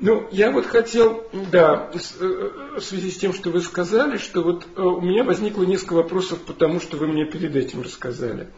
Ну, 0.00 0.26
я 0.32 0.50
вот 0.50 0.66
хотел, 0.66 1.24
да, 1.52 1.90
в 1.92 2.80
связи 2.80 3.10
с 3.10 3.18
тем, 3.18 3.32
что 3.32 3.50
вы 3.50 3.60
сказали, 3.60 4.16
что 4.16 4.42
вот 4.42 4.66
у 4.76 5.00
меня 5.00 5.22
возникло 5.22 5.62
несколько 5.62 5.94
вопросов, 5.94 6.40
потому 6.40 6.80
что 6.80 6.96
вы 6.96 7.06
мне 7.06 7.24
перед 7.24 7.54
этим 7.54 7.82
рассказали. 7.82 8.48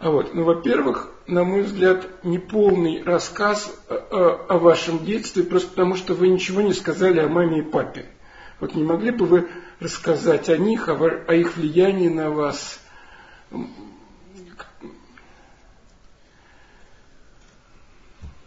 А 0.00 0.10
вот, 0.10 0.34
ну, 0.34 0.44
во-первых, 0.44 1.10
на 1.26 1.44
мой 1.44 1.62
взгляд, 1.62 2.06
неполный 2.24 3.02
рассказ 3.02 3.72
о, 3.88 4.46
о 4.48 4.58
вашем 4.58 5.04
детстве, 5.04 5.42
просто 5.42 5.70
потому 5.70 5.96
что 5.96 6.14
вы 6.14 6.28
ничего 6.28 6.60
не 6.60 6.72
сказали 6.72 7.20
о 7.20 7.28
маме 7.28 7.60
и 7.60 7.62
папе. 7.62 8.06
Вот 8.60 8.74
не 8.74 8.84
могли 8.84 9.10
бы 9.10 9.26
вы 9.26 9.48
рассказать 9.80 10.48
о 10.48 10.56
них, 10.56 10.88
о 10.88 11.34
их 11.34 11.56
влиянии 11.56 12.08
на 12.08 12.30
вас? 12.30 12.80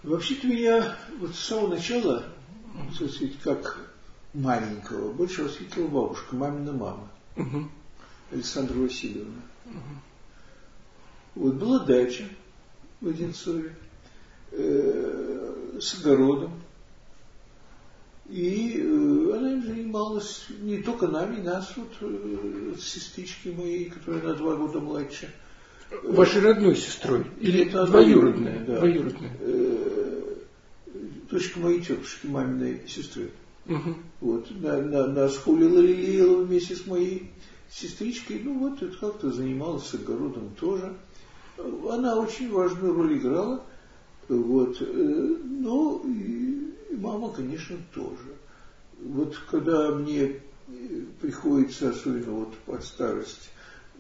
Вообще-то 0.04 0.48
меня 0.48 0.98
вот 1.20 1.36
с 1.36 1.40
самого 1.40 1.76
начала, 1.76 2.24
так 3.00 3.10
сказать, 3.12 3.38
как 3.44 3.92
маленького, 4.34 5.12
больше 5.14 5.44
воспитывала 5.44 5.90
бабушка, 5.90 6.36
мамина 6.36 6.74
мама, 6.74 7.08
угу. 7.38 7.70
Александра 8.32 8.76
Васильевна. 8.78 9.42
Угу. 9.66 10.02
Вот 11.36 11.54
была 11.56 11.80
дача 11.86 12.26
в 13.00 13.08
Одинцове 13.10 13.76
э, 14.52 15.78
с 15.80 16.00
огородом. 16.00 16.62
И 18.28 18.78
э, 18.78 19.38
она 19.38 19.62
занималась 19.62 20.46
не 20.62 20.82
только 20.82 21.08
нами, 21.08 21.42
нас, 21.42 21.74
вот, 21.76 21.92
э, 22.02 22.74
сестрички 22.80 23.50
моей, 23.50 23.90
которая 23.90 24.24
на 24.24 24.34
два 24.34 24.56
года 24.56 24.80
младше. 24.80 25.32
Вашей 26.04 26.42
родной 26.42 26.76
сестрой? 26.76 27.26
Или 27.40 27.68
это 27.68 27.86
двоюродная? 27.86 28.66
Да. 28.66 28.80
двоюродная. 28.80 29.32
Э, 29.40 30.36
дочка 31.30 31.60
моей 31.60 31.82
тетушки, 31.82 32.28
маминой 32.28 32.82
сестры. 32.88 33.32
Угу. 33.68 33.96
Вот, 34.22 34.52
на, 34.62 34.82
на, 34.82 35.08
нас 35.08 35.38
хулила 35.38 35.80
лелеяла 35.80 36.44
вместе 36.44 36.76
с 36.76 36.86
моей 36.88 37.32
сестричкой. 37.70 38.42
Ну 38.44 38.58
вот, 38.58 38.82
это 38.82 38.98
как-то 38.98 39.32
занималась 39.32 39.86
с 39.86 39.94
огородом 39.94 40.56
тоже 40.60 40.94
она 41.90 42.18
очень 42.18 42.52
важную 42.52 42.94
роль 42.94 43.18
играла. 43.18 43.64
Вот. 44.28 44.78
Э, 44.82 44.86
но 44.86 46.02
и 46.06 46.74
мама, 46.96 47.32
конечно, 47.32 47.78
тоже. 47.94 48.36
Вот 49.02 49.38
когда 49.50 49.92
мне 49.92 50.22
э, 50.22 51.02
приходится, 51.20 51.90
особенно 51.90 52.32
вот 52.32 52.56
под 52.66 52.84
старость, 52.84 53.50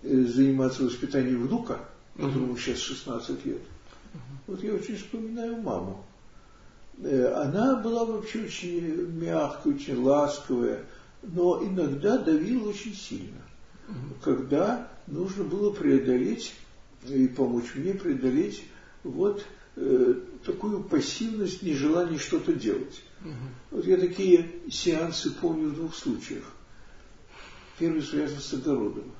заниматься 0.04 0.84
воспитанием 0.84 1.48
внука, 1.48 1.80
которому 2.16 2.58
сейчас 2.58 2.80
16 2.80 3.46
лет, 3.46 3.62
вот 4.48 4.64
я 4.64 4.74
очень 4.74 4.98
вспоминаю 4.98 5.62
маму. 5.62 6.06
Она 7.00 7.78
была 7.78 8.06
вообще 8.06 8.44
очень 8.44 9.08
мягкая, 9.12 9.74
очень 9.74 10.02
ласковая, 10.02 10.86
но 11.24 11.64
иногда 11.64 12.18
давила 12.18 12.70
очень 12.70 12.96
сильно, 12.96 13.42
когда 14.24 14.88
нужно 15.08 15.44
было 15.44 15.72
преодолеть 15.72 16.54
и 17.08 17.28
помочь 17.28 17.76
мне 17.76 17.94
преодолеть 17.94 18.64
вот 19.04 19.44
э, 19.76 20.16
такую 20.46 20.84
пассивность, 20.84 21.64
нежелание 21.64 22.20
что-то 22.20 22.54
делать. 22.54 23.02
Угу. 23.22 23.32
Вот 23.78 23.86
я 23.86 23.98
такие 23.98 24.52
сеансы 24.70 25.32
помню 25.32 25.70
в 25.70 25.76
двух 25.76 25.96
случаях. 25.96 26.44
Первый 27.80 28.04
связан 28.04 28.40
с 28.40 28.54
огородом. 28.54 29.12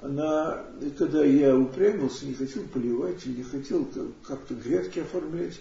Она, 0.00 0.64
когда 0.98 1.24
я 1.24 1.56
упрямился, 1.56 2.26
не 2.26 2.34
хотел 2.34 2.64
поливать, 2.64 3.24
не 3.26 3.42
хотел 3.42 3.88
как-то 4.26 4.54
грядки 4.54 5.00
оформлять, 5.00 5.60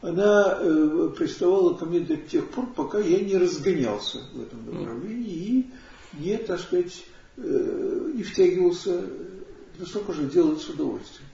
она 0.00 0.58
э, 0.58 1.12
приставала 1.16 1.74
ко 1.74 1.86
мне 1.86 2.00
до 2.00 2.16
тех 2.16 2.48
пор, 2.50 2.66
пока 2.74 2.98
я 2.98 3.20
не 3.20 3.36
разгонялся 3.36 4.18
в 4.32 4.42
этом 4.42 4.66
направлении 4.66 5.32
и 5.32 5.70
не, 6.14 6.36
так 6.38 6.58
сказать, 6.58 7.04
э, 7.36 8.10
не 8.14 8.24
втягивался 8.24 9.04
настолько 9.78 10.12
же 10.12 10.26
делает 10.26 10.60
с 10.60 10.68
удовольствием. 10.68 11.28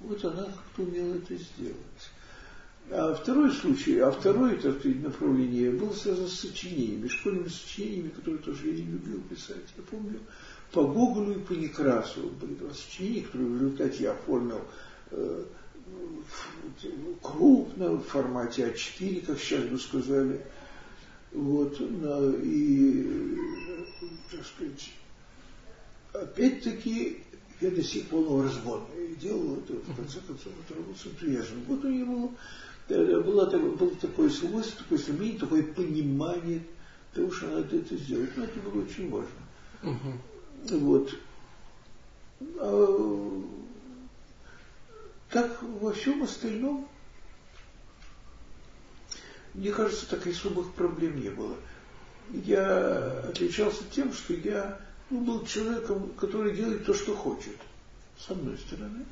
Вот 0.00 0.24
она 0.24 0.44
как-то 0.44 0.82
умела 0.82 1.14
это 1.14 1.34
сделать. 1.34 2.10
А 2.90 3.14
второй 3.14 3.50
случай, 3.50 3.98
а 3.98 4.10
второе 4.10 4.56
так 4.58 4.78
сказать, 4.78 5.02
направление 5.02 5.70
было 5.70 5.92
связано 5.92 6.28
с 6.28 6.40
сочинениями, 6.40 7.08
школьными 7.08 7.48
сочинениями, 7.48 8.08
которые 8.08 8.42
тоже 8.42 8.68
я 8.68 8.72
не 8.74 8.82
любил 8.82 9.20
писать. 9.22 9.64
Я 9.76 9.82
помню, 9.84 10.20
по 10.74 10.82
Гоголю 10.82 11.36
и 11.36 11.38
по 11.38 11.52
Некрасову 11.52 12.30
были 12.30 12.54
два 12.54 12.74
сочинения, 12.74 13.22
которые 13.22 13.48
в 13.48 13.54
результате 13.54 14.02
я 14.02 14.12
оформил 14.12 14.60
э, 15.12 15.44
крупно, 17.22 17.92
в 17.92 18.02
формате 18.02 18.74
А4, 18.74 19.24
как 19.24 19.38
сейчас 19.38 19.64
бы 19.64 19.78
сказали. 19.78 20.44
Вот, 21.32 21.80
и, 21.80 23.38
так 24.30 24.44
сказать, 24.44 24.92
опять-таки 26.12 27.22
я 27.60 27.70
до 27.70 27.82
сих 27.82 28.06
пор 28.06 28.44
развод 28.44 28.82
и 28.96 29.14
делал 29.14 29.56
это, 29.58 29.74
в 29.74 29.96
конце 29.96 30.20
концов, 30.26 30.52
это 30.64 30.74
работал 30.74 30.96
с 30.96 31.06
энтузиазмом. 31.06 31.64
Вот 31.68 31.84
у 31.84 31.88
него 31.88 32.32
было, 32.88 33.22
было, 33.22 33.76
было 33.76 33.90
такое 33.96 34.28
свойство, 34.28 34.82
такое 34.82 34.98
стремление, 34.98 35.38
такое 35.38 35.62
понимание 35.62 36.62
того, 37.12 37.30
что 37.30 37.46
надо 37.46 37.76
это 37.76 37.96
сделать. 37.96 38.36
Но 38.36 38.44
это 38.44 38.60
было 38.60 38.82
очень 38.82 39.10
важно. 39.10 39.30
Угу. 39.82 40.33
Вот. 40.70 41.14
А, 42.58 43.42
так 45.30 45.62
во 45.62 45.92
всем 45.92 46.22
остальном, 46.22 46.88
мне 49.54 49.70
кажется, 49.72 50.08
так 50.08 50.26
особых 50.26 50.72
проблем 50.72 51.20
не 51.20 51.30
было. 51.30 51.56
Я 52.32 53.20
отличался 53.28 53.84
тем, 53.90 54.12
что 54.12 54.34
я 54.34 54.80
ну, 55.10 55.20
был 55.20 55.44
человеком, 55.44 56.10
который 56.18 56.56
делает 56.56 56.86
то, 56.86 56.94
что 56.94 57.14
хочет. 57.14 57.56
С 58.18 58.30
одной 58.30 58.56
стороны. 58.58 59.04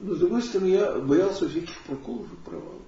Но 0.00 0.14
с 0.14 0.18
другой 0.18 0.42
стороны, 0.42 0.68
я 0.68 0.98
боялся 0.98 1.48
всяких 1.48 1.76
проколов 1.82 2.32
и 2.32 2.36
провалов. 2.36 2.82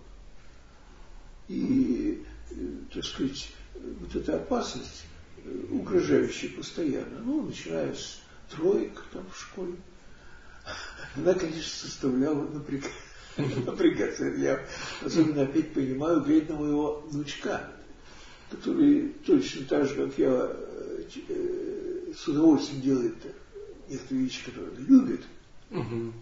И, 1.48 2.24
э, 2.50 2.54
так 2.94 3.04
сказать, 3.04 3.52
вот 3.74 4.14
эта 4.14 4.36
опасность, 4.36 5.04
угрожающая 5.70 6.50
постоянно, 6.50 7.20
ну, 7.24 7.46
начиная 7.46 7.94
с 7.94 8.20
троек 8.50 9.04
там 9.12 9.24
в 9.30 9.40
школе, 9.40 9.76
она, 11.16 11.34
конечно, 11.34 11.88
составляла 11.88 12.48
напрягаться. 12.48 12.94
напрягаться. 13.66 14.24
Я 14.24 14.64
особенно 15.02 15.42
опять 15.42 15.72
понимаю, 15.72 16.22
глядя 16.22 16.52
на 16.54 16.60
моего 16.60 17.00
внучка, 17.00 17.70
который 18.50 19.08
точно 19.26 19.64
так 19.66 19.88
же, 19.88 19.94
как 19.94 20.18
я, 20.18 20.56
э, 21.28 22.12
с 22.16 22.28
удовольствием 22.28 22.82
делает 22.82 23.16
некоторые 23.88 24.24
вещи, 24.24 24.44
которые 24.44 24.72
он 24.72 24.84
любит, 24.86 25.24
угу. 25.70 26.12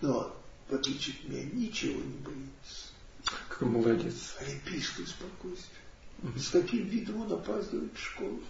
но 0.00 0.36
в 0.68 0.74
отличие 0.74 1.16
от 1.16 1.28
меня 1.28 1.44
ничего 1.52 2.00
не 2.00 2.18
боится. 2.18 2.88
Какой 3.48 3.68
молодец. 3.68 4.36
Олимпийское 4.40 5.06
спокойствие. 5.06 5.77
С 6.36 6.48
каким 6.50 6.84
видом 6.86 7.22
он 7.22 7.32
опаздывает 7.32 7.92
в 7.94 8.02
школу. 8.02 8.40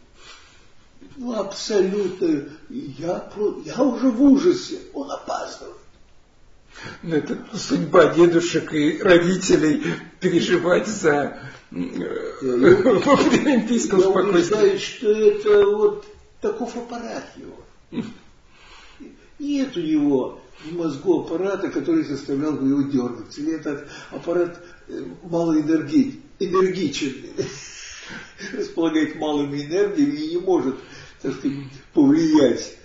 Ну, 1.16 1.34
абсолютно. 1.34 2.48
Я, 2.70 3.30
я 3.64 3.82
уже 3.82 4.10
в 4.10 4.22
ужасе. 4.22 4.80
Он 4.94 5.10
опаздывает. 5.10 5.76
Ну, 7.02 7.16
это 7.16 7.38
судьба 7.54 8.14
дедушек 8.14 8.72
и 8.72 8.98
родителей 9.02 9.82
переживать 10.20 10.86
за 10.86 11.40
э, 11.70 11.76
олимпийском 12.40 14.00
спокойствии. 14.00 14.72
Я 14.72 14.78
что 14.78 15.10
это 15.10 15.66
вот 15.66 16.06
таков 16.40 16.76
аппарат 16.76 17.24
его. 17.36 18.04
Нет 19.38 19.76
у 19.76 19.80
него 19.80 20.40
в 20.64 20.72
мозгу 20.72 21.20
аппарата, 21.20 21.68
который 21.68 22.04
заставлял 22.04 22.52
бы 22.52 22.68
его 22.68 22.82
дергаться. 22.82 23.40
Или 23.40 23.54
этот 23.54 23.88
аппарат 24.10 24.60
э, 24.88 25.02
малоэнергичен, 26.40 27.14
располагает 28.52 29.16
малыми 29.16 29.62
энергиями 29.62 30.16
и 30.16 30.34
не 30.34 30.40
может, 30.40 30.76
так 31.20 31.34
сказать, 31.34 31.58
повлиять 31.92 32.76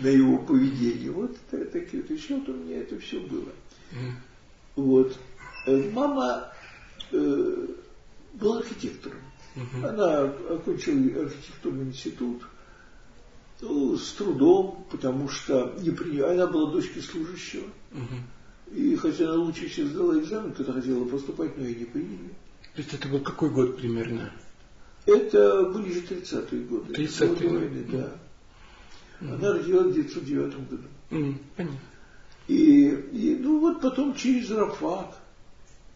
на 0.00 0.08
его 0.08 0.38
поведение. 0.38 1.10
Вот 1.10 1.36
такие 1.50 2.02
вот 2.02 2.10
вещи, 2.10 2.32
вот 2.32 2.48
у 2.48 2.54
меня 2.54 2.80
это 2.80 2.98
все 2.98 3.20
было. 3.20 3.52
Вот. 4.76 5.18
Э, 5.66 5.90
мама 5.90 6.52
э, 7.12 7.66
была 8.34 8.58
архитектором. 8.58 9.20
Она 9.82 10.22
окончила 10.22 11.22
архитектурный 11.22 11.86
институт, 11.86 12.42
ну, 13.60 13.96
с 13.96 14.12
трудом, 14.12 14.86
потому 14.90 15.28
что 15.28 15.74
не 15.80 15.90
при... 15.90 16.20
она 16.20 16.46
была 16.46 16.70
дочкой 16.70 17.02
служащего. 17.02 17.66
Угу. 17.92 18.76
И 18.76 18.96
хотя 18.96 19.24
она 19.24 19.34
лучше 19.34 19.68
всех 19.68 19.88
сдала 19.88 20.18
экзамен, 20.18 20.52
когда 20.52 20.72
хотела 20.72 21.04
поступать, 21.04 21.58
но 21.58 21.64
ее 21.64 21.80
не 21.80 21.84
приняли. 21.84 22.30
То 22.74 22.82
есть 22.82 22.94
это 22.94 23.08
был 23.08 23.20
какой 23.20 23.50
год 23.50 23.76
примерно? 23.76 24.32
Это 25.06 25.64
были 25.64 25.92
же 25.92 26.00
30-е 26.00 26.62
годы. 26.62 26.92
30-е 26.94 27.48
годы, 27.48 27.86
да. 27.90 28.12
Угу. 29.20 29.34
Она 29.34 29.52
родилась 29.52 29.86
в 29.86 29.98
1909 29.98 30.68
году. 30.68 30.88
Угу. 31.10 31.38
Понятно. 31.56 31.78
И, 32.48 32.88
и, 32.88 33.36
ну 33.40 33.60
вот 33.60 33.80
потом 33.80 34.14
через 34.14 34.50
Рафак, 34.50 35.16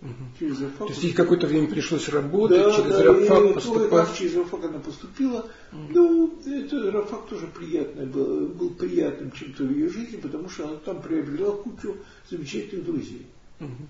Угу. 0.05 0.11
Через 0.39 0.61
Рафак. 0.61 0.79
То 0.79 0.93
есть 0.93 1.03
ей 1.03 1.13
какое-то 1.15 1.47
время 1.47 1.67
пришлось 1.67 2.09
работать, 2.11 2.63
да, 2.63 2.77
через 2.77 2.91
да, 2.91 3.03
Рафак 3.05 3.45
и 3.45 3.55
поступать. 3.55 4.07
Как 4.07 4.17
через 4.17 4.35
Рафак 4.37 4.65
она 4.65 4.79
поступила. 4.79 5.47
Угу. 5.73 5.81
Ну, 5.91 6.39
это 6.45 6.91
Рафак 6.93 7.27
тоже 7.29 7.47
приятный 7.47 8.05
был, 8.05 8.49
был 8.49 8.71
приятным 8.71 9.31
чем-то 9.33 9.65
в 9.65 9.71
ее 9.71 9.89
жизни, 9.89 10.17
потому 10.17 10.51
что 10.51 10.69
она 10.69 10.77
там 10.77 11.01
приобрела 11.01 11.53
кучу 11.53 11.97
замечательных 12.31 12.85
друзей. 12.85 13.27
Угу. 13.61 13.89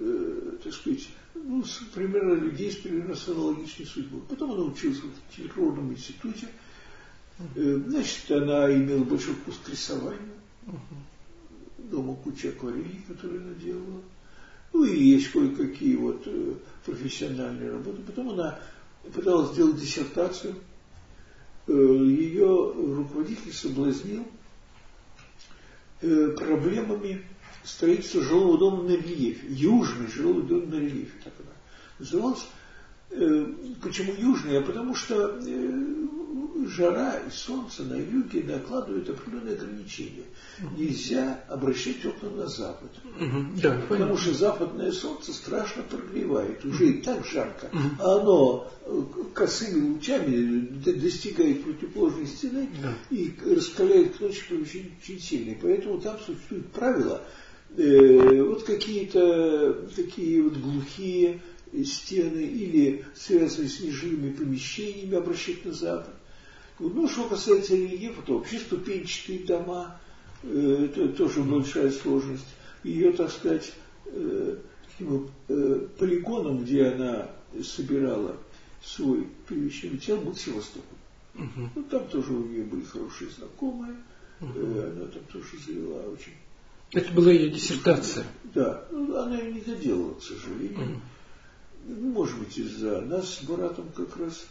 Э, 0.00 0.56
так 0.62 0.72
сказать, 0.72 1.08
ну, 1.34 1.64
с, 1.64 1.78
примерно 1.92 2.34
людей 2.34 2.70
с 2.70 2.76
примерно 2.76 3.16
с 3.16 3.26
аналогичной 3.28 3.86
судьбой. 3.86 4.20
Потом 4.28 4.52
она 4.52 4.62
училась 4.62 4.98
в 4.98 5.36
телефонном 5.36 5.92
институте. 5.92 6.48
Э, 7.56 7.82
значит, 7.84 8.30
она 8.30 8.72
имела 8.72 9.02
большой 9.02 9.34
вкус 9.34 9.58
к 9.64 9.68
рисованию. 9.68 10.34
Дома 11.78 12.14
куча 12.16 12.50
акварелей, 12.50 13.02
которые 13.08 13.40
она 13.40 13.54
делала. 13.54 14.02
Ну 14.72 14.84
и 14.84 14.96
есть 14.96 15.32
кое-какие 15.32 15.96
вот 15.96 16.22
э, 16.26 16.54
профессиональные 16.84 17.72
работы. 17.72 18.02
Потом 18.02 18.30
она 18.30 18.60
пыталась 19.12 19.52
сделать 19.52 19.80
диссертацию. 19.80 20.54
Э, 21.66 21.72
ее 21.72 22.72
руководитель 22.76 23.52
соблазнил 23.52 24.24
э, 26.02 26.28
проблемами 26.36 27.24
строительства 27.64 28.22
жилого 28.22 28.58
дома 28.58 28.82
на 28.82 28.90
рельефе. 28.92 29.46
Южный 29.48 30.08
жилой 30.08 30.42
дом 30.42 30.70
на 30.70 30.76
рельефе, 30.76 31.12
так 31.24 31.32
она 31.38 31.52
называлась. 31.98 32.46
Почему 33.82 34.12
южный? 34.14 34.58
А 34.58 34.62
потому 34.62 34.94
что 34.94 35.40
жара 36.68 37.20
и 37.26 37.30
солнце 37.30 37.82
на 37.82 37.94
юге 37.94 38.42
накладывают 38.44 39.08
определенные 39.08 39.54
ограничения. 39.54 40.24
Нельзя 40.76 41.44
обращать 41.48 42.04
окна 42.04 42.30
на 42.30 42.46
запад. 42.46 42.90
Угу, 43.04 43.60
да, 43.62 43.70
потому 43.70 43.86
понятно. 43.88 44.18
что 44.18 44.34
западное 44.34 44.92
солнце 44.92 45.32
страшно 45.32 45.82
прогревает. 45.82 46.64
Уже 46.64 46.90
и 46.90 47.02
так 47.02 47.26
жарко. 47.26 47.66
Угу. 47.72 47.82
А 48.00 48.20
оно 48.20 48.70
э, 48.84 49.02
косыми 49.34 49.92
лучами 49.92 50.66
достигает 50.92 51.64
противоположной 51.64 52.26
стены 52.26 52.68
да. 52.82 52.94
и 53.10 53.34
раскаляет 53.44 54.16
к 54.16 54.20
ночи 54.20 54.42
помещение 54.48 54.92
очень 55.02 55.20
сильно. 55.20 55.56
поэтому 55.60 56.00
там 56.00 56.18
существует 56.20 56.66
правило, 56.72 57.22
э, 57.76 58.42
вот 58.42 58.64
какие-то 58.64 59.88
такие 59.94 60.42
вот 60.42 60.56
глухие 60.56 61.40
стены 61.84 62.40
или 62.40 63.04
связанные 63.14 63.68
с 63.68 63.80
нежилыми 63.80 64.32
помещениями 64.32 65.16
обращать 65.16 65.64
на 65.64 65.72
запад. 65.72 66.14
Ну, 66.78 67.08
что 67.08 67.28
касается 67.28 67.74
рельефа, 67.74 68.22
то 68.22 68.38
вообще 68.38 68.58
ступенчатые 68.58 69.40
дома, 69.40 70.00
э, 70.42 70.88
это 70.90 71.08
тоже 71.08 71.42
большая 71.42 71.90
сложность. 71.90 72.46
Ее, 72.84 73.12
так 73.12 73.30
сказать, 73.32 73.72
э, 74.06 74.56
таким 74.86 75.30
э, 75.48 75.86
полигоном, 75.98 76.64
где 76.64 76.86
она 76.86 77.30
собирала 77.62 78.36
свой 78.84 79.26
первичный 79.48 79.90
материал, 79.90 80.20
был 80.20 80.34
Севастополь. 80.34 80.98
Угу. 81.34 81.70
Ну, 81.74 81.82
там 81.84 82.08
тоже 82.08 82.32
у 82.32 82.44
нее 82.44 82.64
были 82.64 82.82
хорошие 82.82 83.30
знакомые, 83.30 83.96
угу. 84.40 84.52
э, 84.54 84.92
она 84.92 85.06
там 85.06 85.22
тоже 85.32 85.58
завела 85.66 86.02
очень. 86.02 86.34
Это 86.92 87.12
была 87.12 87.30
ее 87.30 87.50
диссертация. 87.50 88.24
Да, 88.54 88.86
ну, 88.90 89.16
она 89.16 89.38
ее 89.38 89.52
не 89.52 89.60
доделала, 89.60 90.14
к 90.14 90.22
сожалению. 90.22 91.00
Угу. 91.86 91.94
Может 92.12 92.38
быть, 92.38 92.56
из-за 92.58 93.00
нас 93.02 93.34
с 93.34 93.42
братом 93.42 93.88
как 93.94 94.16
раз. 94.16 94.46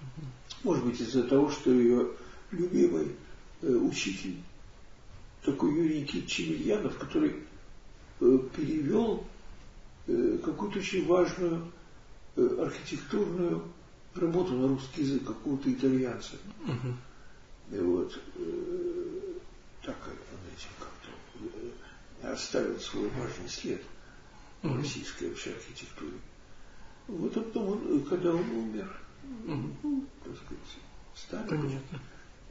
Угу. 0.00 0.26
Может 0.64 0.84
быть, 0.84 1.00
из-за 1.00 1.24
того, 1.24 1.50
что 1.50 1.70
ее 1.70 2.08
любимый 2.50 3.16
э, 3.62 3.68
учитель, 3.68 4.36
такой 5.44 5.74
Юрий 5.74 6.00
Никитич 6.00 6.40
Емельянов, 6.40 6.98
который 6.98 7.36
э, 8.20 8.38
перевел 8.56 9.24
э, 10.06 10.38
какую-то 10.44 10.78
очень 10.78 11.06
важную 11.06 11.72
э, 12.36 12.58
архитектурную 12.60 13.64
работу 14.14 14.54
на 14.54 14.68
русский 14.68 15.02
язык 15.02 15.24
какого-то 15.24 15.72
итальянца. 15.72 16.36
Угу. 16.64 17.76
И 17.76 17.80
вот 17.80 18.20
э, 18.36 19.32
так 19.84 19.96
он 20.06 20.38
этим 20.54 20.70
как-то 20.78 21.08
э, 22.22 22.32
оставил 22.32 22.78
свой 22.80 23.08
важный 23.10 23.48
след 23.48 23.82
в 24.62 24.76
российской 24.76 25.28
вообще 25.28 25.50
архитектуре. 25.50 26.18
Вот 27.06 27.36
а 27.36 27.40
потом, 27.40 27.68
он, 27.68 28.02
когда 28.04 28.30
он 28.30 28.50
умер, 28.50 29.00
ну, 29.82 30.04
так 30.24 30.36
сказать, 30.36 30.78
стали. 31.14 31.48
Понятно. 31.48 32.00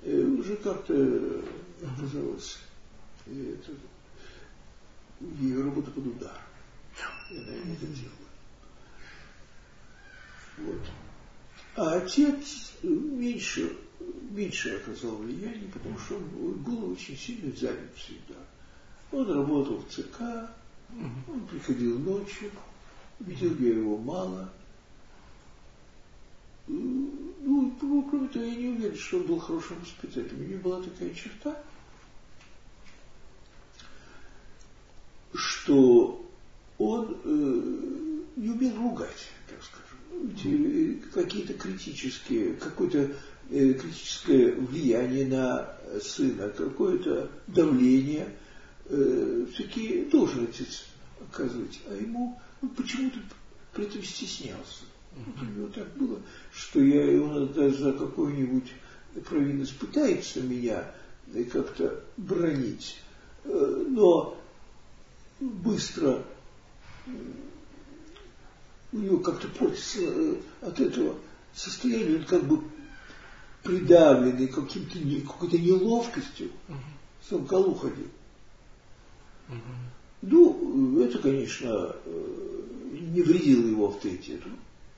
И 0.04 0.14
уже 0.16 0.56
как-то 0.58 1.44
оказалось, 1.84 2.60
и 3.26 3.58
это, 3.60 3.72
ее 5.20 5.64
работа 5.64 5.92
под 5.92 6.08
удар. 6.08 6.42
И 7.32 7.38
она 7.38 7.54
не 7.66 7.74
это 7.74 7.88
делала. 7.88 8.28
Вот. 10.58 10.82
А 11.76 11.94
отец 11.98 12.74
меньше, 12.82 13.78
меньше 14.32 14.78
оказал 14.78 15.18
влияние, 15.18 15.70
потому 15.72 15.98
что 16.00 16.16
он 16.16 16.54
был 16.64 16.92
очень 16.92 17.18
сильно 17.18 17.56
занят 17.56 17.94
всегда. 17.96 18.40
Он 19.12 19.32
работал 19.32 19.78
в 19.78 19.90
ЦК, 19.90 20.22
он 21.28 21.48
приходил 21.50 22.00
ночью, 22.00 22.52
видел 23.20 23.56
я 23.60 23.78
его 23.78 23.98
мало, 23.98 24.52
ну, 26.68 28.08
кроме 28.10 28.28
того, 28.28 28.46
я 28.46 28.56
не 28.56 28.68
уверен, 28.70 28.98
что 28.98 29.18
он 29.18 29.24
был 29.24 29.40
хорошим 29.40 29.80
воспитателем. 29.80 30.42
У 30.42 30.44
него 30.44 30.62
была 30.62 30.82
такая 30.82 31.14
черта, 31.14 31.64
что 35.34 36.26
он 36.78 37.18
э, 37.24 38.40
не 38.40 38.50
умел 38.50 38.76
ругать, 38.78 39.28
так 39.48 39.60
скажем. 39.64 41.02
Какие-то 41.14 41.54
критические, 41.54 42.54
какое-то 42.56 43.16
э, 43.50 43.74
критическое 43.74 44.54
влияние 44.54 45.28
на 45.28 45.78
сына, 46.02 46.50
какое-то 46.50 47.32
давление 47.48 48.36
э, 48.86 49.46
все-таки 49.54 50.06
должен 50.06 50.46
отец 50.46 50.86
оказывать, 51.22 51.80
а 51.90 51.96
ему 51.96 52.40
ну, 52.62 52.70
почему-то 52.70 53.20
при 53.74 53.86
этом 53.86 54.04
стеснялся. 54.04 54.84
У 55.42 55.46
него 55.46 55.68
так 55.70 55.88
было, 55.98 56.22
что 56.54 56.82
я 56.82 57.04
его 57.12 57.46
даже 57.46 57.78
за 57.78 57.94
какую-нибудь 57.94 58.72
провинность 59.28 59.78
пытается 59.78 60.42
меня 60.42 60.92
как-то 61.52 62.04
бронить, 62.18 62.98
э, 63.44 63.86
но 63.90 64.38
быстро 65.40 66.24
у 68.94 68.98
него 68.98 69.18
как-то 69.18 69.48
портится 69.50 70.00
э, 70.02 70.36
от 70.62 70.80
этого 70.80 71.18
состояния, 71.54 72.18
он 72.18 72.26
как 72.26 72.44
бы 72.46 72.64
придавленный 73.64 74.48
каким-то, 74.48 75.28
какой-то 75.28 75.58
неловкостью, 75.58 76.52
в 77.22 77.30
сам 77.30 77.46
колу 77.46 77.76
ходил. 77.76 78.08
Ну, 80.22 81.00
это, 81.02 81.20
конечно, 81.20 81.96
э, 82.06 82.58
не 82.92 83.22
вредило 83.22 83.68
его 83.68 83.88
авторитету. 83.90 84.50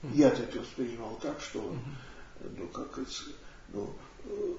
Я-то 0.04 0.44
это 0.44 0.60
воспринимал 0.60 1.20
так, 1.22 1.42
что, 1.42 1.76
ну, 2.58 2.68
как 2.68 2.98
это, 2.98 3.12
ну, 3.74 3.94
э, 4.26 4.54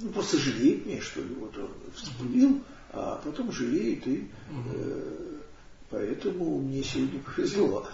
ну, 0.00 0.10
просто 0.10 0.38
жалеет 0.38 0.86
меня, 0.86 1.00
что 1.00 1.20
ли, 1.20 1.34
вот 1.34 1.56
он 1.58 1.70
вступил, 1.94 2.62
а 2.92 3.20
потом 3.22 3.52
жалеет, 3.52 4.06
и 4.06 4.28
э, 4.50 5.40
поэтому 5.90 6.58
мне 6.58 6.82
сегодня 6.82 7.20
повезло. 7.20 7.86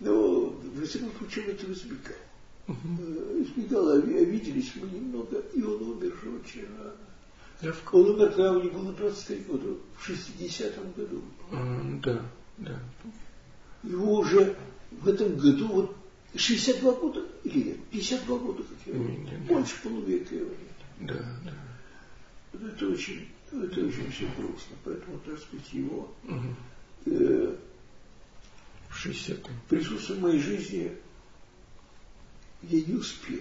Но, 0.00 0.46
в 0.46 0.86
всяком 0.86 1.12
случае, 1.18 1.44
он 1.44 1.50
этого 1.50 1.72
избегал. 1.72 2.16
Э, 2.66 3.42
избегал, 3.42 3.88
а 3.88 3.96
виделись 3.98 4.72
мы 4.76 4.88
немного, 4.88 5.38
и 5.52 5.62
он 5.62 5.82
умер 5.82 6.14
же 6.22 6.30
очень 6.30 6.64
рано. 6.78 6.94
Он 7.92 8.08
умер, 8.08 8.28
когда 8.30 8.52
у 8.52 8.62
него 8.62 8.78
было 8.78 8.92
23 8.94 9.36
года, 9.40 9.76
в 9.98 10.08
60-м 10.08 10.92
году. 10.92 11.22
Да. 12.02 12.24
Да. 12.60 12.78
Его 13.82 14.18
уже 14.18 14.56
в 14.90 15.08
этом 15.08 15.36
году 15.36 15.68
вот 15.68 15.96
62 16.36 16.92
года 16.92 17.26
или 17.44 17.62
нет, 17.62 17.84
52 17.90 18.38
года, 18.38 18.62
как 18.62 18.78
я 18.86 18.92
говорю, 18.94 19.18
больше 19.48 19.82
полувека 19.82 20.34
его 20.34 20.50
нет. 20.50 21.08
Да, 21.08 21.40
да. 21.44 22.66
Это 22.66 22.86
очень, 22.88 23.28
это 23.52 23.80
очень 23.84 24.10
все 24.10 24.26
грустно, 24.36 24.76
поэтому, 24.84 25.18
так 25.20 25.38
сказать, 25.38 25.72
его 25.72 26.12
угу. 26.24 26.56
э, 27.06 27.56
60 28.90 29.38
присутствие 29.68 30.18
в 30.18 30.22
моей 30.22 30.40
жизни 30.40 30.92
я 32.62 32.82
не 32.82 32.94
успел. 32.94 33.40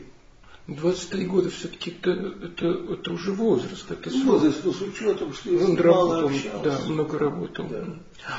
23 0.76 1.26
года 1.26 1.50
все-таки 1.50 1.92
это, 1.92 2.12
это, 2.12 2.68
это 2.68 3.14
уже 3.14 3.32
возраст. 3.32 3.90
Это 3.90 4.10
ну, 4.10 4.34
возраст, 4.34 4.64
но 4.64 4.72
с 4.72 4.82
учетом, 4.82 5.34
что 5.34 5.50
он 5.52 5.76
мало 5.76 6.22
работал, 6.22 6.26
общался. 6.26 6.64
Да, 6.64 6.80
много 6.90 7.18
работал. 7.18 7.68
Да. 7.68 7.86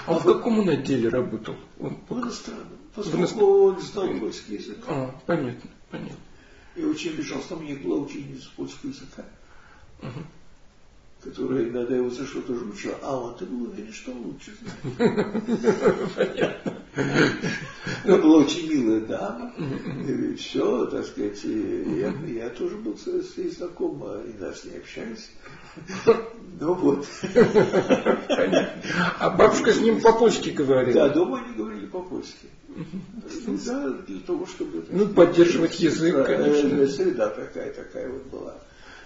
А, 0.07 0.15
а 0.15 0.19
в 0.19 0.25
каком 0.25 0.61
он 0.61 0.69
отделе 0.69 1.09
работал? 1.09 1.57
Он 1.79 1.99
в 2.09 2.19
иностранном. 2.19 2.79
Поскольку 2.95 3.45
он 3.45 3.81
знал 3.81 4.09
польский 4.19 4.57
язык. 4.57 4.79
А, 4.87 5.15
понятно, 5.27 5.71
понятно. 5.91 6.17
Я 6.77 6.87
очень 6.87 7.11
обижался, 7.11 7.49
там 7.49 7.59
у 7.61 7.63
них 7.63 7.83
была 7.83 7.97
ученица 7.97 8.49
польского 8.57 8.91
языка. 8.91 9.25
Угу. 10.03 10.25
Которая 11.23 11.69
иногда 11.69 11.97
его 11.97 12.11
за 12.11 12.27
что-то 12.27 12.55
жучила, 12.55 12.97
а 13.03 13.17
он 13.17 13.37
ты 13.37 13.45
был 13.45 13.71
уверен, 13.71 13.93
что 13.93 14.13
он 14.13 14.27
лучше. 14.27 14.53
Понятно. 16.17 16.77
Она 18.05 18.17
была 18.19 18.39
очень 18.39 18.69
милая 18.71 19.01
дама. 19.01 19.53
И 20.09 20.35
все, 20.35 20.87
так 20.87 21.05
сказать, 21.05 21.43
я, 21.45 22.13
я 22.27 22.51
тоже 22.51 22.77
был 22.77 22.97
с, 22.97 23.37
ней 23.37 23.51
знаком, 23.51 24.03
и 24.25 24.33
нас 24.41 24.65
не 24.65 24.77
общались. 24.77 25.31
Ну 26.59 26.75
вот. 26.75 27.07
А 29.19 29.31
бабушка 29.31 29.73
с 29.73 29.81
ним 29.81 30.01
по-польски 30.01 30.51
говорила? 30.51 31.09
Да, 31.09 31.09
дома 31.11 31.43
они 31.45 31.55
говорили 31.55 31.87
по-польски. 31.87 32.49
Да, 33.67 33.91
для 34.07 34.21
того, 34.21 34.47
чтобы... 34.47 34.85
Ну, 34.91 35.09
поддерживать 35.09 35.79
язык, 35.81 36.27
конечно. 36.27 36.87
Среда 36.87 37.29
такая, 37.29 37.73
такая 37.73 38.11
вот 38.11 38.27
была. 38.27 38.55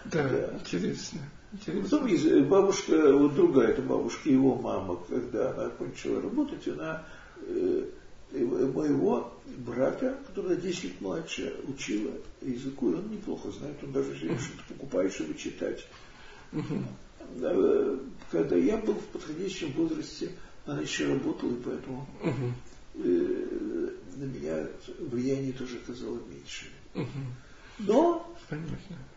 Да, 0.04 0.50
интересно. 0.54 1.20
Потом 1.66 2.06
э, 2.06 2.40
бабушка, 2.42 3.12
вот 3.12 3.34
другая 3.34 3.68
эта 3.68 3.82
бабушка, 3.82 4.28
его 4.28 4.56
мама, 4.56 4.96
когда 5.08 5.50
она 5.52 5.68
кончила 5.70 6.20
работать, 6.20 6.66
она 6.68 7.06
э, 7.42 7.84
моего 8.32 9.32
брата, 9.58 10.18
который 10.26 10.56
на 10.56 10.62
10 10.62 10.84
лет 10.84 11.00
младше, 11.00 11.54
учила 11.68 12.12
языку, 12.42 12.90
и 12.90 12.94
он 12.94 13.08
неплохо 13.10 13.50
знает, 13.52 13.76
он 13.82 13.92
даже 13.92 14.14
что-то 14.16 14.64
покупает, 14.68 15.12
чтобы 15.12 15.34
читать. 15.34 15.86
Uh-huh. 16.52 18.10
Когда 18.30 18.56
я 18.56 18.76
был 18.78 18.94
в 18.94 19.06
подходящем 19.06 19.72
возрасте, 19.72 20.32
она 20.66 20.80
еще 20.80 21.12
работала, 21.12 21.52
и 21.52 21.62
поэтому 21.62 22.06
э, 22.94 23.90
на 24.16 24.24
меня 24.24 24.68
влияние 24.98 25.52
тоже 25.52 25.78
оказало 25.78 26.18
меньше. 26.28 26.66
Но 27.78 28.34
Понятно. 28.48 28.76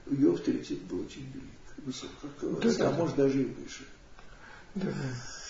ее 0.09 0.33
авторитет 0.33 0.81
был 0.83 1.01
очень 1.01 1.25
велик 1.33 1.56
высок, 1.77 2.09
как 2.21 2.37
говорится, 2.39 2.79
да, 2.79 2.89
а 2.89 2.91
может 2.91 3.15
даже 3.15 3.41
и 3.41 3.45
выше. 3.45 3.85
Да, 4.75 4.93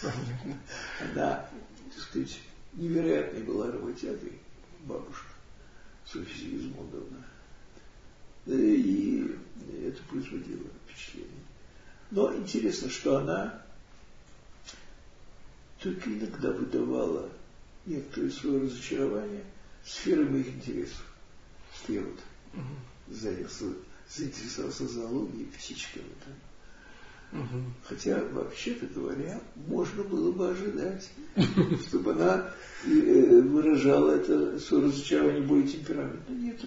понятно. 0.02 0.58
Она, 1.02 1.50
так 1.94 2.04
сказать, 2.04 2.40
невероятной 2.74 3.44
была 3.44 3.72
работягой, 3.72 4.40
бабушка 4.86 5.28
Софья 6.06 6.34
Сигизмундовна. 6.36 7.26
И 8.46 9.36
это 9.86 10.02
производило 10.04 10.64
впечатление. 10.86 11.44
Но 12.12 12.34
интересно, 12.34 12.90
что 12.90 13.18
она 13.18 13.62
только 15.82 16.10
иногда 16.10 16.52
выдавала 16.52 17.30
некоторые 17.86 18.32
свое 18.32 18.62
разочарование 18.62 19.44
сферы 19.86 20.26
моих 20.26 20.48
интересов. 20.48 21.06
Я 21.88 22.02
вот 22.02 22.20
занялся 23.10 23.66
заинтересовался 24.10 24.88
зоологией, 24.88 25.46
птичками. 25.48 26.06
Да? 26.26 27.40
Угу. 27.40 27.64
Хотя, 27.84 28.24
вообще-то 28.32 28.86
говоря, 28.88 29.42
можно 29.56 30.04
было 30.04 30.32
бы 30.32 30.50
ожидать, 30.50 31.10
чтобы 31.88 32.14
она 32.14 32.54
э, 32.86 33.42
выражала 33.42 34.12
это 34.12 34.60
свое 34.60 34.86
разочарование 34.86 35.42
более 35.42 35.68
темпераментно. 35.68 36.34
Нет, 36.34 36.62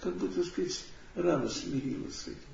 как 0.00 0.14
бы, 0.16 0.28
так 0.28 0.44
сказать, 0.44 0.84
рано 1.14 1.48
смирилась 1.48 2.16
с 2.16 2.28
этим. 2.28 2.53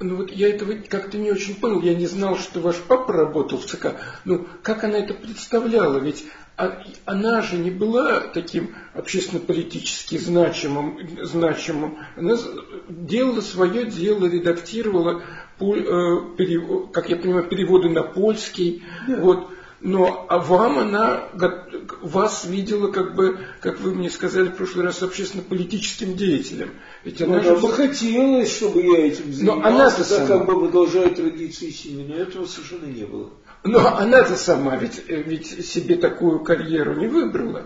Ну 0.00 0.16
вот 0.16 0.30
я 0.30 0.48
этого 0.48 0.74
как-то 0.88 1.18
не 1.18 1.30
очень 1.30 1.54
понял. 1.54 1.80
Я 1.80 1.94
не 1.94 2.06
знал, 2.06 2.36
что 2.36 2.60
ваш 2.60 2.76
папа 2.76 3.12
работал 3.12 3.58
в 3.58 3.66
ЦК. 3.66 3.94
Ну, 4.24 4.46
как 4.62 4.84
она 4.84 4.98
это 4.98 5.14
представляла? 5.14 5.98
Ведь 5.98 6.24
а 6.56 6.82
она 7.06 7.40
же 7.40 7.56
не 7.56 7.70
была 7.70 8.20
таким 8.20 8.74
общественно-политически 8.94 10.18
значимым, 10.18 10.98
значимым. 11.22 11.98
Она 12.16 12.36
делала 12.88 13.40
свое 13.40 13.86
дело, 13.86 14.26
редактировала, 14.26 15.22
э, 15.58 16.16
как 16.92 17.08
я 17.08 17.16
понимаю, 17.16 17.48
переводы 17.48 17.88
на 17.88 18.02
польский. 18.02 18.82
Да. 19.08 19.16
Вот. 19.16 19.48
Но 19.84 20.26
а 20.28 20.38
вам 20.38 20.78
она, 20.78 21.28
вас 22.02 22.44
видела, 22.44 22.92
как 22.92 23.16
бы, 23.16 23.40
как 23.60 23.80
вы 23.80 23.92
мне 23.92 24.10
сказали 24.10 24.46
в 24.48 24.54
прошлый 24.54 24.84
раз, 24.84 25.02
общественно-политическим 25.02 26.16
деятелем. 26.16 26.70
Ведь 27.02 27.20
она 27.20 27.38
ну, 27.38 27.42
же... 27.42 27.56
бы 27.56 27.72
хотелось, 27.72 28.54
чтобы 28.54 28.80
я 28.80 29.08
этим 29.08 29.32
занимался, 29.32 29.60
но 29.60 29.66
она 29.66 29.90
так 29.90 30.06
сама... 30.06 30.26
как 30.28 30.46
бы 30.46 30.60
продолжая 30.60 31.10
традиции 31.10 31.70
семьи, 31.70 32.06
но 32.08 32.14
этого 32.14 32.46
совершенно 32.46 32.86
не 32.86 33.04
было. 33.04 33.30
Но 33.64 33.96
она-то 33.96 34.36
сама 34.36 34.76
ведь, 34.76 35.02
ведь 35.08 35.66
себе 35.66 35.96
такую 35.96 36.40
карьеру 36.40 36.94
не 36.94 37.08
выбрала. 37.08 37.64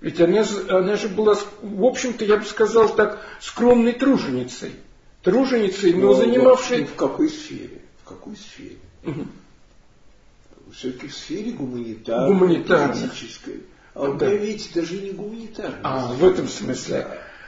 Ведь 0.00 0.20
она, 0.20 0.44
она 0.68 0.96
же 0.96 1.08
была, 1.08 1.36
в 1.62 1.84
общем-то, 1.84 2.24
я 2.24 2.36
бы 2.36 2.44
сказал 2.44 2.94
так, 2.94 3.20
скромной 3.40 3.92
труженицей. 3.92 4.70
Труженицей, 5.24 5.94
но, 5.94 6.08
но 6.08 6.14
занимавшей... 6.14 6.82
Ну, 6.82 6.86
в 6.86 6.94
какой 6.94 7.28
сфере? 7.28 7.82
В 8.04 8.08
какой 8.08 8.36
сфере? 8.36 8.76
Угу. 9.04 9.26
Все-таки 10.74 11.08
в 11.08 11.14
сфере 11.14 11.52
гуманитарной, 11.52 12.28
гуманитарной. 12.28 13.08
политической. 13.08 13.62
А 13.94 14.08
у 14.08 14.14
да. 14.14 14.26
меня, 14.26 14.38
видите, 14.38 14.70
даже 14.74 15.00
не 15.00 15.10
гуманитарная. 15.10 15.80
А, 15.82 16.12
в 16.12 16.24
этом 16.24 16.48
смысле. 16.48 17.06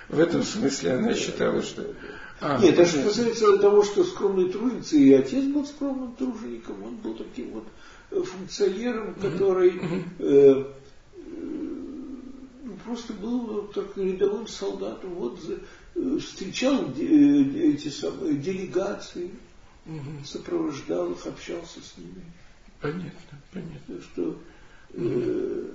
В 0.08 0.18
этом 0.18 0.42
смысле 0.42 0.92
она 0.92 1.14
считала, 1.14 1.62
что... 1.62 1.94
А, 2.40 2.58
Нет, 2.58 2.76
даже 2.76 2.98
что 2.98 3.08
касается 3.08 3.56
того, 3.58 3.82
что 3.84 4.04
скромный 4.04 4.50
труженица, 4.50 4.96
и 4.96 5.12
отец 5.12 5.44
был 5.44 5.64
скромным 5.64 6.14
тружеником, 6.14 6.82
он 6.82 6.96
был 6.96 7.14
таким 7.14 7.52
вот 7.52 7.64
э, 8.10 8.20
функционером, 8.22 9.14
который 9.14 9.70
э, 9.70 10.02
э, 10.18 10.64
ну, 12.64 12.72
просто 12.84 13.14
был 13.14 13.68
так 13.74 13.96
рядовым 13.96 14.46
солдатом, 14.46 15.14
вот 15.14 15.40
э, 15.48 16.18
встречал 16.18 16.90
эти 16.98 17.88
самые 17.88 18.34
делегации, 18.34 19.30
угу. 19.86 20.24
сопровождал 20.24 21.12
их, 21.12 21.26
общался 21.26 21.80
с 21.80 21.96
ними. 21.96 22.24
Понятно, 22.84 23.40
понятно. 23.50 24.02
Что 24.02 24.38
э, 24.92 25.70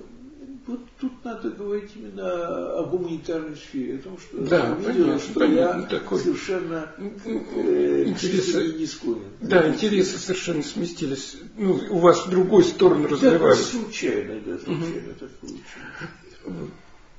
вот 0.67 0.79
тут 0.99 1.25
надо 1.25 1.49
говорить 1.49 1.89
именно 1.95 2.77
о 2.77 2.83
гуманитарной 2.85 3.55
сфере, 3.55 3.95
о 3.95 3.97
том, 3.97 4.19
что 4.19 4.45
да, 4.45 4.67
я 4.67 4.75
видел, 4.75 5.05
понятно, 5.05 5.19
что 5.19 5.39
понятно, 5.39 5.81
я 5.81 5.87
такой, 5.87 6.19
совершенно 6.19 6.93
э, 6.99 8.03
интересы, 8.05 8.73
не 8.73 8.85
склонен. 8.85 9.23
Да, 9.41 9.67
интересы 9.67 10.19
совершенно 10.19 10.61
сместились. 10.61 11.37
Ну, 11.57 11.81
у 11.89 11.97
вас 11.97 12.27
в 12.27 12.29
другой 12.29 12.63
сторону 12.63 13.07
развивались. 13.07 13.57
Да, 13.57 13.79
случайно, 13.79 14.39
да, 14.41 14.59
случайно 14.59 15.09
угу. 15.09 15.19
так 15.19 15.29
получилось. 15.31 16.71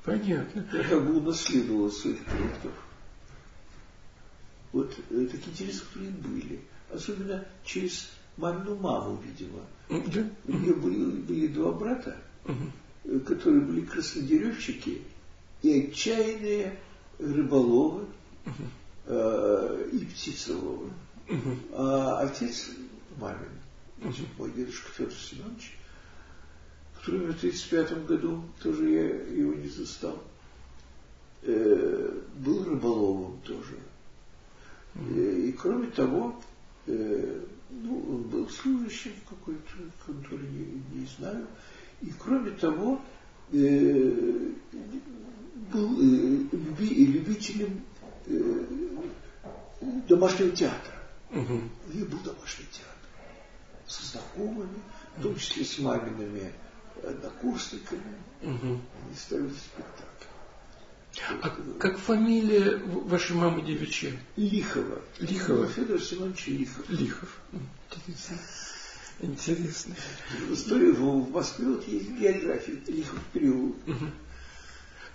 Понятно. 0.05 0.67
Я 0.73 0.85
как 0.85 1.05
бы 1.05 1.17
унаследовал 1.17 1.91
своих 1.91 2.25
предков. 2.27 2.73
Вот 4.73 4.95
э, 5.11 5.27
такие 5.29 5.51
интересы, 5.51 5.83
которые 5.87 6.13
были. 6.13 6.61
Особенно 6.93 7.45
через 7.65 8.09
мамину 8.37 8.77
маму, 8.77 9.19
видимо. 9.25 9.61
Да. 9.89 10.29
У 10.47 10.53
нее 10.53 10.75
были, 10.75 11.21
были 11.23 11.47
два 11.49 11.73
брата. 11.73 12.17
Угу 12.45 12.71
которые 13.27 13.63
были 13.63 13.81
краснодеревщики 13.83 15.03
и 15.63 15.89
отчаянные 15.89 16.79
рыболовы 17.19 18.07
э, 19.07 19.89
и 19.93 20.05
птицеловы. 20.05 20.91
А 21.73 22.21
отец 22.21 22.71
мамин, 23.19 23.51
значит, 24.01 24.27
мой 24.39 24.51
дедушка 24.53 24.91
Федор 24.93 25.13
Семенович, 25.13 25.79
который 26.99 27.21
в 27.21 27.37
1935 27.37 28.07
году, 28.07 28.43
тоже 28.63 28.91
я 28.91 29.07
его 29.35 29.55
не 29.55 29.69
застал, 29.69 30.23
э, 31.43 32.21
был 32.37 32.65
рыболовом 32.65 33.41
тоже. 33.45 33.79
И, 35.15 35.49
и 35.49 35.53
кроме 35.53 35.89
того, 35.89 36.41
э, 36.87 37.45
ну, 37.71 37.99
он 38.09 38.23
был 38.23 38.49
служащим 38.49 39.13
в 39.25 39.29
какой-то 39.29 39.71
конторе, 40.05 40.47
не, 40.49 41.01
не 41.01 41.07
знаю, 41.07 41.47
и 42.03 42.13
кроме 42.19 42.53
того, 42.53 43.01
э, 43.53 44.53
был 45.73 46.01
э, 46.01 46.47
люби, 46.53 47.07
любителем 47.07 47.85
э, 48.27 48.65
домашнего 50.09 50.51
театра. 50.51 50.95
Угу. 51.31 51.61
У 51.89 51.97
него 51.97 52.07
был 52.07 52.19
домашний 52.19 52.67
театр. 52.67 52.87
Со 53.87 54.05
знакомыми, 54.07 54.81
в 55.17 55.23
том 55.23 55.37
числе 55.37 55.65
с 55.65 55.79
мамиными 55.79 56.53
однокурсниками. 57.03 58.17
Угу. 58.43 58.67
Они 58.67 59.15
ставили 59.17 59.51
спектакль. 59.51 60.10
А 61.43 61.51
как 61.79 61.99
фамилия 61.99 62.81
вашей 62.85 63.37
мамы 63.37 63.63
девичья? 63.63 64.13
Лихова. 64.37 65.01
Лихова. 65.19 65.67
Федор 65.69 66.01
Семенович 66.01 66.47
Лихов. 66.49 66.85
Лихов. 66.89 67.41
Интересно. 69.21 69.95
История 70.51 70.93
в 70.93 71.31
Москве 71.31 71.67
вот 71.67 71.87
есть 71.87 72.11
география, 72.11 72.81
Лихов 72.87 73.19
переулок. 73.33 73.77
Угу. 73.87 74.07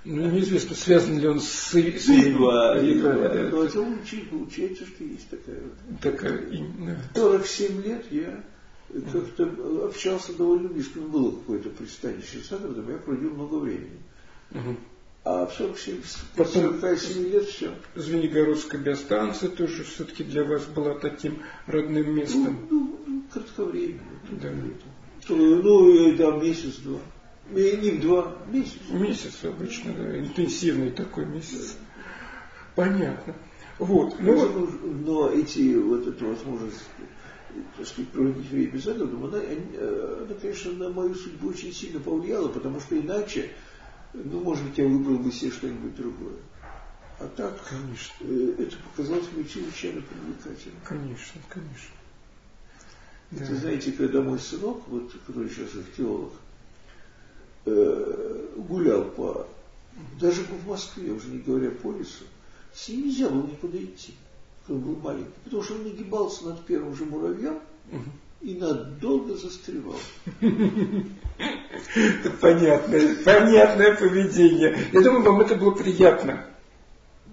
Ну, 0.05 0.29
неизвестно, 0.29 0.75
связан 0.75 1.17
ли 1.17 1.27
он 1.27 1.41
с, 1.41 1.71
да. 1.74 3.50
Но 3.50 3.63
это 3.63 3.81
учить, 3.81 4.29
получается, 4.29 4.85
что 4.85 5.03
есть 5.03 5.27
такая 5.29 5.59
вот. 5.62 6.00
Такая, 6.00 6.47
да. 6.79 6.97
47 7.15 7.81
лет 7.81 8.05
я 8.12 8.43
как-то 9.12 9.85
общался 9.85 10.33
довольно 10.33 10.69
близко. 10.69 11.00
Ну, 11.00 11.07
было 11.07 11.31
какое-то 11.31 11.69
пристанище 11.69 12.39
с 12.43 12.50
Загородом, 12.50 12.88
я 12.91 12.97
проводил 12.97 13.31
много 13.33 13.55
времени. 13.55 14.00
Угу. 14.51 14.77
А 15.25 15.48
в 15.48 15.53
47, 15.53 16.01
Потом, 16.36 16.79
47 16.79 17.32
лет 17.32 17.46
все. 17.46 17.74
Звенигородская 17.96 18.79
биостанция 18.79 19.50
тоже 19.50 19.84
все-таки 19.84 20.24
для 20.24 20.44
вас 20.44 20.65
была 20.65 20.94
таким 21.00 21.41
родным 21.65 22.13
местом. 22.13 22.67
Ну, 22.70 23.00
ну, 23.08 23.24
кратковременно. 23.34 24.01
Да. 24.29 24.51
Ну, 25.27 26.17
там 26.17 26.44
месяц-два. 26.44 27.00
Не 27.50 27.91
два, 27.98 28.38
месяц. 28.51 28.77
Месяц 28.91 29.44
обычно, 29.44 29.94
да, 29.94 30.20
интенсивный 30.20 30.91
такой 30.91 31.25
месяц. 31.25 31.75
Понятно. 32.75 33.34
Вот. 33.79 34.17
Ну, 34.20 34.50
но, 34.50 34.67
но 35.05 35.29
эти, 35.32 35.75
вот 35.75 36.05
эту 36.05 36.27
возможность 36.27 36.84
так 37.77 37.88
сказать, 37.88 38.12
проводить 38.12 38.50
время 38.51 38.72
без 38.72 38.86
этого, 38.86 39.27
она, 39.27 39.39
она, 39.39 40.34
конечно, 40.39 40.72
на 40.74 40.89
мою 40.89 41.15
судьбу 41.15 41.50
очень 41.50 41.74
сильно 41.74 42.00
повлияла, 42.00 42.50
потому 42.50 42.79
что 42.79 43.00
иначе 43.00 43.50
ну, 44.24 44.41
может 44.41 44.63
быть, 44.65 44.77
я 44.77 44.88
выбрал 44.88 45.17
бы 45.17 45.31
себе 45.31 45.51
что-нибудь 45.51 45.95
другое. 45.95 46.38
А 47.19 47.27
так, 47.27 47.62
конечно, 47.67 48.13
э, 48.22 48.55
это 48.60 48.77
показалось 48.77 49.27
мне 49.34 49.45
чрезвычайно 49.45 50.01
привлекательным. 50.01 50.79
Конечно, 50.84 51.41
конечно. 51.50 51.95
Это, 53.31 53.48
да. 53.48 53.55
знаете, 53.55 53.91
когда 53.91 54.22
мой 54.22 54.39
сынок, 54.39 54.88
вот, 54.88 55.12
который 55.25 55.50
сейчас 55.50 55.72
теолог, 55.95 56.34
э, 57.65 58.48
гулял 58.57 59.05
по, 59.05 59.48
даже 60.19 60.43
в 60.43 60.67
Москве, 60.67 61.12
уже 61.12 61.29
не 61.29 61.39
говоря 61.39 61.72
по 61.72 61.91
лесу, 61.91 62.25
с 62.74 62.89
ним 62.89 63.05
нельзя 63.07 63.29
было 63.29 63.48
никуда 63.48 63.77
идти, 63.77 64.13
когда 64.65 64.79
он 64.79 64.93
был 64.93 65.01
маленький, 65.01 65.39
потому 65.43 65.63
что 65.63 65.75
он 65.75 65.84
нагибался 65.84 66.45
над 66.45 66.65
первым 66.65 66.95
же 66.95 67.05
муравьем, 67.05 67.60
угу 67.91 68.12
и 68.45 68.53
надолго 68.53 69.35
застревал. 69.35 69.99
Понятное, 72.39 73.15
понятное 73.23 73.95
поведение. 73.97 74.77
Я 74.93 75.01
думаю, 75.01 75.23
вам 75.23 75.41
это 75.41 75.55
было 75.55 75.71
приятно. 75.71 76.45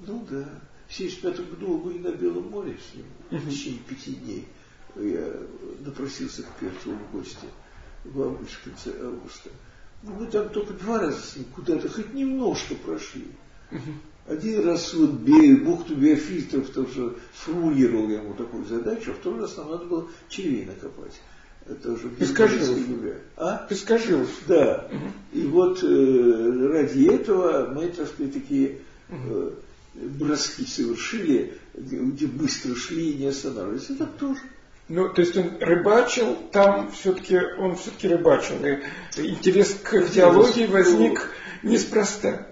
Ну 0.06 0.26
да. 0.30 0.48
В 0.88 0.94
75 0.94 1.50
году 1.50 1.82
мы 1.84 1.98
на 1.98 2.12
Белом 2.12 2.48
море 2.48 2.78
с 2.90 2.94
ним 2.96 3.04
в 3.30 3.50
течение 3.50 3.80
пяти 3.80 4.14
дней. 4.14 4.48
Я 4.96 5.34
напросился 5.80 6.42
к 6.44 6.56
Перцу 6.58 6.92
в 6.92 7.12
гости 7.12 7.46
в 8.04 8.22
августе, 8.22 8.56
в 8.56 8.64
конце 8.64 8.90
августа. 9.04 9.50
Но 10.02 10.12
мы 10.12 10.26
там 10.26 10.48
только 10.48 10.72
два 10.72 10.98
раза 10.98 11.20
с 11.20 11.36
ним 11.36 11.44
куда-то 11.54 11.90
хоть 11.90 12.14
немножко 12.14 12.74
прошли. 12.74 13.28
Один 14.26 14.64
раз 14.64 14.94
вот 14.94 15.10
бухту 15.10 15.96
биофильтров 15.96 16.70
тоже 16.70 17.16
сформулировал 17.34 18.08
я 18.08 18.18
ему 18.18 18.34
такую 18.34 18.64
задачу, 18.66 19.10
а 19.10 19.14
второй 19.14 19.40
раз 19.40 19.56
нам 19.56 19.70
надо 19.70 19.84
было 19.86 20.08
червей 20.28 20.64
накопать. 20.64 21.20
Это 21.66 21.92
уже 21.92 22.08
Пескожилов. 22.08 22.78
А? 23.36 23.66
Пескожилов. 23.68 24.28
Да. 24.46 24.88
Угу. 24.90 25.40
И 25.40 25.46
вот 25.46 25.82
э, 25.82 26.68
ради 26.68 27.12
этого 27.12 27.72
мы, 27.72 27.88
так 27.88 28.08
сказать, 28.08 28.32
такие 28.32 28.78
э, 29.08 29.50
броски 29.94 30.66
совершили, 30.66 31.54
где 31.74 32.26
быстро 32.26 32.74
шли 32.74 33.10
и 33.10 33.18
не 33.18 33.26
останавливались. 33.26 33.90
Это 33.90 34.06
тоже. 34.06 34.40
Ну, 34.88 35.08
то 35.08 35.20
есть 35.20 35.36
он 35.36 35.52
рыбачил, 35.60 36.36
там 36.50 36.90
все-таки 36.90 37.36
он 37.36 37.76
все-таки 37.76 38.08
рыбачил. 38.08 38.56
И 39.16 39.28
интерес 39.28 39.76
к 39.82 40.08
теологии 40.10 40.66
возник 40.66 41.28
неспроста 41.62 42.51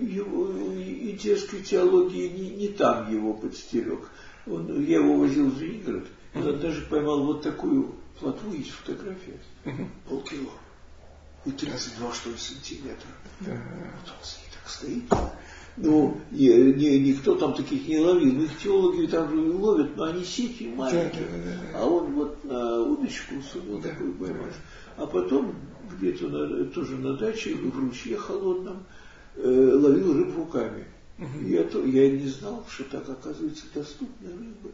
его, 0.00 0.46
к 0.46 1.62
теологии 1.64 2.28
не, 2.28 2.50
не 2.50 2.68
там 2.68 3.12
его 3.12 3.34
подстерег. 3.34 4.10
Он, 4.46 4.84
я 4.84 4.98
его 4.98 5.16
возил 5.16 5.50
в 5.50 5.56
Звенигород, 5.56 6.06
и 6.34 6.38
он 6.38 6.60
даже 6.60 6.82
поймал 6.82 7.24
вот 7.24 7.42
такую 7.42 7.94
плотву, 8.18 8.52
есть 8.52 8.70
фотография, 8.70 9.40
uh-huh. 9.64 9.86
полкило. 10.08 10.50
И 11.46 11.50
32, 11.50 12.12
что 12.12 12.30
ли, 12.30 12.36
сантиметра. 12.36 13.08
Да. 13.40 13.52
Вот 13.52 14.12
он 14.18 14.24
с 14.24 14.38
ней 14.38 14.50
так 14.52 14.70
стоит. 14.70 15.04
Ну, 15.76 16.20
не, 16.30 16.48
не, 16.72 17.00
никто 17.00 17.34
там 17.34 17.52
таких 17.52 17.88
не 17.88 17.98
ловил. 17.98 18.42
Их 18.42 18.58
теологи 18.58 19.06
там 19.06 19.60
ловят, 19.60 19.96
но 19.96 20.04
они 20.04 20.24
сети 20.24 20.68
маленькие. 20.68 21.26
Да, 21.26 21.36
да, 21.36 21.72
да, 21.72 21.78
а 21.80 21.86
он 21.86 22.14
вот 22.14 22.44
на 22.44 22.80
удочку 22.82 23.34
сумел 23.42 23.80
да, 23.80 23.90
такой 23.90 24.12
поймать. 24.12 24.54
А 24.96 25.06
потом 25.06 25.54
где-то 25.92 26.28
на, 26.28 26.64
тоже 26.66 26.96
на 26.96 27.16
даче, 27.16 27.56
в 27.56 27.78
ручье 27.78 28.16
холодном, 28.16 28.84
э, 29.36 29.72
ловил 29.74 30.14
рыб 30.14 30.36
руками. 30.36 30.84
Угу. 31.18 31.46
Я, 31.46 31.64
то, 31.64 31.84
я 31.84 32.10
не 32.10 32.28
знал, 32.28 32.64
что 32.68 32.84
так 32.84 33.08
оказывается 33.08 33.64
доступны 33.74 34.30
рыбы. 34.30 34.72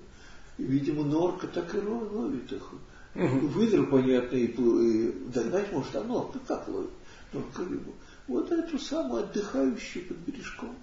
И, 0.59 0.63
видимо, 0.65 1.05
норка 1.05 1.47
так 1.47 1.75
и 1.75 1.79
ловит 1.79 2.53
их. 2.53 2.73
Угу. 3.15 3.47
Выдр, 3.49 3.87
понятно, 3.87 4.37
и, 4.37 4.47
и 4.47 5.13
догнать 5.33 5.73
может, 5.73 5.95
а 5.97 6.05
норка 6.05 6.39
как 6.47 6.69
ловит? 6.69 6.91
Норка 7.33 7.65
рыбу. 7.65 7.93
Вот 8.27 8.51
эту 8.53 8.79
самую 8.79 9.25
отдыхающую 9.25 10.07
под 10.07 10.17
бережком. 10.19 10.77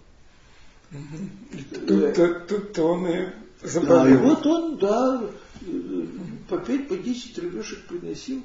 Тут-то, 1.88 2.46
тут 2.48 2.80
он 2.80 3.08
и 3.08 3.28
забавил. 3.62 3.88
Да, 3.88 4.10
и 4.10 4.18
вот 4.18 4.46
он, 4.46 4.78
да, 4.78 5.30
по 6.50 6.58
пять, 6.60 6.88
по 6.88 6.96
десять 6.98 7.38
рыбешек 7.38 7.86
приносил. 7.88 8.42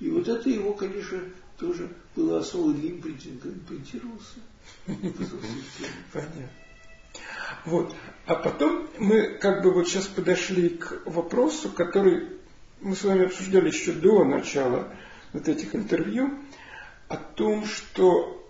И 0.00 0.10
вот 0.10 0.26
это 0.28 0.50
его, 0.50 0.72
конечно, 0.72 1.20
тоже 1.58 1.88
было 2.16 2.40
основой 2.40 2.74
для 2.74 2.90
импринтинга, 2.90 3.48
импринтировался. 3.48 4.40
Понятно. 4.86 6.48
Вот. 7.64 7.94
А 8.26 8.34
потом 8.34 8.88
мы 8.98 9.38
как 9.38 9.62
бы 9.62 9.72
вот 9.72 9.88
сейчас 9.88 10.06
подошли 10.06 10.70
к 10.70 11.02
вопросу, 11.06 11.70
который 11.70 12.28
мы 12.80 12.94
с 12.94 13.04
вами 13.04 13.26
обсуждали 13.26 13.68
еще 13.68 13.92
до 13.92 14.24
начала 14.24 14.94
вот 15.32 15.48
этих 15.48 15.74
интервью, 15.74 16.38
о 17.08 17.16
том, 17.16 17.66
что 17.66 18.46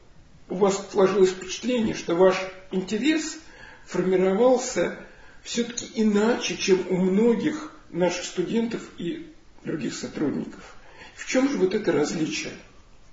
у 0.49 0.57
вас 0.57 0.90
сложилось 0.90 1.31
впечатление, 1.31 1.94
что 1.94 2.14
ваш 2.14 2.37
интерес 2.70 3.38
формировался 3.87 4.99
все-таки 5.42 5.88
иначе, 5.94 6.57
чем 6.57 6.87
у 6.88 6.97
многих 6.97 7.73
наших 7.90 8.25
студентов 8.25 8.83
и 8.99 9.33
других 9.62 9.94
сотрудников. 9.94 10.77
В 11.14 11.27
чем 11.27 11.49
же 11.49 11.59
вот 11.59 11.75
это 11.75 11.92
различие? 11.92 12.53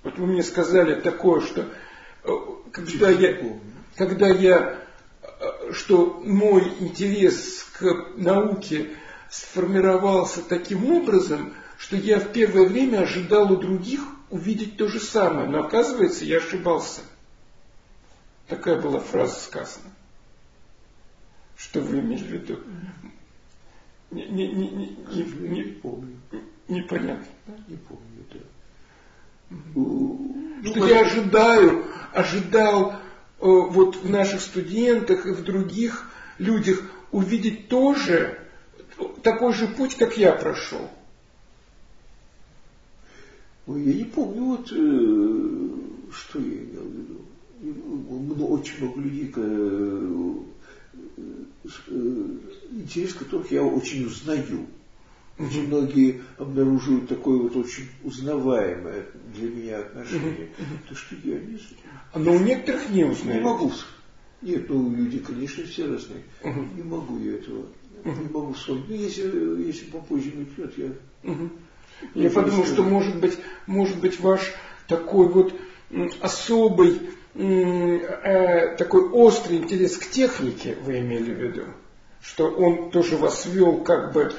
Вот 0.03 0.17
вы 0.17 0.27
мне 0.27 0.43
сказали 0.43 0.99
такое, 0.99 1.41
что 1.41 1.69
когда 2.23 3.09
я, 3.09 3.37
когда 3.95 4.29
я, 4.29 4.79
э, 5.21 5.73
что 5.73 6.21
мой 6.23 6.63
интерес 6.79 7.67
к 7.73 8.13
науке 8.15 8.91
сформировался 9.29 10.41
таким 10.41 10.91
образом, 10.91 11.53
что 11.77 11.95
я 11.95 12.19
в 12.19 12.31
первое 12.31 12.67
время 12.67 13.01
ожидал 13.01 13.51
у 13.51 13.57
других 13.57 14.01
увидеть 14.29 14.77
то 14.77 14.87
же 14.87 14.99
самое, 14.99 15.47
но 15.47 15.63
оказывается 15.63 16.25
я 16.25 16.37
ошибался. 16.37 17.01
Такая 18.47 18.79
была 18.79 18.99
фраза 18.99 19.39
сказана. 19.39 19.91
Что 21.55 21.79
вы 21.79 21.99
имели 21.99 22.23
в 22.23 22.31
виду? 22.31 22.59
Не, 24.11 24.25
не, 24.27 24.47
не, 24.47 24.69
не, 24.69 24.87
не, 25.13 25.47
не 25.47 25.63
помню. 25.63 26.19
Непонятно. 26.67 27.25
Не 27.67 27.77
помню, 27.77 28.25
да. 28.33 28.39
Ну, 29.75 30.63
что 30.63 30.87
я 30.87 31.01
ожидаю, 31.01 31.85
ожидал 32.13 32.93
э, 32.93 32.95
вот 33.39 33.95
в 33.97 34.09
наших 34.09 34.41
студентах 34.41 35.25
и 35.25 35.31
в 35.31 35.43
других 35.43 36.09
людях 36.37 36.81
увидеть 37.11 37.67
тоже 37.67 38.37
такой 39.23 39.53
же 39.53 39.67
путь, 39.67 39.95
как 39.95 40.17
я 40.17 40.31
прошел. 40.31 40.89
Ой, 43.67 43.83
я 43.83 43.93
не 43.93 44.05
помню, 44.05 44.43
вот 44.43 44.71
э, 44.71 46.13
что 46.13 46.39
я 46.39 46.45
имел 46.45 46.83
в 46.83 46.93
виду. 46.93 47.25
Ну, 47.61 48.47
очень 48.47 48.79
много 48.79 49.01
людей, 49.01 49.31
э, 49.35 50.37
интерес 52.71 53.13
которых 53.13 53.51
я 53.51 53.63
очень 53.63 54.05
узнаю. 54.05 54.65
Очень 55.41 55.67
многие 55.67 56.21
обнаруживают 56.37 57.09
такое 57.09 57.39
вот 57.39 57.55
очень 57.55 57.85
узнаваемое 58.03 59.05
для 59.33 59.49
меня 59.49 59.79
отношение. 59.79 60.49
То, 60.87 60.95
что 60.95 61.15
я 61.23 61.39
не 61.39 61.57
знаю. 61.57 62.15
Но 62.15 62.33
у 62.33 62.39
некоторых 62.39 62.89
не 62.89 63.05
узнаю. 63.05 63.39
Не 63.39 63.43
могу. 63.43 63.71
Нет, 64.41 64.69
ну 64.69 64.95
люди, 64.95 65.19
конечно, 65.19 65.63
все 65.65 65.87
разные. 65.87 66.23
Не 66.43 66.83
могу 66.83 67.17
я 67.19 67.35
этого. 67.35 67.65
Не 68.03 68.29
могу 68.29 68.53
вспомнить. 68.53 68.89
Ну, 68.89 68.95
если, 68.95 69.65
если 69.65 69.85
попозже 69.85 70.31
начнет, 70.35 70.77
я... 70.77 70.91
Я 72.15 72.29
подумал, 72.31 72.65
что 72.65 72.83
может 72.83 73.19
быть, 73.19 73.37
может 73.67 73.99
быть 73.99 74.19
ваш 74.19 74.53
такой 74.87 75.27
вот 75.27 75.53
особый, 76.19 76.99
э, 77.35 78.75
такой 78.77 79.07
острый 79.09 79.57
интерес 79.57 79.97
к 79.97 80.09
технике, 80.09 80.77
вы 80.83 80.99
имели 80.99 81.31
в 81.31 81.39
виду, 81.39 81.63
что 82.21 82.47
он 82.49 82.89
тоже 82.89 83.17
вас 83.17 83.45
вел 83.45 83.83
как 83.83 84.13
бы 84.13 84.33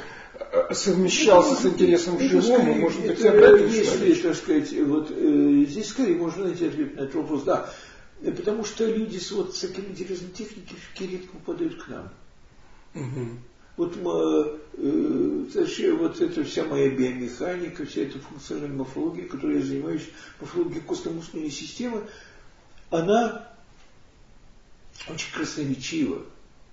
совмещался 0.70 1.60
с 1.60 1.66
интересом 1.66 2.16
к 2.16 2.20
живому, 2.20 2.74
может 2.74 3.00
быть, 3.00 3.20
это, 3.20 3.28
это 3.28 3.64
если, 3.64 4.14
так 4.14 4.34
сказать, 4.34 4.72
вот 4.72 5.10
э, 5.10 5.64
здесь 5.68 5.88
скорее 5.88 6.16
можно 6.16 6.44
найти 6.44 6.66
ответ 6.66 6.96
на 6.96 7.00
этот 7.02 7.14
вопрос, 7.14 7.42
да. 7.42 7.70
Потому 8.22 8.64
что 8.64 8.86
люди 8.86 9.18
с, 9.18 9.32
вот, 9.32 9.56
с 9.56 9.60
таким 9.60 9.86
интересом 9.86 10.30
техники 10.30 10.74
редко 11.00 11.36
попадают 11.38 11.82
к 11.82 11.88
нам. 11.88 12.10
Угу. 12.94 13.28
Вот, 13.76 13.96
э, 13.96 15.44
вообще, 15.54 15.92
вот 15.92 16.20
эта 16.20 16.44
вся 16.44 16.64
моя 16.64 16.90
биомеханика, 16.90 17.86
вся 17.86 18.02
эта 18.02 18.18
функциональная 18.18 18.78
морфология, 18.78 19.26
которой 19.26 19.58
я 19.58 19.64
занимаюсь, 19.64 20.08
морфология 20.40 20.80
костно-мускульной 20.80 21.50
системы, 21.50 22.04
она 22.90 23.48
очень 25.08 25.32
красноречиво. 25.32 26.22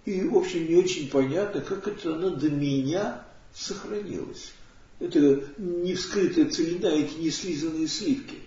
И, 0.06 0.22
в 0.28 0.36
общем, 0.36 0.68
не 0.68 0.76
очень 0.76 1.10
понятно, 1.10 1.62
как 1.62 1.88
это 1.88 2.16
она 2.16 2.30
до 2.30 2.50
меня 2.50 3.26
сохранилось. 3.60 4.54
Это 5.00 5.44
не 5.58 5.94
вскрытая 5.96 6.50
целина, 6.50 6.88
эти 6.88 7.16
не 7.20 7.30
слизанные 7.30 7.88
сливки. 7.88 8.40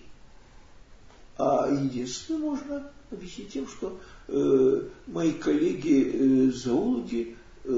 А 1.37 1.69
единственное 1.69 2.41
можно 2.41 2.91
объяснить 3.11 3.53
тем, 3.53 3.67
что 3.67 3.99
э, 4.27 4.81
мои 5.07 5.31
коллеги 5.33 6.11
э, 6.13 6.51
э, 7.63 7.69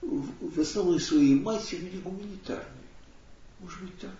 в, 0.00 0.54
в 0.54 0.60
основной 0.60 1.00
своей 1.00 1.36
массе 1.36 1.78
не 1.78 2.00
гуманитарные. 2.00 2.66
Может 3.60 3.82
быть 3.82 3.98
так. 3.98 4.16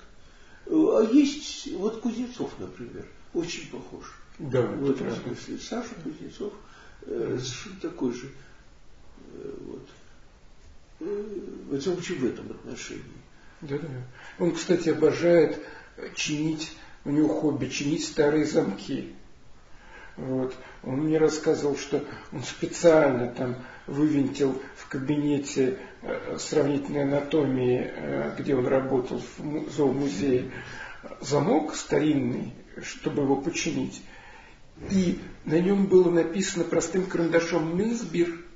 Э, 0.67 0.73
а 0.73 1.11
есть, 1.13 1.73
вот 1.73 2.01
Кузнецов, 2.01 2.53
например, 2.59 3.07
очень 3.35 3.69
похож. 3.71 4.05
Да, 4.39 4.63
в 4.63 4.91
этом 4.91 5.11
смысле. 5.15 5.59
Саша 5.59 5.95
Кузнецов 6.03 6.53
э, 7.03 7.39
совершенно 7.41 7.81
такой 7.81 8.13
же. 8.15 8.31
Э, 9.35 9.53
вот. 9.67 9.89
Во 11.71 11.79
всяком 11.79 12.03
случае, 12.03 12.19
в 12.19 12.25
этом 12.25 12.51
отношении. 12.51 13.05
Да, 13.61 13.79
да. 13.79 13.89
Он, 14.41 14.53
кстати, 14.53 14.89
обожает 14.89 15.63
чинить, 16.17 16.77
у 17.05 17.11
него 17.11 17.29
хобби, 17.29 17.67
чинить 17.67 18.05
старые 18.05 18.45
замки. 18.45 19.15
Вот. 20.17 20.53
Он 20.83 21.05
мне 21.05 21.19
рассказывал, 21.19 21.77
что 21.77 22.05
он 22.33 22.43
специально 22.43 23.29
там 23.29 23.57
вывинтил 23.87 24.61
в 24.77 24.89
кабинете 24.89 25.79
э, 26.03 26.37
сравнительной 26.39 27.05
анатомии, 27.05 27.91
э, 27.95 28.35
где 28.37 28.57
он 28.57 28.67
работал 28.67 29.23
в 29.39 29.71
зоомузее, 29.71 30.51
замок 31.21 31.77
старинный, 31.77 32.53
чтобы 32.83 33.23
его 33.23 33.37
починить. 33.37 34.03
И 34.91 35.21
на 35.45 35.61
нем 35.61 35.87
было 35.87 36.11
написано 36.11 36.65
простым 36.65 37.07
карандашом 37.07 37.79
«Минсбир». 37.79 38.50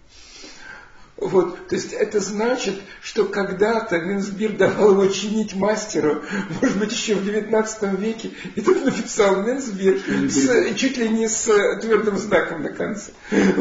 Вот, 1.16 1.68
то 1.68 1.76
есть 1.76 1.92
это 1.92 2.18
значит, 2.18 2.74
что 3.00 3.24
когда-то 3.24 4.00
Минсбир 4.00 4.56
давал 4.56 4.92
его 4.92 5.06
чинить 5.06 5.54
мастеру, 5.54 6.22
может 6.60 6.76
быть, 6.78 6.90
еще 6.90 7.14
в 7.14 7.24
19 7.24 8.00
веке, 8.00 8.30
и 8.56 8.60
тут 8.60 8.84
написал 8.84 9.42
Минсбир 9.42 10.00
с, 10.28 10.74
чуть 10.74 10.96
ли 10.98 11.08
не 11.08 11.28
с 11.28 11.44
твердым 11.80 12.18
знаком 12.18 12.62
на 12.62 12.70
конце. 12.70 13.12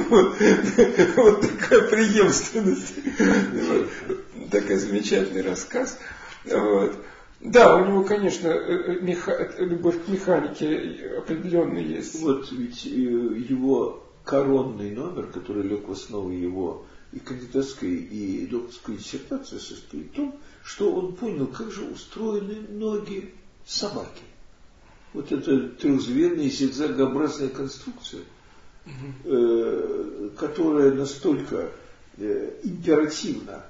Вот, 0.10 0.36
вот 1.16 1.42
такая 1.42 1.82
преемственность. 1.90 2.96
Вот, 3.20 4.50
такой 4.50 4.78
замечательный 4.78 5.44
рассказ. 5.44 6.00
Вот. 6.46 6.96
Да, 7.40 7.76
у 7.76 7.86
него, 7.86 8.04
конечно, 8.04 8.48
э, 8.48 8.94
э, 8.94 9.00
меха... 9.02 9.54
любовь 9.60 10.04
к 10.06 10.08
механике 10.08 11.18
определенная 11.18 11.82
есть. 11.82 12.20
Вот 12.22 12.52
ведь 12.52 12.86
э, 12.86 12.90
его 12.90 14.04
коронный 14.24 14.92
номер, 14.92 15.28
который 15.28 15.64
лег 15.64 15.88
в 15.88 15.92
основу 15.92 16.32
его 16.32 16.86
и 17.14 17.20
кандидатской, 17.20 17.96
и 17.96 18.48
докторской 18.48 18.98
диссертации 18.98 19.58
состоит 19.58 20.12
в 20.12 20.16
том, 20.16 20.40
что 20.64 20.94
он 20.94 21.16
понял, 21.16 21.48
как 21.48 21.72
же 21.72 21.84
устроены 21.84 22.68
ноги 22.70 23.34
собаки. 23.66 24.24
Вот 25.14 25.32
эта 25.32 25.70
трехзвенная 25.70 26.50
зигзагообразная 26.50 27.50
конструкция, 27.50 28.24
угу. 28.86 28.92
э, 29.26 30.30
которая 30.38 30.92
настолько 30.94 31.72
э, 32.18 32.60
императивно 32.64 33.64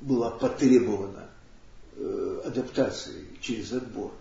была 0.00 0.30
потребована 0.30 1.28
э, 1.94 2.42
адаптацией 2.44 3.26
через 3.40 3.72
отбор, 3.72 4.12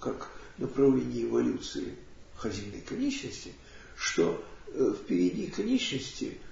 как 0.00 0.30
направление 0.56 1.24
эволюции 1.24 1.96
ходильной 2.36 2.80
конечности, 2.80 3.52
что 3.94 4.42
э, 4.68 4.82
в 4.82 5.04
передней 5.04 5.48
конечности– 5.48 6.38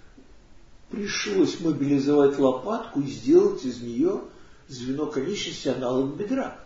пришлось 0.91 1.61
мобилизовать 1.61 2.39
лопатку 2.39 3.01
и 3.01 3.07
сделать 3.07 3.65
из 3.65 3.81
нее 3.81 4.23
звено 4.69 5.07
конечности 5.07 5.69
аналог 5.69 6.17
бедра. 6.17 6.59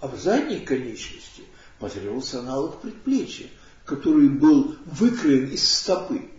А 0.00 0.08
в 0.08 0.18
задней 0.18 0.60
конечности 0.60 1.42
потребовался 1.78 2.40
аналог 2.40 2.80
предплечья, 2.80 3.48
который 3.84 4.28
был 4.28 4.76
выкроен 4.86 5.48
из 5.50 5.68
стопы. 5.68 6.30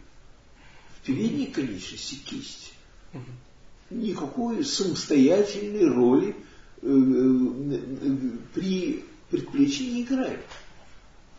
В 0.97 1.05
передней 1.05 1.47
конечности 1.47 2.15
кисть. 2.15 2.73
Никакой 3.89 4.63
самостоятельной 4.63 5.87
роли 5.87 6.35
э, 6.81 6.87
э, 6.87 7.79
при 8.53 9.03
предплечье 9.29 9.87
не 9.87 10.03
играет. 10.03 10.45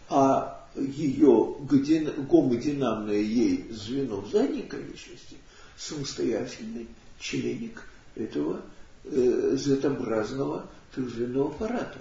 А 0.08 0.61
ее 0.76 1.56
гомодинамное 1.60 3.20
ей 3.20 3.70
звено 3.70 4.20
в 4.20 4.30
задней 4.30 4.62
конечности 4.62 5.36
самостоятельный 5.76 6.88
членик 7.18 7.82
этого 8.14 8.62
э, 9.04 9.56
Z-образного 9.56 10.68
трехзвенного 10.94 11.50
аппарата. 11.50 12.00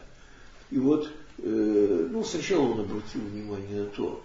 И 0.70 0.78
вот, 0.78 1.10
э, 1.38 2.08
ну, 2.12 2.24
сначала 2.24 2.62
он 2.62 2.82
обратил 2.82 3.22
внимание 3.22 3.84
на 3.84 3.90
то, 3.90 4.24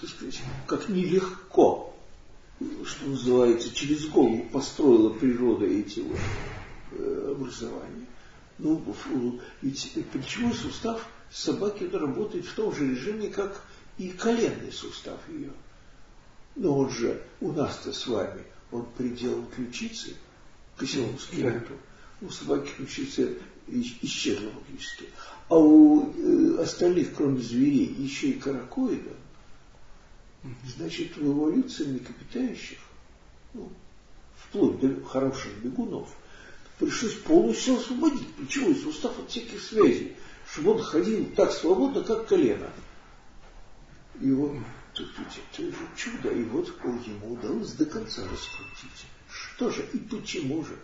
так 0.00 0.10
сказать, 0.10 0.40
как 0.66 0.88
нелегко, 0.88 1.94
что 2.84 3.06
называется, 3.06 3.74
через 3.74 4.06
голову 4.06 4.44
построила 4.52 5.10
природа 5.10 5.66
эти 5.66 6.00
вот 6.00 6.18
э, 6.92 7.34
образования. 7.36 8.06
Ну, 8.58 8.82
ведь 9.62 9.92
плечевой 10.12 10.54
сустав 10.54 11.08
собаки 11.34 11.84
работает 11.84 12.46
в 12.46 12.54
том 12.54 12.74
же 12.74 12.88
режиме, 12.88 13.28
как 13.28 13.60
и 13.98 14.10
коленный 14.10 14.72
сустав 14.72 15.18
ее. 15.28 15.50
Но 16.54 16.78
он 16.78 16.90
же 16.90 17.22
у 17.40 17.50
нас-то 17.52 17.92
с 17.92 18.06
вами, 18.06 18.42
он 18.70 18.86
приделан 18.96 19.46
ключицы 19.48 20.14
к 20.76 20.82
оселому 20.82 21.18
скелету. 21.18 21.74
У 22.20 22.30
собаки 22.30 22.70
ключица 22.76 23.28
исчезла 23.66 24.50
фактически. 24.50 25.06
А 25.48 25.58
у 25.58 26.12
э, 26.12 26.62
остальных, 26.62 27.14
кроме 27.14 27.40
зверей, 27.40 27.92
еще 27.98 28.28
и 28.28 28.38
каракоида, 28.38 29.10
значит, 30.76 31.16
в 31.16 31.26
эволюции 31.26 31.86
млекопитающих, 31.86 32.78
ну, 33.54 33.72
вплоть 34.36 34.78
до 34.78 35.04
хороших 35.04 35.52
бегунов, 35.58 36.08
пришлось 36.78 37.14
полностью 37.14 37.74
освободить 37.74 38.32
плечевой 38.34 38.76
сустав 38.76 39.18
от 39.18 39.30
всяких 39.30 39.60
связей 39.60 40.16
чтобы 40.54 40.72
он 40.72 40.82
ходил 40.82 41.26
так 41.34 41.50
свободно, 41.50 42.04
как 42.04 42.28
колено. 42.28 42.70
И 44.20 44.30
вот 44.30 44.52
тут 44.92 45.10
это 45.18 45.62
же 45.62 45.74
чудо, 45.96 46.28
и 46.30 46.44
вот 46.44 46.68
ему 47.06 47.32
удалось 47.32 47.72
до 47.72 47.84
конца 47.86 48.22
раскрутить. 48.22 49.06
Что 49.28 49.70
же 49.70 49.84
и 49.92 49.98
почему 49.98 50.64
же 50.64 50.78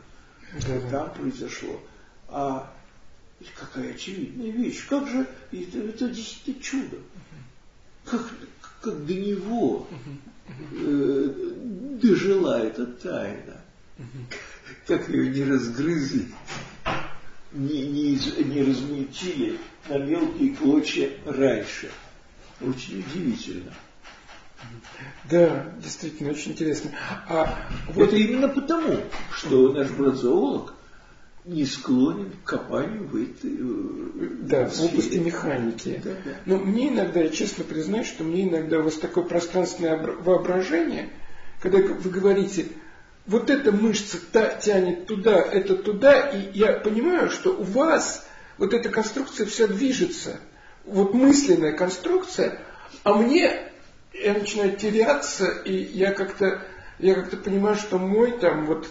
да. 0.66 0.80
там 0.90 1.14
произошло? 1.14 1.80
А 2.26 2.74
какая 3.54 3.94
очевидная 3.94 4.50
вещь. 4.50 4.86
Как 4.88 5.06
же 5.08 5.28
это, 5.52 5.78
это 5.78 6.08
действительно 6.08 6.60
чудо. 6.60 6.96
Как, 8.04 8.28
как 8.80 9.06
до 9.06 9.14
него 9.14 9.86
э, 10.72 11.34
дожила 12.02 12.60
эта 12.60 12.86
тайна. 12.86 13.60
Как 14.88 15.08
ее 15.08 15.28
не 15.30 15.44
разгрызли 15.44 16.26
не, 17.52 17.86
не, 17.86 18.44
не 18.44 18.62
размельчили 18.62 19.58
на 19.88 19.98
мелкие 19.98 20.54
клочья 20.54 21.10
раньше. 21.24 21.90
Очень 22.60 23.00
удивительно. 23.00 23.72
Да, 25.30 25.72
действительно, 25.82 26.30
очень 26.30 26.52
интересно. 26.52 26.90
А 27.28 27.66
вот 27.88 28.08
это 28.08 28.16
именно 28.16 28.48
потому, 28.48 28.98
что 29.32 29.72
наш 29.72 29.90
брат-зоолог 29.90 30.74
не 31.46 31.64
склонен 31.64 32.32
к 32.44 32.48
копанию 32.48 33.06
в 33.06 33.16
этой 33.16 33.56
э, 33.58 34.28
Да, 34.42 34.68
в 34.68 34.80
области 34.84 35.16
механики. 35.16 36.00
Да, 36.04 36.10
да. 36.24 36.30
Но 36.44 36.58
мне 36.58 36.90
иногда, 36.90 37.20
я 37.20 37.30
честно 37.30 37.64
признаюсь, 37.64 38.06
что 38.06 38.24
мне 38.24 38.46
иногда 38.46 38.80
у 38.80 38.82
вас 38.82 38.96
такое 38.96 39.24
пространственное 39.24 39.96
воображение, 39.96 41.08
когда 41.60 41.78
вы 41.78 42.10
говорите, 42.10 42.66
вот 43.30 43.48
эта 43.48 43.70
мышца 43.70 44.18
та, 44.32 44.48
тянет 44.48 45.06
туда, 45.06 45.40
это 45.40 45.76
туда, 45.76 46.30
и 46.30 46.50
я 46.58 46.72
понимаю, 46.72 47.30
что 47.30 47.50
у 47.56 47.62
вас 47.62 48.26
вот 48.58 48.74
эта 48.74 48.88
конструкция 48.88 49.46
вся 49.46 49.68
движется, 49.68 50.40
вот 50.84 51.14
мысленная 51.14 51.72
конструкция, 51.72 52.58
а 53.04 53.14
мне 53.14 53.70
я 54.12 54.34
начинаю 54.34 54.76
теряться, 54.76 55.46
и 55.64 55.72
я 55.72 56.12
как-то 56.12 56.62
я 56.98 57.14
как-то 57.14 57.36
понимаю, 57.36 57.76
что 57.76 57.98
мой 57.98 58.32
там 58.32 58.66
вот 58.66 58.88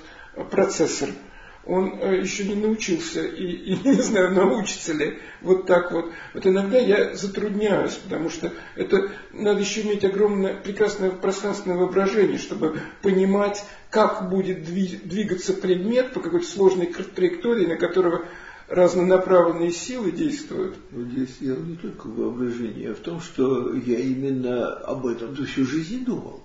процессор– 0.50 1.10
он 1.66 2.00
э, 2.02 2.22
еще 2.22 2.46
не 2.46 2.56
научился 2.56 3.24
и, 3.24 3.46
и 3.46 3.76
не 3.84 4.02
знаю, 4.02 4.34
научится 4.34 4.94
ли 4.94 5.20
вот 5.42 5.66
так 5.66 5.92
вот. 5.92 6.12
Вот 6.34 6.46
иногда 6.46 6.78
я 6.78 7.16
затрудняюсь, 7.16 7.94
потому 7.96 8.30
что 8.30 8.52
это 8.76 9.12
надо 9.34 9.60
еще 9.60 9.82
иметь 9.82 10.04
огромное, 10.04 10.54
прекрасное 10.56 11.12
пространственное 11.12 11.78
воображение, 11.78 12.38
чтобы 12.38 12.80
понимать, 13.02 13.64
как 13.90 14.30
будет 14.30 14.64
двигаться 14.64 15.54
предмет 15.54 16.14
по 16.14 16.20
какой-то 16.20 16.48
сложной 16.48 16.88
траектории, 16.88 17.66
на 17.66 17.78
которого 17.78 18.26
разнонаправленные 18.70 19.72
силы 19.72 20.12
действуют. 20.12 20.76
Ну, 20.92 21.04
здесь 21.06 21.38
дело 21.40 21.60
не 21.64 21.76
только 21.76 22.08
в 22.08 22.16
воображении, 22.16 22.88
а 22.88 22.94
в 22.94 23.00
том, 23.00 23.20
что 23.20 23.74
я 23.74 24.00
именно 24.00 24.68
об 24.68 25.08
этом 25.08 25.36
всю 25.46 25.66
жизнь 25.66 26.06
думал. 26.06 26.44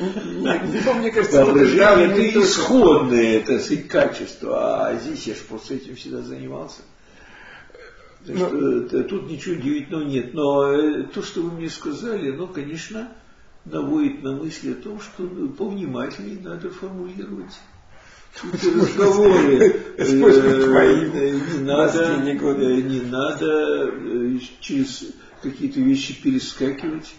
Нет, 0.00 0.62
мне 0.94 1.10
кажется, 1.10 1.42
это 1.42 2.40
исходное, 2.40 3.38
это 3.38 3.58
качество, 3.88 4.86
а 4.86 4.96
здесь 4.96 5.26
я 5.26 5.34
же 5.34 5.40
просто 5.42 5.74
этим 5.74 5.96
всегда 5.96 6.22
занимался. 6.22 6.82
Но... 8.26 8.48
Что, 8.48 9.02
тут 9.04 9.28
ничего 9.28 9.56
удивительного 9.56 10.04
нет. 10.04 10.32
Но 10.32 10.72
э, 10.72 11.02
то, 11.04 11.22
что 11.22 11.42
вы 11.42 11.52
мне 11.52 11.68
сказали, 11.68 12.30
ну, 12.30 12.46
конечно, 12.46 13.12
наводит 13.64 14.22
на 14.22 14.32
мысли 14.32 14.72
о 14.72 14.76
том, 14.76 15.00
что 15.00 15.24
ну, 15.24 15.48
повнимательнее 15.48 16.38
надо 16.40 16.70
формулировать 16.70 17.58
разговоры. 18.42 19.82
Использовать 19.98 20.68
мои 20.68 21.04
э, 21.10 21.40
не 21.52 21.64
надо, 21.64 22.16
не 22.22 23.00
надо 23.00 23.90
э, 23.92 24.38
через 24.60 25.04
какие-то 25.42 25.80
вещи 25.80 26.22
перескакивать 26.22 27.12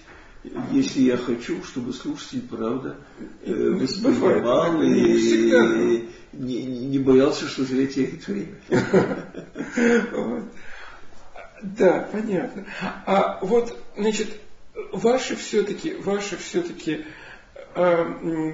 если 0.72 1.02
я 1.02 1.18
хочу, 1.18 1.64
чтобы 1.64 1.94
слушатель, 1.94 2.42
правда, 2.42 2.98
э, 3.44 3.54
воспринимал 3.54 4.82
и, 4.82 6.10
не, 6.34 6.64
не 6.64 7.00
боялся, 7.00 7.48
что 7.48 7.64
зря 7.64 7.88
теряет 7.88 8.28
время. 8.28 8.56
Да, 11.62 12.10
понятно. 12.12 12.66
А 13.06 13.40
вот, 13.42 13.78
значит, 13.98 14.28
ваши 14.92 15.38
все-таки, 15.38 15.94
ваши 15.96 16.36
все-таки 16.36 17.06
э, 17.76 18.54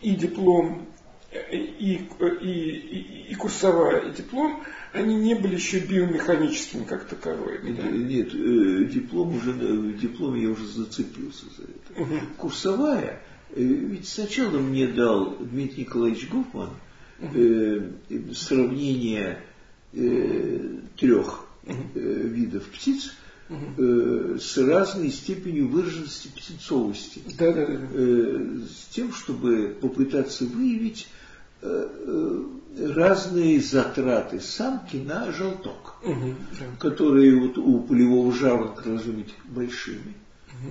и 0.00 0.14
диплом, 0.14 0.86
и, 1.32 1.56
и, 1.56 1.96
и, 2.40 3.26
и 3.30 3.34
курсовая, 3.34 4.08
и 4.08 4.14
диплом, 4.14 4.62
они 4.92 5.14
не 5.16 5.34
были 5.34 5.54
еще 5.54 5.78
биомеханическими 5.78 6.84
как 6.84 7.06
таковыми. 7.06 7.72
Да? 7.72 7.90
Нет, 7.90 8.34
э, 8.34 8.84
диплом 8.84 9.36
уже, 9.36 9.52
в 9.52 9.98
дипломе 9.98 10.42
я 10.42 10.50
уже 10.50 10.66
зацепился 10.66 11.46
за 11.56 11.62
это. 11.62 12.02
Угу. 12.02 12.20
Курсовая, 12.36 13.22
э, 13.50 13.62
ведь 13.62 14.08
сначала 14.08 14.58
мне 14.58 14.86
дал 14.88 15.36
Дмитрий 15.38 15.84
Николаевич 15.84 16.28
Гофман 16.28 16.70
э, 17.20 17.90
сравнение 18.34 19.42
э, 19.94 20.80
трех 20.98 21.46
э, 21.64 21.72
видов 21.94 22.64
птиц, 22.66 23.14
э, 23.48 24.36
с 24.38 24.58
разной 24.58 25.10
степенью 25.10 25.68
выраженности 25.68 26.28
птенцовости. 26.28 27.22
Да, 27.38 27.52
да, 27.52 27.66
да. 27.66 27.88
Э, 27.94 28.58
с 28.68 28.94
тем, 28.94 29.14
чтобы 29.14 29.78
попытаться 29.80 30.44
выявить 30.44 31.06
э, 31.06 31.06
э 31.06 31.21
разные 32.78 33.60
затраты 33.60 34.40
самки 34.40 34.96
на 34.96 35.30
желток, 35.32 35.96
угу, 36.02 36.34
да. 36.58 36.66
которые 36.78 37.38
вот 37.38 37.58
у 37.58 37.80
полевого 37.80 38.32
жаворонка 38.32 38.82
должны 38.84 39.12
быть 39.12 39.34
большими, 39.44 40.14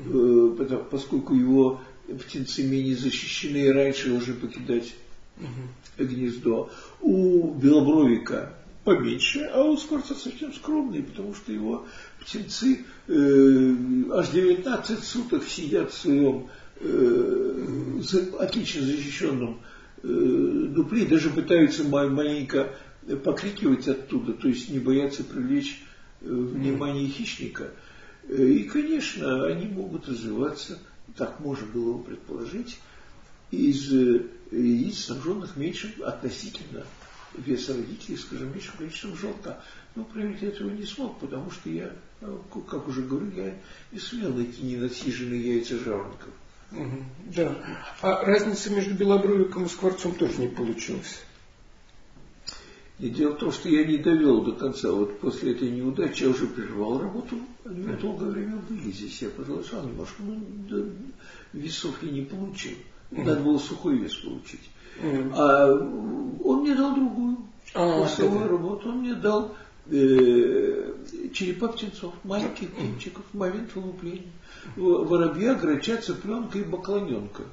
угу. 0.05 0.55
э, 0.59 0.83
поскольку 0.89 1.35
его 1.35 1.81
птенцы 2.07 2.63
менее 2.63 2.95
защищены 2.95 3.71
раньше 3.71 4.09
должны 4.09 4.33
покидать 4.33 4.93
угу. 5.37 6.05
гнездо. 6.05 6.69
У 6.99 7.53
белобровика 7.53 8.53
поменьше, 8.83 9.49
а 9.53 9.63
у 9.63 9.77
скворца 9.77 10.15
совсем 10.15 10.53
скромный, 10.53 11.03
потому 11.03 11.35
что 11.35 11.51
его 11.51 11.85
птенцы 12.19 12.83
э, 13.07 13.75
аж 14.11 14.29
19 14.29 15.03
суток 15.03 15.43
сидят 15.43 15.91
в 15.91 15.97
своем 15.97 16.47
э, 16.79 18.01
отлично 18.39 18.81
защищенном 18.81 19.61
э, 20.03 20.67
дупле, 20.69 21.05
даже 21.05 21.29
пытаются 21.29 21.83
маленько 21.83 22.73
покрикивать 23.23 23.87
оттуда, 23.87 24.33
то 24.33 24.47
есть 24.47 24.69
не 24.69 24.79
боятся 24.79 25.23
привлечь 25.23 25.81
э, 26.21 26.25
внимание 26.27 27.07
хищника. 27.07 27.71
Э, 28.27 28.43
и, 28.43 28.63
конечно, 28.63 29.45
они 29.45 29.67
могут 29.67 30.07
развиваться, 30.07 30.79
так 31.15 31.39
можно 31.39 31.67
было 31.67 31.97
бы 31.97 32.03
предположить, 32.03 32.79
из 33.49 33.91
яиц, 34.51 35.05
снабженных 35.05 35.57
меньшим 35.57 35.91
относительно 36.05 36.85
веса 37.35 37.73
родителей, 37.73 38.17
скажем, 38.17 38.53
меньшим 38.53 38.77
количеством 38.77 39.15
желтка. 39.17 39.61
Но 39.95 40.05
проявить 40.05 40.43
этого 40.43 40.69
не 40.69 40.85
смог, 40.85 41.19
потому 41.19 41.51
что 41.51 41.69
я, 41.69 41.93
как 42.69 42.87
уже 42.87 43.01
говорю, 43.01 43.29
я 43.35 43.57
не 43.91 43.99
сумел 43.99 44.33
найти 44.33 44.63
ненасиженные 44.63 45.55
яйца 45.55 45.77
жаворонков. 45.77 46.29
Угу, 46.71 47.03
да. 47.35 47.55
А 48.01 48.23
разница 48.25 48.69
между 48.71 48.93
белобровиком 48.93 49.65
и 49.65 49.69
скворцом 49.69 50.13
тоже 50.15 50.39
не 50.39 50.47
получилась. 50.47 51.21
И 52.99 53.09
дело 53.09 53.33
в 53.33 53.39
том, 53.39 53.51
что 53.51 53.67
я 53.67 53.83
не 53.83 53.97
довел 53.97 54.41
до 54.41 54.51
конца. 54.51 54.91
Вот 54.91 55.19
после 55.19 55.53
этой 55.53 55.71
неудачи 55.71 56.23
я 56.23 56.29
уже 56.29 56.45
прервал 56.45 56.99
работу. 56.99 57.37
Они 57.65 57.81
mm 57.81 57.99
долгое 57.99 58.29
время 58.29 58.57
были 58.69 58.91
здесь. 58.91 59.21
Я 59.23 59.29
продолжал 59.29 59.83
немножко, 59.83 60.21
но 60.21 60.35
да, 60.69 60.85
весов 61.53 61.95
я 62.03 62.11
не 62.11 62.21
получил. 62.21 62.77
mm 63.09 63.23
Надо 63.23 63.41
было 63.41 63.57
сухой 63.57 63.97
вес 63.97 64.15
получить. 64.15 64.69
mm 65.01 65.33
А 65.35 65.73
он 66.43 66.61
мне 66.61 66.75
дал 66.75 66.93
другую. 66.93 67.37
А, 67.73 68.01
Курсовую 68.01 68.47
работу. 68.47 68.89
Он 68.89 68.99
мне 68.99 69.15
дал 69.15 69.55
э, 69.87 70.93
черепа 71.33 71.69
птенцов, 71.69 72.13
маленьких 72.23 72.71
птенчиков 72.71 73.23
в 73.33 73.37
момент 73.37 73.73
вылупления 73.75 74.31
воробья, 74.75 75.55
грача, 75.55 75.97
цыпленка 75.97 76.59
и 76.59 76.63
бакланенка. 76.63 77.43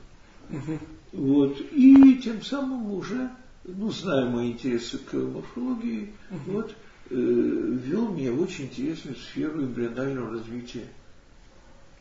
Угу. 0.51 0.79
Вот. 1.13 1.61
И 1.73 2.21
тем 2.23 2.43
самым 2.43 2.93
уже, 2.93 3.31
ну, 3.65 3.91
зная 3.91 4.29
мои 4.29 4.53
интересы 4.53 4.99
к 4.99 5.15
морфологии, 5.15 6.13
угу. 6.31 6.53
вот, 6.53 6.75
э, 7.11 7.15
ввел 7.15 8.09
меня 8.09 8.33
в 8.33 8.43
очень 8.43 8.65
интересную 8.67 9.17
сферу 9.17 9.63
эмбрионального 9.63 10.33
развития 10.33 10.87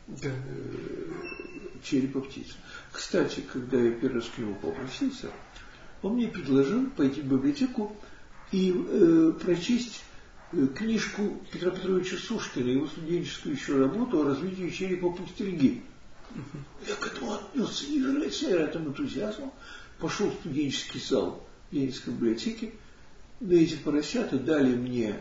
да. 0.06 0.28
э, 0.28 1.12
черепа 1.82 2.20
птиц. 2.20 2.56
Кстати, 2.92 3.42
когда 3.52 3.80
я 3.80 3.92
первый 3.92 4.16
раз 4.16 4.28
к 4.34 4.38
нему 4.38 4.54
попросился, 4.56 5.30
он 6.02 6.14
мне 6.14 6.28
предложил 6.28 6.86
пойти 6.90 7.22
в 7.22 7.26
библиотеку 7.26 7.96
и 8.52 8.72
э, 8.72 9.32
прочесть 9.40 10.04
книжку 10.74 11.40
Петра 11.52 11.70
Петровича 11.70 12.16
Сушкина, 12.16 12.68
его 12.68 12.86
студенческую 12.86 13.54
еще 13.54 13.78
работу 13.78 14.20
о 14.20 14.24
развитии 14.24 14.70
черепа 14.70 15.10
пустельги. 15.10 15.82
Я 16.86 16.94
к 16.94 17.06
этому 17.06 17.34
отнесся 17.34 17.90
невероятным 17.90 18.88
энтузиазмом, 18.88 19.52
пошел 19.98 20.30
в 20.30 20.34
студенческий 20.34 21.00
зал 21.00 21.46
Ленинской 21.70 22.12
библиотеки, 22.12 22.74
да 23.40 23.54
эти 23.54 23.76
поросята 23.76 24.38
дали 24.38 24.74
мне 24.74 25.20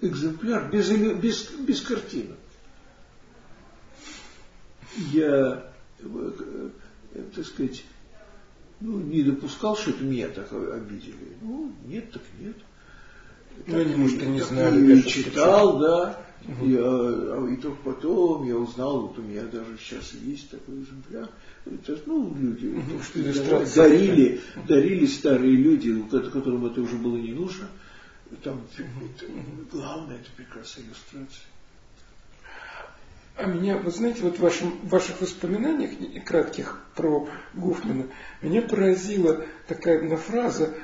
экземпляр 0.00 0.70
без, 0.70 0.90
без, 0.90 1.50
без 1.50 1.80
картинок. 1.80 2.38
Я, 5.12 5.72
э, 6.00 6.70
э, 7.14 7.22
так 7.34 7.46
сказать, 7.46 7.84
ну, 8.80 8.98
не 8.98 9.22
допускал, 9.22 9.76
что 9.76 9.90
это 9.90 10.04
меня 10.04 10.28
так 10.28 10.52
обидели. 10.52 11.36
Ну, 11.40 11.72
нет, 11.86 12.10
так 12.10 12.22
нет. 12.38 12.56
Ну, 13.66 13.98
может, 13.98 14.22
и 14.22 14.26
не 14.26 14.40
знали. 14.40 14.98
И 14.98 15.06
читал, 15.06 15.78
да. 15.78 16.18
Угу. 16.44 16.66
Я, 16.66 16.80
а 16.82 17.48
и 17.48 17.56
только 17.56 17.82
потом 17.84 18.44
я 18.46 18.56
узнал, 18.56 19.02
вот 19.02 19.18
у 19.18 19.22
меня 19.22 19.42
даже 19.42 19.78
сейчас 19.78 20.12
есть 20.14 20.50
такой 20.50 20.80
экземпляр. 20.80 21.28
Это, 21.64 21.98
ну, 22.06 22.34
люди, 22.36 22.66
угу. 22.66 22.98
то, 22.98 23.32
что 23.32 23.74
дарили, 23.76 24.40
дарили 24.66 25.06
старые 25.06 25.54
люди, 25.54 26.02
которым 26.10 26.66
это 26.66 26.80
уже 26.80 26.96
было 26.96 27.16
не 27.16 27.32
нужно. 27.32 27.68
Там 28.42 28.56
угу. 28.56 29.38
главное, 29.70 30.16
это 30.16 30.30
прекрасная 30.36 30.84
иллюстрация. 30.86 31.44
А 33.36 33.46
меня, 33.46 33.78
вы 33.78 33.90
знаете, 33.90 34.22
вот 34.22 34.36
в 34.36 34.40
вашем, 34.40 34.72
в 34.82 34.88
ваших 34.88 35.20
воспоминаниях 35.20 35.92
кратких 36.24 36.80
про 36.94 37.28
Гофмана, 37.54 38.06
меня 38.42 38.60
поразила 38.62 39.44
такая 39.68 40.00
одна 40.00 40.16
фраза, 40.16 40.74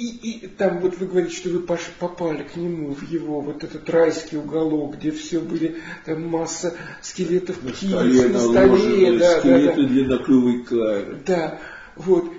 и, 0.00 0.30
и 0.30 0.46
там 0.46 0.80
вот 0.80 0.96
вы 0.96 1.06
говорите, 1.06 1.36
что 1.36 1.50
вы 1.50 1.60
попали 1.60 2.42
к 2.42 2.56
нему 2.56 2.94
в 2.94 3.02
его 3.02 3.42
вот 3.42 3.62
этот 3.62 3.88
райский 3.90 4.38
уголок, 4.38 4.96
где 4.96 5.10
все 5.10 5.40
были, 5.40 5.76
там 6.06 6.26
масса 6.26 6.74
скелетов 7.02 7.62
на 7.62 7.70
птиц 7.70 7.90
столе, 7.90 8.28
на 8.28 8.40
столе, 8.40 9.18
да, 9.18 9.40
скелеты 9.40 9.76
да, 9.76 9.82
да. 9.82 9.88
длинноклювой 9.88 10.64
клары. 10.64 11.18
Да, 11.26 11.60
вот. 11.96 12.32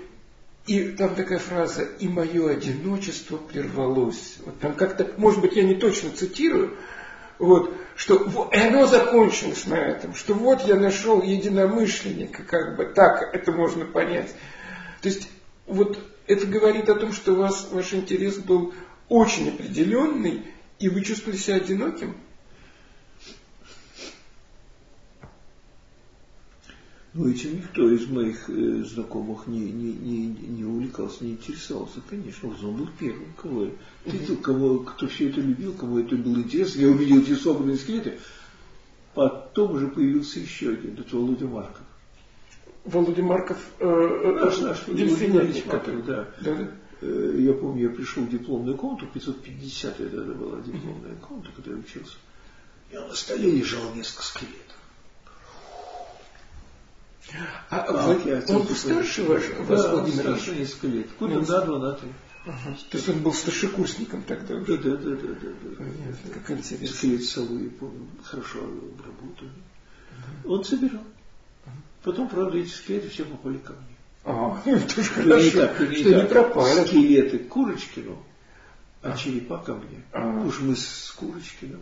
И 0.65 0.89
там 0.89 1.15
такая 1.15 1.37
фраза, 1.37 1.83
и 1.83 2.07
мое 2.07 2.49
одиночество 2.49 3.37
прервалось. 3.37 4.37
Вот 4.45 4.59
там 4.59 4.73
как-то, 4.73 5.07
может 5.17 5.41
быть, 5.41 5.55
я 5.55 5.63
не 5.63 5.75
точно 5.75 6.09
цитирую, 6.11 6.77
вот, 7.37 7.75
что 7.95 8.49
и 8.51 8.57
оно 8.57 8.87
закончилось 8.87 9.67
на 9.67 9.75
этом, 9.75 10.15
что 10.15 10.33
вот 10.33 10.61
я 10.61 10.75
нашел 10.75 11.21
единомышленника, 11.21 12.43
как 12.43 12.75
бы 12.75 12.85
так 12.85 13.35
это 13.35 13.51
можно 13.51 13.85
понять. 13.85 14.33
То 15.01 15.09
есть 15.09 15.29
вот 15.67 15.99
это 16.31 16.47
говорит 16.47 16.89
о 16.89 16.95
том, 16.95 17.11
что 17.11 17.33
у 17.33 17.37
вас 17.37 17.67
ваш 17.71 17.93
интерес 17.93 18.37
был 18.37 18.73
очень 19.09 19.49
определенный, 19.49 20.45
и 20.79 20.87
вы 20.87 21.01
чувствовали 21.01 21.37
себя 21.37 21.57
одиноким? 21.57 22.15
Ну, 27.13 27.29
этим 27.29 27.57
никто 27.57 27.91
из 27.91 28.07
моих 28.07 28.49
э, 28.49 28.85
знакомых 28.85 29.45
не, 29.47 29.59
не, 29.59 29.91
не, 29.91 30.27
не 30.27 30.63
увлекался, 30.63 31.25
не 31.25 31.31
интересовался. 31.31 31.99
Конечно, 32.09 32.47
он 32.49 32.77
был 32.77 32.89
первым, 32.97 33.33
кого 33.33 33.65
я 33.65 33.71
видел, 34.05 34.37
кого, 34.37 34.79
кто 34.79 35.07
все 35.07 35.27
это 35.27 35.41
любил, 35.41 35.73
кому 35.73 35.99
это 35.99 36.15
было 36.15 36.37
интересно. 36.37 36.79
Я 36.79 36.87
увидел 36.87 37.19
эти 37.19 37.33
собранные 37.33 37.75
скелеты. 37.75 38.17
Потом 39.13 39.73
уже 39.73 39.89
появился 39.89 40.39
еще 40.39 40.69
один, 40.69 40.97
это 40.97 41.17
Володя 41.17 41.47
Марков. 41.47 41.85
Володя 42.83 43.23
Марков, 43.23 43.57
э, 43.79 43.85
э 43.85 44.31
наш, 44.43 44.57
наш 44.59 44.85
дельфинятник, 44.85 45.69
который, 45.69 46.01
да. 46.01 46.27
да, 46.41 46.55
да. 46.55 46.71
Э, 47.01 47.35
я 47.37 47.53
помню, 47.53 47.89
я 47.89 47.95
пришел 47.95 48.23
в 48.23 48.29
дипломную 48.29 48.77
комнату, 48.77 49.07
550 49.13 49.99
это 49.99 50.21
была 50.21 50.61
дипломная 50.61 51.15
комната, 51.15 51.49
которая 51.55 51.79
учился. 51.79 52.15
И 52.91 52.95
на 52.95 53.13
столе 53.13 53.51
лежало 53.51 53.93
несколько 53.93 54.23
скелетов. 54.23 54.57
А, 57.69 57.81
а 57.81 58.07
вы, 58.07 58.43
он 58.49 58.63
был 58.65 58.75
старше 58.75 59.23
ваш, 59.23 59.43
вас, 59.59 59.83
да, 59.83 59.93
Владимир 59.93 60.21
старше 60.21 60.55
несколько 60.55 60.87
лет. 60.87 61.07
Года 61.17 61.39
на 61.39 61.61
два, 61.61 61.79
на 61.79 61.93
три. 61.93 62.09
Ага. 62.45 62.75
То 62.89 62.97
есть 62.97 63.09
он 63.09 63.19
был 63.21 63.33
старшекурсником 63.33 64.23
тогда 64.23 64.55
уже? 64.55 64.77
Да, 64.77 64.95
да, 64.95 64.97
да, 64.97 65.15
да. 65.15 65.27
да, 65.27 65.49
да. 65.61 65.75
Понятно, 65.77 66.31
как 66.33 66.51
интересно. 66.51 66.97
Скелет 66.97 67.23
совы, 67.23 67.69
помню, 67.69 68.07
хорошо 68.23 68.59
обработали. 68.59 69.51
Ага. 70.11 70.53
Он 70.53 70.63
собирал. 70.65 71.03
Потом, 72.03 72.27
правда, 72.29 72.57
эти 72.57 72.69
скелеты 72.69 73.09
все 73.09 73.25
попали 73.25 73.57
ко 73.57 73.73
мне. 73.73 73.97
А, 74.23 74.61
ну 74.65 74.75
это 74.75 75.01
же 75.01 75.09
хорошо, 75.09 75.43
не 75.43 75.51
так, 75.51 75.79
не 75.79 75.95
что 75.95 76.15
не 76.15 76.25
пропали. 76.25 76.85
Скелеты 76.85 77.39
Курочкину, 77.39 78.17
а, 79.01 79.11
а 79.13 79.17
черепа 79.17 79.57
ко 79.59 79.75
мне. 79.75 80.03
А. 80.11 80.43
Уж 80.45 80.61
мы 80.61 80.75
с 80.75 81.13
Курочкиным 81.17 81.81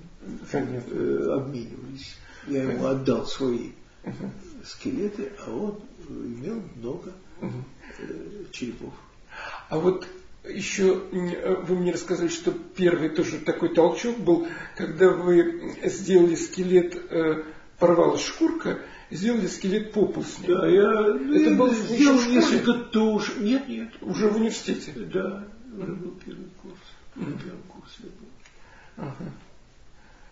э, 0.51 1.31
обменивались. 1.33 2.15
Я 2.47 2.63
ему 2.63 2.85
отдал 2.85 3.25
свои 3.25 3.71
угу. 4.03 4.31
скелеты, 4.65 5.31
а 5.45 5.51
он 5.51 5.79
имел 6.09 6.61
много 6.75 7.13
угу. 7.41 7.63
э, 7.99 8.45
черепов. 8.51 8.93
А 9.69 9.77
вот 9.77 10.07
еще 10.47 11.01
э, 11.11 11.55
вы 11.63 11.75
мне 11.75 11.91
рассказали, 11.91 12.29
что 12.29 12.51
первый 12.51 13.09
тоже 13.09 13.39
такой 13.39 13.73
толчок 13.73 14.17
был, 14.17 14.47
когда 14.75 15.09
вы 15.09 15.75
сделали 15.83 16.35
скелет, 16.35 16.95
э, 17.11 17.43
порвалась 17.77 18.25
шкурка, 18.25 18.79
сделали 19.11 19.47
скелет 19.47 19.91
попусни. 19.93 20.47
Да, 20.47 20.67
я, 20.67 20.91
это 20.91 21.49
я 21.49 21.55
был 21.55 21.73
сделал 21.73 22.21
несколько 22.25 22.73
туш. 22.73 23.33
Нет, 23.37 23.67
нет. 23.67 23.89
Уже 24.01 24.27
в 24.27 24.35
университете? 24.35 24.93
Да, 24.95 25.47
уже 25.77 25.93
был 25.93 26.11
первый 26.25 26.49
курс. 26.61 26.79
На 27.15 27.25
первом 27.25 27.63
курсе 27.67 28.03
был. 28.03 29.05
Ага. 29.05 29.31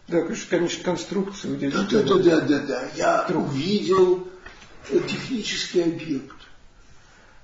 Да, 0.08 0.22
конечно, 0.50 0.84
конструкцию 0.84 1.58
здесь. 1.58 1.74
Да, 1.74 1.84
да, 1.84 2.04
да, 2.04 2.18
да, 2.18 2.42
да, 2.42 2.60
да. 2.60 2.90
Я 2.96 3.26
Друг. 3.28 3.48
увидел 3.48 4.28
технический 4.90 5.82
объект, 5.82 6.36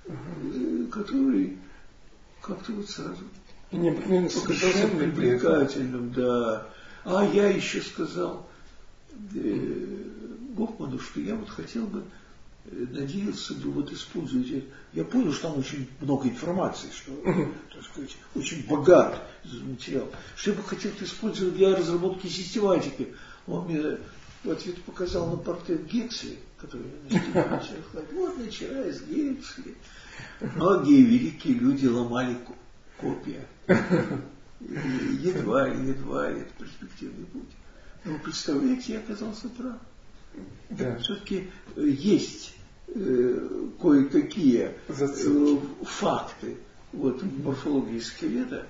угу. 0.06 0.88
который 0.88 1.58
как-то 2.41 2.72
вот 2.72 2.89
сразу 2.89 3.24
необыкновенно 3.72 4.30
показался 4.30 4.88
привлекательным, 4.88 6.13
да. 6.13 6.67
А 7.04 7.26
я 7.26 7.50
еще 7.50 7.82
сказал 7.82 8.48
э, 9.36 10.12
Гофману, 10.54 11.00
что 11.00 11.20
я 11.20 11.36
вот 11.36 11.50
хотел 11.50 11.88
бы 11.88 12.04
Э, 12.66 12.86
надеялся 12.92 13.54
бы 13.56 13.72
вот 13.72 13.92
использовать. 13.92 14.63
Я 14.94 15.04
понял, 15.04 15.34
что 15.34 15.50
там 15.50 15.60
очень 15.60 15.89
много 16.00 16.30
информации, 16.30 16.88
что, 16.96 17.12
так 17.74 17.84
сказать, 17.84 18.16
очень 18.36 18.66
богат 18.68 19.22
материал. 19.44 20.10
Что 20.36 20.52
я 20.52 20.58
бы 20.58 20.63
хотел 20.63 20.92
это 20.92 21.04
использовать 21.04 21.56
для 21.56 21.76
разработки 21.76 22.28
систематики. 22.28 23.13
Он 23.48 23.66
мне 23.66 23.98
в 24.44 24.50
ответ 24.50 24.82
показал 24.84 25.30
на 25.30 25.38
портрет 25.38 25.86
Гексли, 25.88 26.39
который 26.58 26.86
я 27.10 27.62
Вот 28.13 28.38
начиная 28.38 28.94
с 28.94 29.02
Гексли. 29.02 29.76
Многие 30.39 31.02
великие 31.02 31.56
люди 31.56 31.88
ломали 31.88 32.38
копия. 32.98 33.46
едва 34.62 35.68
ли, 35.68 35.89
едва 35.89 36.30
ли, 36.30 36.42
это 36.42 36.54
перспективный 36.58 37.26
путь. 37.26 37.50
Но 38.06 38.18
представляете, 38.20 38.94
я 38.94 39.00
оказался 39.00 39.50
прав. 39.50 39.78
Да. 40.69 40.98
Все-таки 40.98 41.50
э, 41.76 41.88
есть 41.88 42.56
э, 42.88 43.72
кое-какие 43.82 44.76
э, 44.88 45.58
факты 45.84 46.58
вот, 46.91 47.22
в 47.22 47.43
морфологии 47.46 48.00
скелета, 48.00 48.65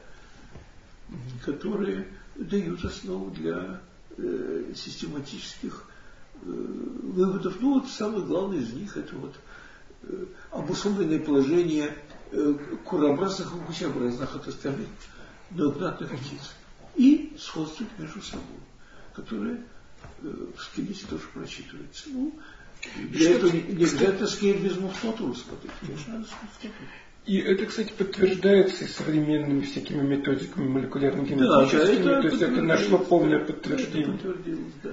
которые 1.46 2.08
дают 2.36 2.84
основу 2.84 3.32
для 3.32 3.82
э, 4.18 4.74
систематических 4.76 5.86
э, 6.42 6.48
выводов. 6.48 7.56
Ну 7.60 7.80
вот 7.80 7.90
самый 7.90 8.24
главный 8.24 8.60
из 8.60 8.74
них 8.74 8.98
это 8.98 9.16
вот 9.16 9.36
э, 10.04 10.26
обусловленное 10.52 11.20
положение 11.20 11.96
э, 12.32 12.56
курообразных 12.86 13.54
и 13.54 13.60
гусеобразных 13.68 14.36
от 14.36 14.48
остальных 14.48 14.88
многократных 15.52 16.12
птиц. 16.12 16.52
И 16.96 17.36
сходство 17.40 17.86
между 17.98 18.22
собой, 18.22 18.44
которое 19.14 19.64
в 20.22 20.62
скелете 20.62 21.06
тоже 21.10 21.24
прочитывается. 21.34 22.06
Ну, 22.08 22.34
для 23.10 23.36
этого 23.36 23.52
не, 23.52 23.60
обязательно 23.60 24.28
скелет 24.28 24.62
без 24.62 24.78
мускулатуры 24.78 25.36
смотреть, 25.36 25.72
конечно, 25.80 26.14
надо 26.14 26.28
мускулатуру. 26.42 26.90
И 27.26 27.38
это, 27.38 27.66
кстати, 27.66 27.94
подтверждается 27.98 28.84
и 28.84 28.88
современными 28.88 29.62
всякими 29.62 30.02
методиками 30.02 30.68
молекулярно-генетическими, 30.68 32.04
да, 32.04 32.22
то 32.22 32.28
есть 32.28 32.42
это 32.42 32.62
нашло 32.62 32.98
полное 32.98 33.40
подтверждение. 33.40 34.20
да. 34.84 34.92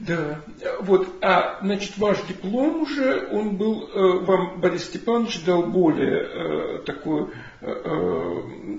Да, 0.00 0.40
вот, 0.80 1.06
а, 1.20 1.60
значит, 1.62 1.96
ваш 1.96 2.20
диплом 2.26 2.82
уже, 2.82 3.28
он 3.30 3.56
был, 3.56 3.88
э, 3.88 4.24
вам 4.24 4.60
Борис 4.60 4.84
Степанович 4.86 5.44
дал 5.44 5.62
более 5.62 6.24
э, 6.24 6.78
такую 6.84 7.30
э, 7.60 7.70
э 7.70 8.78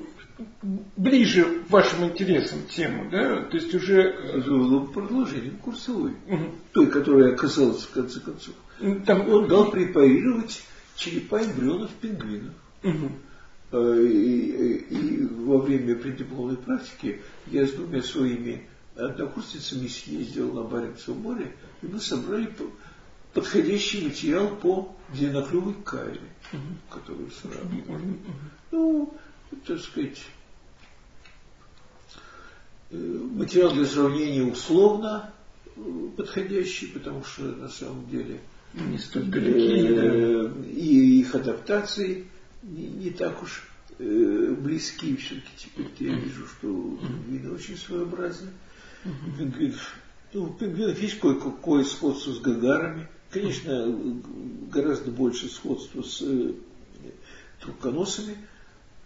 ближе 0.98 1.64
вашим 1.70 2.06
интересам 2.06 2.60
тему, 2.68 3.10
да? 3.12 3.44
То 3.44 3.58
есть 3.58 3.74
уже... 3.74 4.02
Это 4.02 4.50
было 4.50 4.86
продолжением 4.86 5.58
курсовой, 5.58 6.14
угу. 6.28 6.56
той, 6.72 6.88
которая 6.88 7.34
оказалась 7.34 7.84
в 7.84 7.92
конце 7.92 8.20
концов. 8.20 8.56
Там... 9.06 9.30
Он 9.30 9.48
дал 9.48 9.70
препарировать 9.72 10.64
черепа 10.96 11.44
эмбрионов 11.44 11.92
пингвинов. 12.02 12.54
Угу. 12.84 13.12
И, 13.74 14.78
и, 14.90 14.96
и 14.96 15.26
во 15.26 15.58
время 15.60 15.96
преддипломной 15.96 16.58
практики 16.58 17.22
я 17.48 17.66
с 17.66 17.72
двумя 17.72 18.02
своими 18.04 18.68
однокурсницами 18.96 19.88
съездил 19.88 20.54
на 20.54 20.64
Баренцево 20.64 21.16
море, 21.16 21.56
и 21.82 21.88
мы 21.88 22.00
собрали 22.00 22.54
подходящий 23.34 24.06
материал 24.06 24.48
по 24.48 24.96
длинноклювой 25.12 25.74
кайле, 25.84 26.22
угу. 26.52 26.62
которую 26.92 27.32
сравнивали. 27.32 28.04
Угу. 28.04 28.18
Ну, 28.72 29.14
так 29.66 29.80
сказать, 29.80 30.22
э, 32.92 32.98
материал 32.98 33.74
для 33.74 33.86
сравнения 33.86 34.44
условно 34.44 35.34
э, 35.76 35.82
подходящий, 36.18 36.88
потому 36.88 37.24
что 37.24 37.44
на 37.44 37.70
самом 37.70 38.10
деле 38.10 38.42
не 38.74 38.98
столь 38.98 39.26
далеки, 39.26 39.88
э, 39.88 40.52
и 40.72 41.20
их 41.20 41.36
адаптации 41.36 42.28
не, 42.64 42.88
не 42.88 43.10
так 43.12 43.42
уж 43.44 43.68
э, 44.00 44.56
близки. 44.60 45.16
Все-таки 45.16 45.50
теперь 45.58 45.88
я 46.00 46.16
вижу, 46.16 46.48
что 46.48 46.68
пингвины 47.02 47.52
очень 47.52 47.78
своеобразны. 47.78 48.50
Ну, 50.34 50.44
у 50.46 50.48
пингвинов 50.48 51.00
есть 51.00 51.20
кое-какое 51.20 51.84
сходство 51.84 52.32
с 52.32 52.40
гагарами. 52.40 53.08
Конечно, 53.30 54.00
гораздо 54.72 55.12
больше 55.12 55.50
сходства 55.50 56.02
с 56.02 56.22
э, 56.22 56.54
трубконосами. 57.62 58.38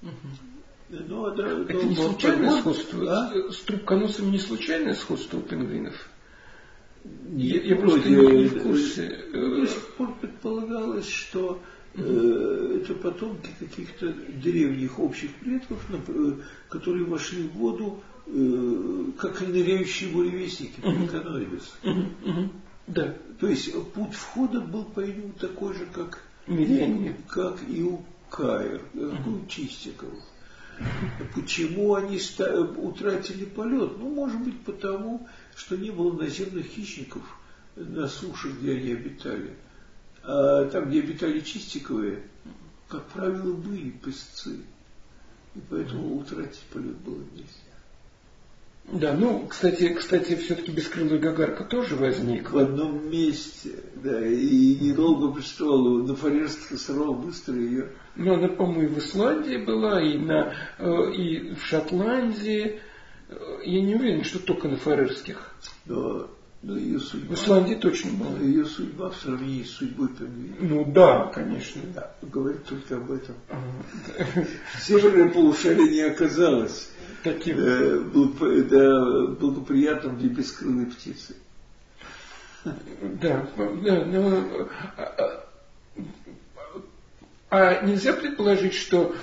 Ну, 0.01 1.35
да, 1.35 1.47
Это 1.47 1.85
не 1.85 1.95
случайное 1.95 2.61
сходство? 2.61 3.11
А? 3.11 3.51
С 3.51 3.57
трубконосами 3.57 4.31
не 4.31 4.39
случайное 4.39 4.93
сходство 4.93 5.37
у 5.37 5.41
пингвинов? 5.41 5.95
Я, 7.29 7.61
я 7.61 7.75
просто 7.75 8.09
не 8.09 8.47
в 8.47 8.63
курсе. 8.63 9.25
До 9.33 9.65
сих 9.67 9.95
пор 9.95 10.13
предполагалось, 10.19 11.09
что 11.09 11.61
э, 11.93 12.81
это 12.81 12.93
потомки 12.95 13.49
каких-то 13.59 14.13
древних 14.41 14.99
общих 14.99 15.33
предков, 15.35 15.85
э, 15.89 16.33
которые 16.69 17.05
вошли 17.05 17.43
в 17.43 17.53
воду 17.53 18.01
э, 18.25 19.05
как 19.17 19.41
ныряющие 19.41 20.09
буревестники, 20.09 20.79
пеликаноидес. 20.81 21.73
Да. 22.87 23.13
То 23.39 23.47
есть 23.47 23.73
путь 23.93 24.13
входа 24.13 24.61
был, 24.61 24.85
по-видимому, 24.85 25.33
такой 25.33 25.73
же, 25.73 25.85
как, 25.93 26.23
как 27.27 27.57
и 27.69 27.83
у 27.83 28.01
Каир, 28.29 28.81
как 28.93 29.27
у 29.27 29.45
Чистикова. 29.47 30.15
Почему 31.33 31.95
они 31.95 32.19
утратили 32.77 33.45
полет? 33.45 33.97
Ну, 33.97 34.13
может 34.13 34.39
быть, 34.41 34.61
потому, 34.61 35.27
что 35.55 35.75
не 35.75 35.89
было 35.89 36.13
наземных 36.13 36.65
хищников 36.65 37.23
на 37.75 38.07
суше, 38.07 38.51
где 38.51 38.73
они 38.73 38.91
обитали. 38.93 39.55
А 40.23 40.65
там, 40.69 40.89
где 40.89 40.99
обитали 40.99 41.39
чистиковые, 41.39 42.23
как 42.89 43.05
правило, 43.07 43.53
были 43.53 43.89
песцы. 43.91 44.59
И 45.55 45.59
поэтому 45.69 46.17
утратить 46.17 46.61
полет 46.71 46.97
было 46.97 47.23
нельзя. 47.33 47.66
Да, 48.89 49.13
ну, 49.13 49.45
кстати, 49.47 49.93
кстати, 49.93 50.35
все-таки 50.35 50.71
бескрылая 50.71 51.19
гагарка 51.19 51.65
тоже 51.65 51.97
возник. 51.97 52.51
В 52.51 52.57
одном 52.57 53.09
месте, 53.09 53.71
да, 53.95 54.25
и 54.25 54.75
недолго 54.75 55.33
пришел 55.33 56.03
на 56.03 56.15
Фарерских 56.15 56.71
островах 56.71 57.17
быстро 57.17 57.55
ее. 57.55 57.89
Ну, 58.15 58.35
она, 58.35 58.47
по-моему, 58.47 58.95
в 58.95 58.99
Исландии 58.99 59.57
была, 59.57 60.01
и, 60.01 60.17
на, 60.17 60.53
э, 60.77 61.11
и 61.11 61.53
в 61.55 61.65
Шотландии. 61.65 62.79
Я 63.65 63.81
не 63.81 63.95
уверен, 63.95 64.23
что 64.23 64.39
только 64.39 64.69
на 64.69 64.77
Фарерских. 64.77 65.53
Но, 65.85 66.29
но 66.61 66.77
ее 66.77 67.01
судьба... 67.01 67.35
В 67.35 67.37
Исландии 67.37 67.75
точно 67.75 68.11
была. 68.11 68.39
Ее 68.39 68.63
судьба 68.63 69.09
в 69.09 69.17
сравнении 69.17 69.63
с 69.63 69.71
судьбой 69.71 70.07
пингвина. 70.07 70.55
Ну 70.61 70.85
да, 70.85 71.25
конечно. 71.35 71.81
Да, 71.93 72.15
говорит 72.21 72.63
только 72.63 72.95
об 72.95 73.11
этом. 73.11 73.35
Северное 74.79 75.29
полушарие 75.29 75.89
не 75.89 76.01
оказалось 76.03 76.89
таким 77.23 77.57
э, 77.59 77.99
да, 78.63 79.25
благоприятным 79.39 80.17
для 80.17 80.29
бескрылой 80.29 80.85
птицы. 80.87 81.35
Да, 83.01 83.47
да, 83.57 84.05
но 84.05 84.43
а, 84.97 85.03
а, 85.03 85.47
а 87.49 87.85
нельзя 87.85 88.13
предположить, 88.13 88.73
что 88.73 89.15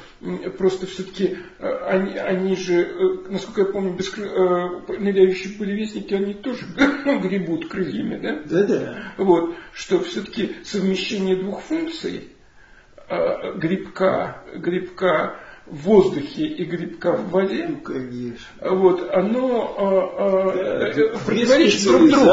просто 0.57 0.87
все-таки 0.87 1.37
э, 1.59 1.77
они, 1.87 2.17
они 2.17 2.57
же, 2.57 2.75
э, 2.75 3.31
насколько 3.31 3.63
я 3.63 3.67
помню, 3.67 3.95
бескры... 3.95 4.27
Э, 4.27 4.99
ныряющие 4.99 5.59
пулевестники, 5.59 6.15
они 6.15 6.33
тоже 6.35 6.65
гребут 7.23 7.69
крыльями, 7.69 8.19
да? 8.19 8.41
Да-да. 8.45 9.13
Вот, 9.19 9.55
что 9.75 10.01
все-таки 10.03 10.57
совмещение 10.65 11.37
двух 11.37 11.63
функций 11.63 12.31
грибка, 13.57 14.43
грибка 14.55 15.39
в 15.67 15.77
воздухе 15.85 16.47
и 16.47 16.65
грибка 16.65 17.13
в 17.13 17.31
воде, 17.31 17.67
ну, 17.69 17.77
конечно. 17.79 18.47
вот, 18.61 19.11
оно 19.11 19.75
а, 19.79 20.93
да, 20.95 21.19
противоречит 21.25 21.85
друг 21.85 22.11
другу. 22.11 22.27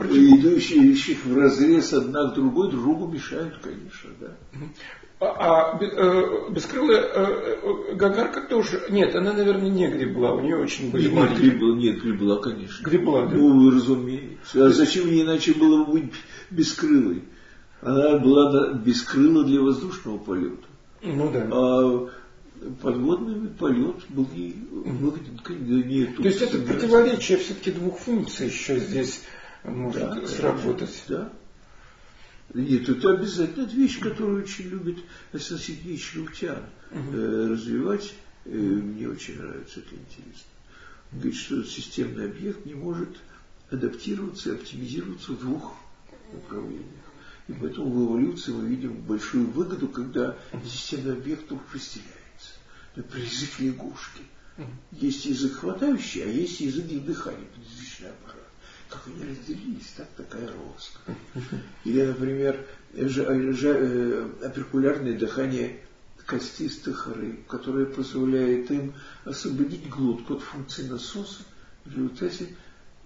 идущих 0.00 1.24
в 1.24 1.36
разрез 1.36 1.92
одна 1.92 2.30
к 2.30 2.34
другой, 2.34 2.70
другу 2.70 3.06
мешают, 3.06 3.58
конечно, 3.62 4.10
да. 4.20 4.36
А, 5.18 5.72
а 5.72 5.78
э, 5.82 6.50
бескрылая 6.50 7.00
э, 7.00 7.94
Гагарка 7.94 8.42
тоже, 8.42 8.82
нет, 8.90 9.14
она, 9.14 9.32
наверное, 9.32 9.70
не 9.70 9.88
гребла, 9.88 10.34
у 10.34 10.40
нее 10.40 10.58
очень 10.58 10.90
были 10.90 11.04
нет, 11.04 11.14
маленькие. 11.14 11.50
Гребла, 11.50 11.76
нет, 11.76 12.02
гребла, 12.02 12.36
конечно. 12.36 12.84
Гребла, 12.84 13.26
да? 13.26 13.34
Ну, 13.34 13.70
разумеется. 13.70 14.66
А 14.66 14.68
зачем 14.70 15.06
ей 15.08 15.22
иначе 15.22 15.54
было 15.54 15.84
бы 15.84 15.92
быть 15.92 16.12
бескрылой? 16.50 17.24
Она 17.80 18.18
была 18.18 18.74
бескрыла 18.74 19.44
для 19.44 19.62
воздушного 19.62 20.18
полета. 20.18 20.66
Ну 21.06 21.32
да. 21.32 21.48
А 21.50 22.10
подводный 22.80 23.48
полет 23.48 23.96
был 24.08 24.28
ей 24.34 24.56
выгоден. 24.70 25.38
То 26.16 26.22
есть 26.22 26.42
это 26.42 26.58
противоречие 26.58 27.38
все-таки 27.38 27.70
двух 27.70 27.98
функций 27.98 28.48
еще 28.48 28.78
здесь 28.78 29.22
может 29.64 30.00
да, 30.00 30.26
сработать. 30.26 31.04
Да. 31.08 31.32
Нет, 32.54 32.88
это 32.88 33.12
обязательно 33.12 33.64
вещь, 33.64 33.98
которую 33.98 34.42
очень 34.44 34.66
любит 34.66 34.98
Сергеевич 35.32 36.14
Левтян 36.14 36.62
угу. 36.90 37.16
э, 37.16 37.48
развивать. 37.48 38.14
Э, 38.44 38.50
мне 38.50 39.08
очень 39.08 39.38
нравится, 39.38 39.80
это 39.80 39.94
интересно. 39.94 40.50
Он 41.12 41.18
говорит, 41.18 41.38
что 41.38 41.64
системный 41.64 42.26
объект 42.26 42.64
не 42.64 42.74
может 42.74 43.10
адаптироваться 43.70 44.50
и 44.50 44.54
оптимизироваться 44.54 45.32
в 45.32 45.40
двух 45.40 45.74
направлениях. 46.32 47.05
И 47.48 47.52
поэтому 47.52 47.90
в 47.90 48.08
эволюции 48.08 48.50
мы 48.50 48.66
видим 48.66 48.94
большую 49.02 49.46
выгоду, 49.50 49.88
когда 49.88 50.36
системный 50.64 51.12
объект 51.12 51.44
вдруг 51.44 51.62
разделяется. 51.72 52.16
Например, 52.96 53.26
язык 53.26 53.60
лягушки. 53.60 54.22
Есть 54.92 55.26
язык 55.26 55.58
хватающий, 55.58 56.22
а 56.22 56.26
есть 56.26 56.60
язык 56.60 56.86
для 56.86 57.00
дыхания, 57.00 57.46
подвздышный 57.54 58.08
аппарат. 58.08 58.42
Как 58.88 59.02
они 59.06 59.30
разделились, 59.30 59.92
так 59.96 60.08
такая 60.16 60.48
роскошь. 60.48 61.14
Или, 61.84 62.06
например, 62.06 62.66
жа, 62.94 63.24
э, 63.28 65.18
дыхание 65.18 65.80
костистых 66.24 67.06
рыб, 67.14 67.46
которое 67.46 67.86
позволяет 67.86 68.70
им 68.70 68.94
освободить 69.24 69.88
глотку 69.88 70.34
от 70.34 70.42
функции 70.42 70.88
насоса. 70.88 71.42
В 71.84 71.90
результате 71.90 72.48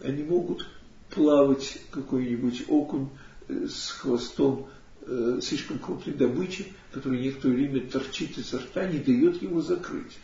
они 0.03 0.23
могут 0.23 0.67
плавать 1.11 1.81
какой-нибудь 1.91 2.65
окунь 2.69 3.11
с 3.69 3.91
хвостом 3.91 4.69
э, 5.03 5.41
слишком 5.43 5.79
крупной 5.79 6.15
добычи, 6.15 6.73
который 6.93 7.21
некоторое 7.21 7.55
время 7.55 7.87
торчит 7.87 8.39
изо 8.39 8.59
рта, 8.59 8.87
не 8.87 8.99
дает 8.99 9.43
его 9.43 9.61
закрыть. 9.61 10.19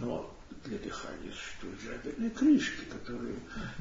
Но 0.00 0.30
для 0.64 0.78
дыхания 0.78 1.32
существуют 1.32 1.80
жаберные 1.82 2.30
крышки, 2.30 2.84
которые, 2.90 3.34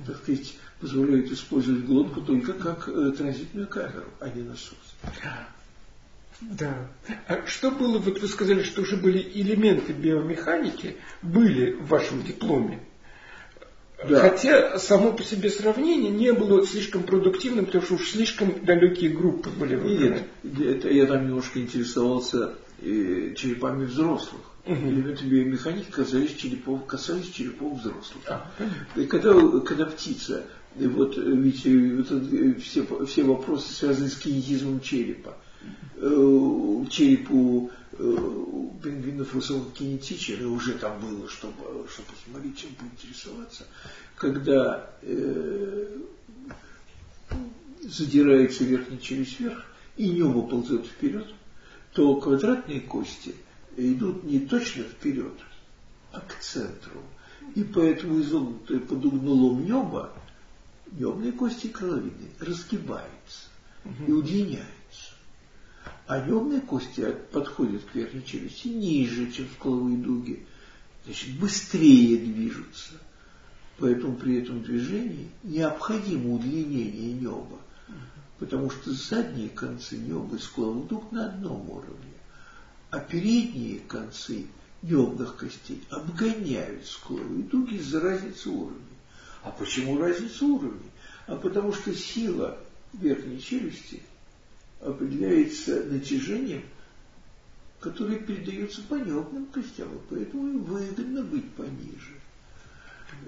так 0.05 0.17
сказать, 0.17 0.55
позволяют 0.79 1.31
использовать 1.31 1.85
глотку 1.85 2.21
только 2.21 2.53
как 2.53 2.89
э, 2.89 3.11
транзитную 3.17 3.67
камеру, 3.67 4.05
а 4.19 4.29
не 4.29 4.43
насос. 4.43 4.77
Да. 6.41 6.89
А 7.27 7.45
что 7.45 7.71
было, 7.71 7.99
вот 7.99 8.19
вы 8.19 8.27
сказали, 8.27 8.63
что 8.63 8.81
уже 8.81 8.97
были 8.97 9.19
элементы 9.19 9.93
биомеханики, 9.93 10.97
были 11.21 11.73
в 11.73 11.87
вашем 11.87 12.23
дипломе. 12.23 12.81
Да. 14.07 14.19
Хотя 14.19 14.77
само 14.79 15.13
по 15.13 15.23
себе 15.23 15.49
сравнение 15.49 16.11
не 16.11 16.33
было 16.33 16.65
слишком 16.65 17.03
продуктивным, 17.03 17.65
потому 17.65 17.83
что 17.83 17.95
уж 17.95 18.09
слишком 18.09 18.63
далекие 18.63 19.11
группы 19.11 19.49
были 19.49 19.75
выбраны. 19.75 20.23
Нет, 20.43 20.59
это 20.59 20.89
я 20.89 21.05
там 21.05 21.27
немножко 21.27 21.59
интересовался 21.59 22.53
э, 22.81 23.33
черепами 23.35 23.85
взрослых. 23.85 24.41
Угу. 24.65 24.75
Элементы 24.75 25.25
биомеханики 25.25 25.91
касались 25.91 26.35
черепов, 26.35 26.85
касались 26.85 27.29
черепов 27.29 27.79
взрослых. 27.79 28.23
А, 28.27 28.49
и 28.95 29.05
когда, 29.05 29.33
когда 29.59 29.85
птица, 29.85 30.45
и 30.77 30.87
вот 30.87 31.17
ведь 31.17 31.65
вот, 31.65 32.61
все, 32.61 33.05
все 33.05 33.23
вопросы 33.23 33.73
связаны 33.73 34.07
с 34.09 34.15
кинетизмом 34.15 34.79
черепа. 34.79 35.35
Э, 35.97 36.85
черепу 36.89 37.71
у 37.99 38.73
пингвинов 38.83 39.33
высококинетичен, 39.33 40.41
и 40.41 40.45
уже 40.45 40.73
там 40.73 40.99
было, 40.99 41.29
чтобы, 41.29 41.87
чтобы 41.87 42.07
посмотреть, 42.09 42.57
чем 42.57 42.69
поинтересоваться, 42.75 43.67
когда 44.15 44.89
э, 45.01 45.97
задирается 47.81 48.63
верхняя 48.63 48.99
челюсть 48.99 49.39
вверх, 49.39 49.65
и 49.95 50.09
небо 50.09 50.41
ползет 50.41 50.85
вперед, 50.85 51.27
то 51.93 52.15
квадратные 52.15 52.81
кости 52.81 53.35
идут 53.77 54.23
не 54.23 54.39
точно 54.39 54.83
вперед, 54.83 55.33
а 56.11 56.19
к 56.21 56.39
центру. 56.39 57.01
И 57.55 57.63
поэтому 57.63 58.19
изогнутое 58.21 58.79
под 58.79 59.05
углом 59.05 59.63
неба, 59.63 60.11
небные 60.91 61.31
кости 61.31 61.67
крыловидные, 61.67 62.31
разгибаются 62.39 63.49
и 64.07 64.11
удлиняются. 64.11 64.82
А 66.05 66.19
небные 66.19 66.61
кости 66.61 67.15
подходят 67.31 67.83
к 67.85 67.95
верхней 67.95 68.25
челюсти 68.25 68.67
ниже, 68.67 69.31
чем 69.31 69.47
скуловые 69.49 69.97
дуги. 69.97 70.45
Значит, 71.05 71.39
быстрее 71.39 72.17
движутся. 72.17 72.93
Поэтому 73.77 74.15
при 74.15 74.41
этом 74.41 74.61
движении 74.63 75.29
необходимо 75.43 76.35
удлинение 76.35 77.13
неба. 77.13 77.59
Потому 78.37 78.69
что 78.69 78.91
задние 78.91 79.49
концы 79.49 79.97
неба 79.97 80.35
и 80.35 80.39
скуловых 80.39 80.87
дуг 80.87 81.11
на 81.11 81.27
одном 81.27 81.69
уровне. 81.69 82.13
А 82.89 82.99
передние 82.99 83.79
концы 83.79 84.47
небных 84.81 85.37
костей 85.37 85.81
обгоняют 85.89 86.85
скуловые 86.85 87.43
дуги 87.43 87.75
из-за 87.75 88.01
разницы 88.01 88.49
уровней. 88.49 88.79
А 89.41 89.51
почему 89.51 89.97
разница 89.97 90.45
уровней? 90.45 90.91
А 91.27 91.37
потому 91.37 91.71
что 91.73 91.95
сила 91.95 92.59
верхней 92.93 93.41
челюсти– 93.41 94.03
определяется 94.85 95.83
натяжением, 95.83 96.63
которое 97.79 98.17
передается 98.19 98.81
по 98.83 98.95
небным 98.95 99.45
костям, 99.47 99.89
поэтому 100.09 100.59
выгодно 100.59 101.23
быть 101.23 101.49
пониже. 101.51 102.13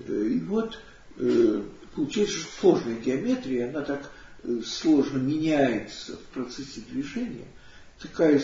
Э, 0.08 0.28
и 0.28 0.40
вот 0.40 0.80
э, 1.18 1.64
получается, 1.96 2.38
что 2.38 2.60
сложная 2.60 3.00
геометрия, 3.00 3.70
она 3.70 3.82
так 3.82 4.12
э, 4.44 4.62
сложно 4.66 5.18
меняется 5.18 6.18
в 6.18 6.24
процессе 6.34 6.82
движения, 6.90 7.48
такая, 8.00 8.42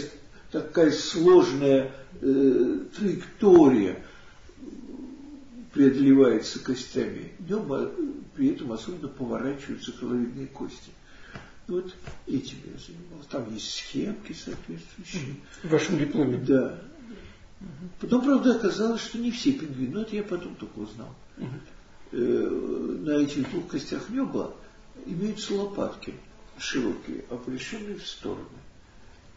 такая 0.51 0.91
сложная 0.91 1.91
э, 2.21 2.79
траектория 2.97 4.03
преодолевается 5.73 6.59
костями 6.59 7.31
неба, 7.39 7.91
при 8.35 8.49
этом 8.49 8.73
особенно 8.73 9.07
поворачиваются 9.07 9.91
коловидные 9.93 10.47
кости. 10.47 10.91
Вот 11.67 11.95
этим 12.27 12.57
я 12.65 12.79
занимался. 12.79 13.29
Там 13.29 13.53
есть 13.53 13.73
схемки 13.73 14.33
соответствующие. 14.33 15.35
В 15.63 15.69
вашем 15.69 15.97
дипломе? 15.99 16.37
Да. 16.37 16.81
Потом, 17.99 18.23
правда, 18.23 18.55
оказалось, 18.55 19.01
что 19.01 19.19
не 19.19 19.31
все 19.31 19.53
пингвины, 19.53 19.93
но 19.93 20.01
это 20.01 20.15
я 20.15 20.23
потом 20.23 20.55
только 20.55 20.79
узнал. 20.79 21.15
Угу. 21.37 22.17
на 22.17 23.11
этих 23.11 23.49
двух 23.49 23.67
костях 23.67 24.09
неба 24.09 24.53
имеются 25.05 25.55
лопатки 25.55 26.13
широкие, 26.57 27.23
опрещенные 27.29 27.95
в 27.95 28.05
стороны. 28.05 28.45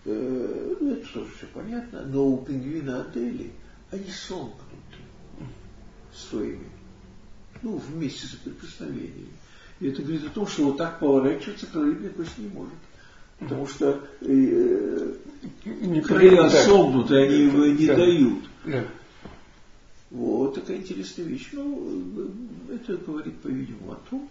Э, 0.04 0.76
ну, 0.80 0.92
это 0.92 1.06
тоже 1.12 1.30
все 1.36 1.46
понятно, 1.46 2.04
но 2.04 2.26
у 2.26 2.44
пингвина 2.44 3.02
Адели 3.02 3.52
они 3.90 4.10
сомкнуты 4.10 4.98
своими 6.12 6.68
ну, 7.62 7.78
вместе 7.78 8.26
соприкосновениями. 8.26 9.28
И 9.80 9.88
это 9.88 10.02
говорит 10.02 10.26
о 10.26 10.30
том, 10.30 10.46
что 10.46 10.64
вот 10.64 10.76
так 10.76 10.98
поворачиваться 11.00 11.66
крылья 11.66 12.10
кость 12.10 12.38
не 12.38 12.48
может. 12.48 12.74
Потому 13.38 13.66
что 13.66 14.00
э, 14.20 15.14
крылья 16.04 16.48
согнуты, 16.48 17.16
они 17.16 17.36
его 17.44 17.66
не 17.66 17.86
да. 17.86 17.96
дают. 17.96 18.44
Да. 18.64 18.86
Вот 20.10 20.54
такая 20.54 20.76
интересная 20.76 21.26
вещь. 21.26 21.48
Ну, 21.52 22.30
это 22.70 22.96
говорит, 22.96 23.36
по-видимому, 23.40 23.92
о 23.92 23.98
том, 24.08 24.30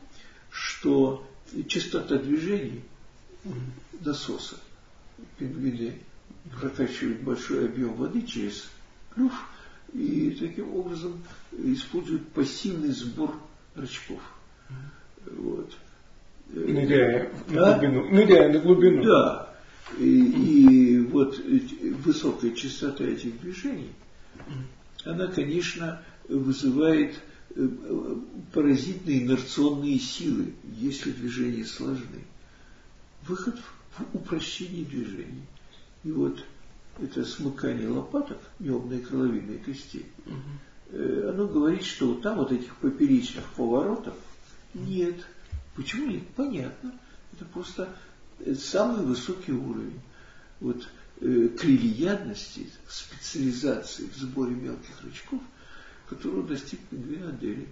что 0.50 1.28
частота 1.68 2.18
движений 2.18 2.82
насоса 4.00 4.56
пингвины 5.38 6.00
прокачивают 6.60 7.22
большой 7.22 7.66
объем 7.66 7.94
воды 7.96 8.22
через 8.22 8.70
клюв 9.14 9.34
и 9.94 10.36
таким 10.40 10.74
образом 10.74 11.22
используют 11.52 12.30
пассивный 12.30 12.92
сбор 12.92 13.36
рачков. 13.76 14.22
Вот. 15.32 15.72
Ныряя 16.50 17.32
на 17.48 17.74
глубину. 17.74 18.10
Ныряя 18.10 18.54
на 18.54 18.60
глубину. 18.60 19.04
Да. 19.04 19.54
И, 19.98 20.04
и 20.06 21.00
вот 21.00 21.40
высокая 22.04 22.52
частота 22.52 23.04
этих 23.04 23.40
движений, 23.42 23.92
она, 25.04 25.28
конечно, 25.28 26.02
вызывает 26.28 27.16
э, 27.56 27.68
поразительные 28.54 29.24
инерционные 29.24 30.00
силы, 30.00 30.54
если 30.78 31.12
движения 31.12 31.66
сложны. 31.66 32.24
Выход 33.28 33.56
в 33.98 34.16
упрощение 34.16 34.86
движений. 34.86 35.44
И 36.04 36.12
вот 36.12 36.44
это 37.02 37.26
смыкание 37.26 37.88
лопаток, 37.88 38.40
небной 38.60 39.00
крыловидной 39.00 39.58
кости, 39.58 40.06
угу. 40.26 41.30
оно 41.30 41.48
говорит, 41.48 41.84
что 41.84 42.08
вот 42.08 42.22
там 42.22 42.38
вот 42.38 42.52
этих 42.52 42.76
поперечных 42.78 43.46
поворотов 43.56 44.16
нет. 44.74 45.16
Почему 45.76 46.08
нет? 46.08 46.28
Понятно. 46.36 46.94
Это 47.34 47.46
просто 47.46 47.90
э, 48.40 48.54
самый 48.54 49.06
высокий 49.06 49.52
уровень. 49.52 50.00
Вот 50.60 50.88
э, 51.22 51.50
крыльядности, 51.60 52.70
специализации 52.88 54.08
в 54.08 54.16
сборе 54.16 54.56
мелких 54.56 55.02
рычков, 55.04 55.42
которого 56.08 56.48
достиг 56.48 56.80
пингвин 56.90 57.28
Адели. 57.28 57.68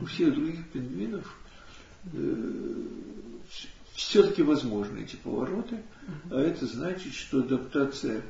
У 0.00 0.04
всех 0.06 0.34
других 0.34 0.66
пингвинов 0.68 1.34
э, 2.12 2.82
все-таки 3.94 4.42
возможны 4.42 4.98
эти 4.98 5.16
повороты, 5.16 5.82
а 6.30 6.38
это 6.38 6.66
значит, 6.66 7.14
что 7.14 7.40
адаптация 7.40 8.22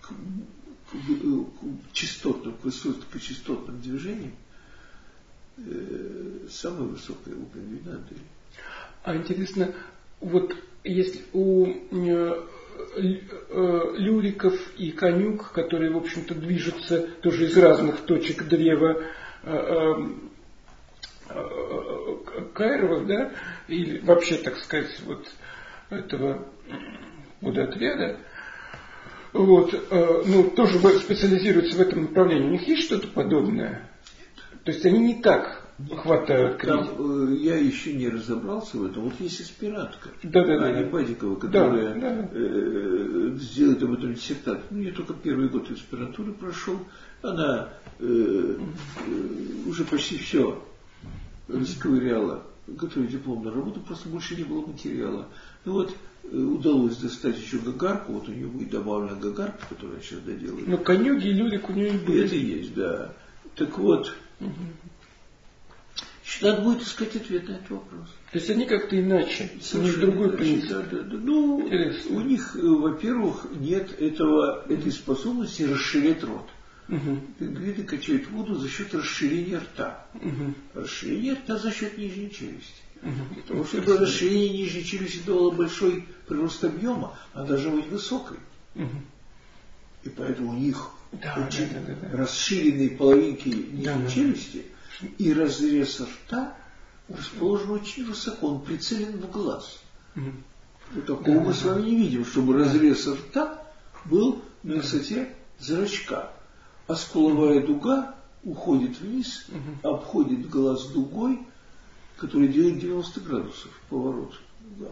к, 0.00 0.08
к, 0.08 0.92
к 0.92 1.92
частотным, 1.92 2.54
к 2.54 2.64
высокочастотным 2.64 3.80
движениям 3.80 4.32
э, 5.58 6.46
самая 6.50 6.88
высокая 6.88 7.34
у 7.34 7.44
пингвина 7.46 7.96
Адели. 7.96 8.20
А 9.04 9.16
интересно, 9.16 9.74
вот 10.20 10.54
если 10.84 11.22
у 11.32 11.66
э, 11.66 12.44
э, 12.96 13.80
люриков 13.96 14.54
и 14.76 14.90
конюк, 14.92 15.52
которые, 15.52 15.92
в 15.92 15.96
общем-то, 15.96 16.34
движутся 16.34 17.06
тоже 17.20 17.46
из 17.46 17.56
разных 17.56 18.00
точек 18.00 18.44
древа, 18.44 19.02
Кайрова, 22.54 23.04
да, 23.04 23.32
или 23.66 23.98
вообще, 24.00 24.36
так 24.36 24.56
сказать, 24.58 25.00
вот 25.04 25.26
этого 25.90 26.46
водоотведа, 27.40 28.18
вот, 29.32 29.72
ну, 29.90 30.50
тоже 30.50 30.78
специализируются 31.00 31.76
в 31.76 31.80
этом 31.80 32.02
направлении. 32.02 32.46
У 32.46 32.50
них 32.50 32.68
есть 32.68 32.84
что-то 32.84 33.08
подобное? 33.08 33.88
То 34.64 34.70
есть 34.70 34.84
они 34.86 34.98
не 35.00 35.22
так 35.22 35.62
хватает 35.96 36.58
Там, 36.58 36.88
э, 37.30 37.36
я 37.36 37.56
еще 37.56 37.92
не 37.94 38.08
разобрался 38.08 38.76
в 38.76 38.86
этом. 38.86 39.04
Вот 39.04 39.14
есть 39.18 39.40
аспирантка, 39.40 40.10
да, 40.22 40.44
да, 40.44 40.64
Аня 40.64 40.84
да, 40.84 40.90
Бадикова, 40.90 41.36
которая 41.36 41.94
да, 41.94 42.00
да. 42.00 42.28
Э, 42.32 43.36
сделает 43.38 43.82
об 43.82 43.92
этом 43.94 44.14
диссертацию. 44.14 44.66
Ну, 44.70 44.82
я 44.82 44.92
только 44.92 45.14
первый 45.14 45.48
год 45.48 45.70
аспирантуры 45.70 46.32
прошел. 46.32 46.78
Она 47.22 47.70
э, 47.98 48.04
э, 48.04 49.68
уже 49.68 49.84
почти 49.84 50.18
все 50.18 50.62
расковыряла, 51.48 52.44
готовить 52.68 53.10
дипломную 53.10 53.54
работу, 53.54 53.80
просто 53.80 54.08
больше 54.08 54.36
не 54.36 54.44
было 54.44 54.64
материала. 54.64 55.26
Ну 55.64 55.72
вот, 55.72 55.96
удалось 56.30 56.96
достать 56.96 57.38
еще 57.38 57.58
гагарку, 57.58 58.12
вот 58.12 58.28
у 58.28 58.32
нее 58.32 58.46
будет 58.46 58.70
добавлена 58.70 59.16
гагарка, 59.16 59.66
которую 59.68 59.96
я 59.96 60.02
сейчас 60.02 60.20
доделаю. 60.20 60.64
Но 60.68 60.76
конюги 60.78 61.28
и 61.28 61.32
люлик 61.32 61.68
у 61.68 61.72
нее 61.72 61.94
и 61.94 61.98
были. 61.98 62.24
Это 62.24 62.36
есть, 62.36 62.74
да. 62.74 63.12
Так 63.56 63.78
вот, 63.78 64.14
угу. 64.46 64.54
Надо 66.40 66.62
будет 66.62 66.82
искать 66.82 67.14
ответ 67.14 67.48
на 67.48 67.52
этот 67.52 67.70
вопрос. 67.70 68.08
То 68.32 68.38
есть 68.38 68.50
они 68.50 68.66
как-то 68.66 68.98
иначе, 68.98 69.50
Совершенно 69.60 70.06
другой 70.06 70.28
иначе, 70.28 70.38
принцип. 70.38 70.70
Да, 70.70 70.82
да, 70.82 71.02
да. 71.02 71.16
Ну, 71.16 71.66
Интересно. 71.66 72.16
у 72.16 72.20
них, 72.20 72.56
э, 72.56 72.60
во-первых, 72.60 73.46
нет 73.52 74.00
этого, 74.00 74.64
этой 74.68 74.92
способности 74.92 75.62
расширять 75.62 76.22
рот. 76.24 76.48
Угу. 76.88 77.20
Пингвины 77.38 77.84
качают 77.84 78.28
воду 78.30 78.56
за 78.56 78.68
счет 78.68 78.94
расширения 78.94 79.58
рта. 79.58 80.06
Угу. 80.14 80.54
Расширение 80.74 81.34
рта 81.34 81.58
за 81.58 81.70
счет 81.70 81.96
нижней 81.98 82.30
челюсти. 82.30 82.82
Угу. 83.02 83.40
Потому 83.42 83.64
что 83.64 83.82
чтобы 83.82 83.98
расширение 83.98 84.50
нижней 84.50 84.84
челюсти 84.84 85.20
давало 85.24 85.50
большой 85.50 86.06
прирост 86.26 86.64
объема, 86.64 87.16
она 87.34 87.46
должна 87.46 87.70
быть 87.70 87.88
высокой. 87.88 88.38
Угу. 88.74 89.02
И 90.04 90.08
поэтому 90.08 90.50
у 90.50 90.54
них 90.54 90.90
да, 91.12 91.34
да, 91.36 91.80
да, 91.86 91.94
да, 91.94 92.16
расширенные 92.16 92.90
половинки 92.90 93.48
нижней 93.48 93.84
да, 93.84 94.10
челюсти 94.10 94.66
и 95.18 95.32
разрез 95.32 96.00
рта 96.00 96.56
расположен 97.08 97.70
очень 97.72 98.06
высоко, 98.06 98.48
он 98.48 98.62
прицелен 98.62 99.18
в 99.18 99.30
глаз. 99.30 99.80
Угу. 100.16 101.02
такого 101.02 101.40
мы 101.40 101.54
с 101.54 101.62
вами 101.62 101.82
не 101.82 101.96
видим, 101.96 102.24
чтобы 102.24 102.54
разрез 102.58 103.06
рта 103.06 103.62
был 104.04 104.42
на 104.62 104.76
высоте 104.76 105.34
зрачка. 105.58 106.32
А 106.86 106.96
скуловая 106.96 107.64
дуга 107.64 108.16
уходит 108.42 108.98
вниз, 109.00 109.46
угу. 109.48 109.94
обходит 109.94 110.48
глаз 110.48 110.86
дугой, 110.88 111.40
который 112.16 112.48
делает 112.48 112.78
90 112.78 113.20
градусов 113.20 113.70
поворот. 113.88 114.40
Да. 114.78 114.88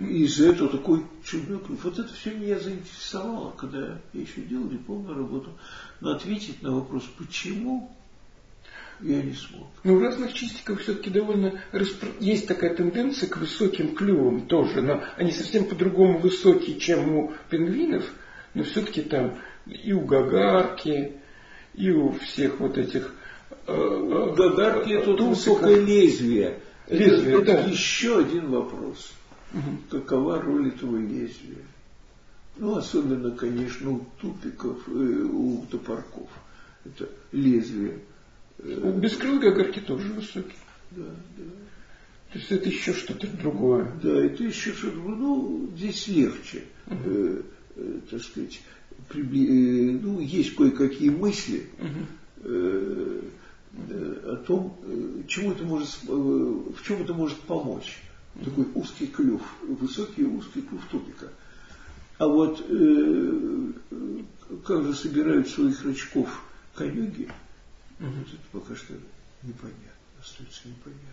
И 0.00 0.24
из-за 0.24 0.50
этого 0.50 0.68
такой 0.70 1.04
чудной 1.24 1.58
клюв. 1.58 1.84
Вот 1.84 1.98
это 1.98 2.12
все 2.12 2.34
меня 2.34 2.58
заинтересовало, 2.58 3.52
когда 3.52 3.98
я 4.12 4.20
еще 4.20 4.40
делал 4.42 4.68
дипломную 4.68 5.16
работу. 5.16 5.50
Но 6.00 6.12
ответить 6.12 6.62
на 6.62 6.74
вопрос, 6.74 7.04
почему 7.18 7.90
я 9.00 9.22
не 9.22 9.34
смог. 9.34 9.66
Но 9.84 9.94
у 9.94 10.00
разных 10.00 10.32
чистиков 10.32 10.80
все-таки 10.80 11.10
довольно 11.10 11.60
распро... 11.72 12.08
есть 12.20 12.46
такая 12.46 12.74
тенденция 12.74 13.28
к 13.28 13.36
высоким 13.36 13.94
клювам 13.94 14.46
тоже, 14.46 14.80
но 14.80 15.02
они 15.16 15.32
совсем 15.32 15.66
по-другому 15.66 16.18
высокие, 16.18 16.78
чем 16.78 17.14
у 17.14 17.32
пингвинов, 17.50 18.04
но 18.54 18.64
все-таки 18.64 19.02
там 19.02 19.38
и 19.66 19.92
у 19.92 20.00
гагарки, 20.00 21.12
и 21.74 21.90
у 21.90 22.12
всех 22.12 22.60
вот 22.60 22.78
этих... 22.78 23.14
Э, 23.66 24.34
гагарки 24.36 24.92
это 24.92 25.10
высокое 25.10 25.78
лезвие. 25.78 26.60
Лезвие, 26.88 27.42
это, 27.42 27.52
да. 27.52 27.60
еще 27.64 28.20
один 28.20 28.50
вопрос. 28.50 29.12
Угу. 29.52 29.78
Какова 29.90 30.40
роль 30.40 30.68
этого 30.68 30.96
лезвия? 30.96 31.64
Ну, 32.56 32.76
особенно, 32.76 33.30
конечно, 33.32 33.90
у 33.90 34.06
тупиков, 34.20 34.88
э, 34.88 34.90
у 34.90 35.64
топорков. 35.70 36.28
Это 36.84 37.08
лезвие 37.32 38.00
у 38.58 38.92
бескрылой 38.92 39.50
огарки 39.50 39.80
тоже 39.80 40.12
высокий. 40.12 40.56
Да, 40.92 41.04
да. 41.36 41.44
То 42.32 42.38
есть 42.38 42.50
это 42.52 42.68
еще 42.68 42.92
что-то 42.92 43.26
другое. 43.28 43.92
Да, 44.02 44.24
это 44.24 44.42
еще 44.42 44.72
что-то, 44.72 44.96
ну, 44.96 45.70
здесь 45.76 46.08
легче, 46.08 46.64
угу. 46.86 46.98
э, 47.04 47.42
э, 47.76 48.00
так 48.10 48.22
сказать, 48.22 48.60
прибли, 49.08 49.46
э, 49.46 49.98
ну, 50.02 50.20
есть 50.20 50.54
кое-какие 50.54 51.10
мысли 51.10 51.66
угу. 51.78 52.48
э, 52.48 53.20
э, 53.88 54.32
о 54.32 54.36
том, 54.36 54.76
э, 54.82 55.22
чему 55.28 55.52
это 55.52 55.64
может, 55.64 55.98
э, 56.08 56.12
в 56.12 56.82
чем 56.84 57.02
это 57.02 57.14
может 57.14 57.38
помочь. 57.40 58.02
Такой 58.44 58.66
узкий 58.74 59.06
клюв, 59.06 59.42
высокий 59.62 60.24
узкий 60.24 60.62
клюв 60.62 60.84
тупика. 60.90 61.28
А 62.18 62.26
вот 62.26 62.64
э, 62.68 63.72
как 64.64 64.84
же 64.84 64.94
собирают 64.94 65.48
своих 65.48 65.84
рачков 65.84 66.42
конюги, 66.74 67.28
Угу. 67.98 68.08
Это 68.08 68.36
пока 68.52 68.76
что 68.76 68.94
непонятно, 69.42 69.92
остается 70.20 70.68
непонятно. 70.68 71.12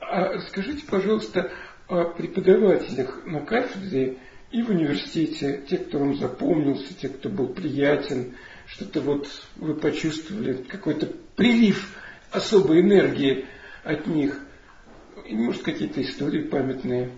А 0.00 0.38
скажите, 0.48 0.84
пожалуйста, 0.86 1.52
о 1.88 2.04
преподавателях 2.04 3.24
на 3.24 3.40
кафедре 3.40 4.18
и 4.50 4.62
в 4.62 4.70
университете, 4.70 5.64
те, 5.68 5.78
кто 5.78 5.98
вам 5.98 6.16
запомнился, 6.16 6.94
те, 6.94 7.08
кто 7.08 7.28
был 7.28 7.48
приятен, 7.48 8.34
что-то 8.66 9.00
вот 9.00 9.28
вы 9.56 9.74
почувствовали, 9.74 10.54
какой-то 10.64 11.06
прилив 11.36 11.96
особой 12.30 12.80
энергии 12.80 13.46
от 13.84 14.06
них. 14.06 14.40
И, 15.24 15.34
может, 15.34 15.62
какие-то 15.62 16.02
истории 16.02 16.42
памятные. 16.42 17.10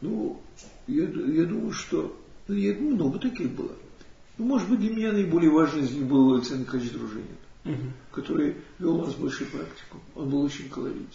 Ну, 0.00 0.40
я, 0.86 1.04
я 1.04 1.44
думаю, 1.44 1.72
что 1.72 2.20
ну, 2.48 2.54
я, 2.54 2.74
много 2.74 3.18
таких 3.18 3.50
было. 3.52 3.72
Ну, 4.36 4.46
может 4.46 4.68
быть, 4.68 4.80
для 4.80 4.90
меня 4.90 5.12
наиболее 5.12 5.50
важный 5.50 5.82
из 5.82 5.92
них 5.92 6.04
был 6.04 6.34
Александр 6.34 6.64
Николаевич 6.64 6.92
Дружинин, 6.92 7.36
угу. 7.64 7.92
который 8.10 8.56
вел 8.78 9.00
у 9.00 9.06
нас 9.06 9.14
большую 9.14 9.50
практику. 9.50 10.00
Он 10.14 10.28
был 10.28 10.42
очень 10.42 10.68
колоритен. 10.68 11.06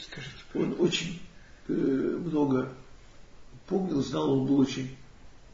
Скажите, 0.00 0.34
он 0.54 0.74
очень 0.78 1.20
э, 1.68 1.72
много 1.72 2.72
помнил, 3.68 4.02
знал, 4.02 4.32
он 4.32 4.46
был 4.46 4.58
очень 4.58 4.96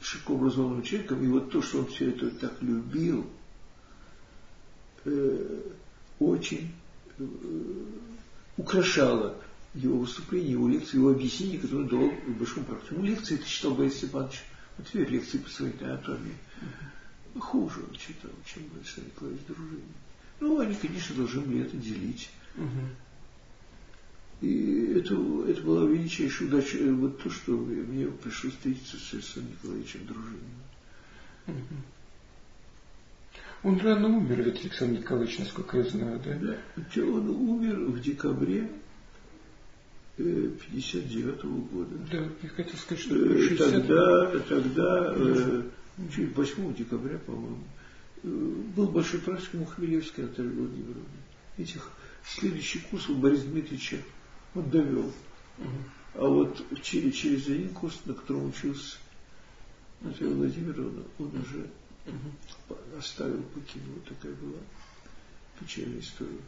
широко 0.00 0.34
образованным 0.34 0.82
человеком, 0.82 1.22
и 1.22 1.28
вот 1.28 1.50
то, 1.50 1.60
что 1.60 1.80
он 1.80 1.86
все 1.86 2.10
это 2.10 2.30
так 2.30 2.62
любил, 2.62 3.26
э, 5.04 5.60
очень 6.18 6.72
э, 7.18 7.24
украшало 8.56 9.36
его 9.74 9.98
выступление, 9.98 10.52
его 10.52 10.68
лекции, 10.68 10.96
его 10.96 11.10
объяснение, 11.10 11.58
которое 11.58 11.82
он 11.82 11.88
давал 11.88 12.10
в 12.10 12.38
большом 12.38 12.64
практике. 12.64 12.94
Ну, 12.96 13.04
лекции 13.04 13.34
это 13.34 13.46
читал 13.46 13.74
Борис 13.74 13.96
Степанович 13.96 14.42
Матвеев, 14.78 15.10
лекции 15.10 15.38
по 15.38 15.50
своей 15.50 15.74
анатомии. 15.80 16.36
Хуже 17.38 17.80
он 17.88 17.96
читал, 17.96 18.30
чем 18.46 18.62
Александр 18.76 19.10
Николаевич 19.10 19.46
Дружинин. 19.46 19.82
Ну, 20.40 20.60
они, 20.60 20.74
конечно, 20.74 21.16
должны 21.16 21.40
были 21.40 21.64
это 21.64 21.76
делить. 21.76 22.30
И 24.40 24.92
это, 24.96 25.14
это 25.48 25.62
была 25.62 25.86
величайшая 25.86 26.48
удача, 26.48 26.78
вот 26.92 27.22
то, 27.22 27.30
что 27.30 27.52
мне 27.52 28.06
пришлось 28.06 28.52
встретиться 28.52 28.96
с 28.98 29.14
Александром 29.14 29.52
Николаевичем 29.52 30.06
Дружининым. 30.06 31.82
Он 33.64 33.80
рано 33.80 34.08
умер, 34.08 34.42
ведь 34.42 34.60
Александр 34.60 35.00
Николаевич, 35.00 35.38
насколько 35.38 35.78
я 35.78 35.84
знаю, 35.84 36.20
да? 36.22 36.58
Да, 36.76 37.02
он 37.02 37.30
умер 37.30 37.86
в 37.86 38.00
декабре 38.00 38.70
59 40.16 41.44
-го 41.44 41.68
года. 41.70 41.96
Да, 42.12 42.28
я 42.42 42.48
хотел 42.50 42.76
сказать, 42.76 43.02
что 43.02 43.14
60 43.16 43.58
э, 43.58 43.80
Тогда, 43.80 44.38
тогда, 44.40 45.14
э, 45.16 45.62
чуть 46.14 46.36
8 46.36 46.74
декабря, 46.74 47.18
по-моему, 47.24 47.64
был 48.22 48.88
большой 48.88 49.20
практик 49.20 49.54
Мухмелевский 49.54 50.24
Анатолий 50.24 50.50
Владимирович. 50.50 51.04
Этих 51.56 51.90
следующий 52.26 52.80
курс 52.90 53.08
у 53.08 53.16
Бориса 53.16 53.46
Дмитриевича 53.46 53.96
он 54.54 54.68
довел. 54.68 55.10
А 56.14 56.28
вот 56.28 56.62
через, 56.82 57.14
через 57.14 57.46
один 57.46 57.70
курс, 57.70 57.98
на 58.04 58.12
котором 58.12 58.50
учился 58.50 58.98
Наталья 60.02 60.34
Владимировна, 60.34 61.02
он 61.18 61.28
уже 61.28 61.70
оставил, 62.98 63.42
покинул. 63.42 63.98
Такая 64.08 64.32
была 64.34 64.58
печальная 65.60 66.00
история. 66.00 66.40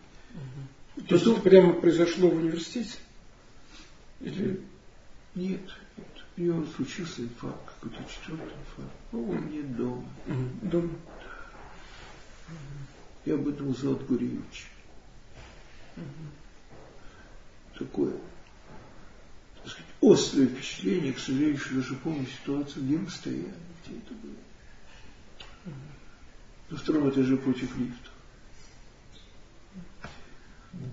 То 1.09 1.15
есть 1.15 1.27
это 1.27 1.41
прямо 1.41 1.73
произошло 1.73 2.29
в 2.31 2.37
университете? 2.37 2.99
Или... 4.21 4.63
Нет, 5.35 5.61
нет. 5.97 6.07
У 6.37 6.41
него 6.41 6.67
случился 6.77 7.23
инфаркт, 7.23 7.75
какой-то 7.81 8.03
четвертый 8.11 8.45
инфаркт. 8.45 8.97
Ну, 9.13 9.31
он 9.31 9.51
не 9.51 9.63
дома. 9.63 10.09
Дома? 10.63 10.95
Я 13.25 13.35
об 13.35 13.49
этом 13.49 13.69
узнал 13.69 13.95
от 13.95 14.07
Гуревича 14.07 14.67
такое 17.79 18.15
так 19.63 19.73
сказать, 19.73 19.93
острое 20.01 20.47
впечатление, 20.47 21.13
к 21.13 21.19
сожалению, 21.19 21.59
что 21.59 21.75
даже 21.75 21.95
помню 21.97 22.27
ситуацию, 22.27 22.85
где 22.85 22.97
мы 22.97 23.11
стояли, 23.11 23.55
где 23.85 23.99
это 23.99 24.15
было. 24.15 24.35
На 26.71 26.77
втором 26.77 27.11
этаже 27.11 27.37
против 27.37 27.77
лифта. 27.79 28.11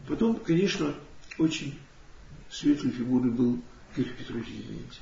Потом, 0.08 0.38
конечно, 0.38 0.94
очень 1.38 1.80
светлой 2.50 2.92
фигурой 2.92 3.32
был 3.32 3.62
Георгий 3.96 4.14
Петрович 4.14 4.48
Дементьев. 4.48 5.02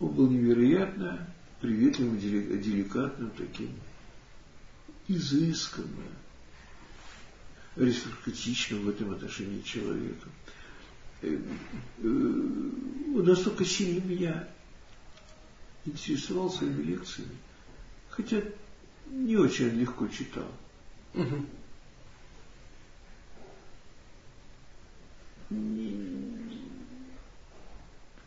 Он 0.00 0.08
был 0.08 0.28
невероятно 0.28 1.26
приветливым, 1.60 2.18
деликатным 2.18 3.30
таким, 3.30 3.70
изысканным, 5.08 6.08
аристократичным 7.76 8.82
в 8.82 8.88
этом 8.90 9.12
отношении 9.12 9.62
человеком. 9.62 10.30
Э, 11.22 11.38
э, 11.98 12.06
он 12.06 13.24
настолько 13.24 13.64
сильно 13.64 14.04
меня 14.04 14.48
интересовал 15.84 16.50
своими 16.50 16.82
лекциями, 16.82 17.36
хотя 18.08 18.42
не 19.10 19.36
очень 19.36 19.70
легко 19.70 20.08
читал. 20.08 20.50
Угу. 21.14 21.46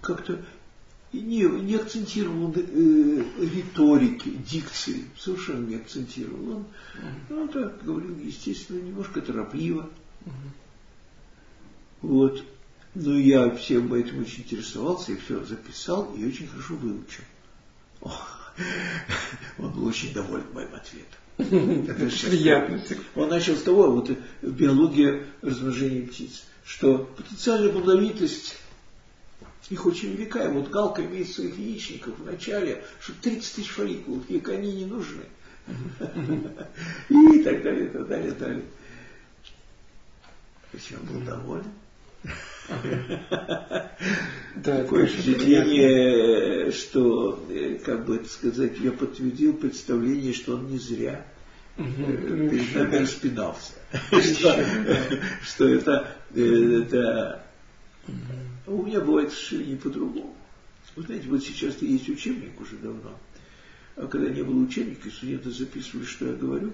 Как-то 0.02 0.46
не, 1.12 1.42
не 1.44 1.76
акцентировал 1.76 2.54
э, 2.56 3.24
риторики, 3.40 4.30
дикции, 4.30 5.06
совершенно 5.18 5.68
не 5.68 5.76
акцентировал. 5.76 6.58
Он, 6.58 6.66
ну, 7.30 7.48
так 7.48 7.84
говорил, 7.84 8.18
естественно, 8.20 8.82
немножко 8.82 9.22
торопливо. 9.22 9.90
Вот. 12.02 12.44
Но 12.94 13.18
я 13.18 13.50
всем 13.52 13.94
этим 13.94 14.22
очень 14.22 14.44
интересовался, 14.44 15.12
я 15.12 15.18
все 15.20 15.44
записал 15.46 16.14
и 16.16 16.26
очень 16.26 16.48
хорошо 16.48 16.76
выучил. 16.76 17.24
Он 18.02 19.72
был 19.72 19.88
очень 19.88 20.14
доволен 20.14 20.46
моим 20.54 20.74
ответом. 20.74 21.20
Приятно. 21.38 22.82
Он 23.16 23.30
начал 23.30 23.56
с 23.56 23.64
того, 23.64 23.92
вот 23.92 24.10
биология 24.42 25.26
размножения 25.42 26.08
птиц, 26.08 26.44
что 26.64 27.00
потенциальная 27.18 27.72
плодовитость 27.72 28.58
их 29.70 29.86
очень 29.86 30.14
велика. 30.14 30.44
И 30.46 30.52
вот 30.52 30.70
галка 30.70 31.06
имеет 31.06 31.30
своих 31.30 31.58
яичников 31.58 32.18
в 32.18 32.26
начале, 32.26 32.84
что 33.00 33.14
30 33.22 33.56
тысяч 33.56 33.70
фолликулов, 33.70 34.30
ей 34.30 34.42
они 34.42 34.74
не 34.74 34.86
нужны. 34.86 35.24
И 37.10 37.44
так 37.44 37.62
далее, 37.62 37.88
и 37.88 37.90
так 37.90 38.08
далее, 38.08 38.28
и 38.28 38.30
так 38.30 38.40
далее. 38.40 38.66
Причем 40.72 41.00
был 41.06 41.20
доволен. 41.22 41.66
Такое 44.64 45.06
впечатление, 45.08 46.72
что, 46.72 47.46
э, 47.50 47.80
как 47.84 48.06
бы 48.06 48.18
это 48.18 48.28
сказать, 48.30 48.78
я 48.80 48.92
подтвердил 48.92 49.54
представление, 49.54 50.34
что 50.34 50.56
он 50.56 50.68
не 50.68 50.78
зря 50.78 51.26
перед 51.78 52.76
нами 52.76 52.96
распинался. 52.98 53.74
Что 55.44 55.68
это 55.68 56.08
а 58.68 58.72
у 58.72 58.86
меня 58.86 59.00
бывает 59.02 59.32
совершенно 59.32 59.64
не 59.64 59.76
по-другому. 59.76 60.36
Вы 60.96 61.04
знаете, 61.04 61.28
вот 61.28 61.44
сейчас 61.44 61.82
есть 61.82 62.10
учебник 62.10 62.60
уже 62.60 62.78
давно. 62.78 63.18
А 63.96 64.08
когда 64.08 64.30
не 64.30 64.44
было 64.44 64.64
учебника, 64.64 65.10
студенты 65.10 65.52
записывали, 65.52 66.06
что 66.06 66.28
я 66.28 66.34
говорю. 66.34 66.74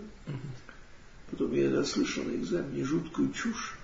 Потом 1.29 1.53
я 1.53 1.83
слышал 1.83 2.23
на 2.23 2.35
экзамене 2.35 2.83
жуткую 2.83 3.31
чушь. 3.31 3.77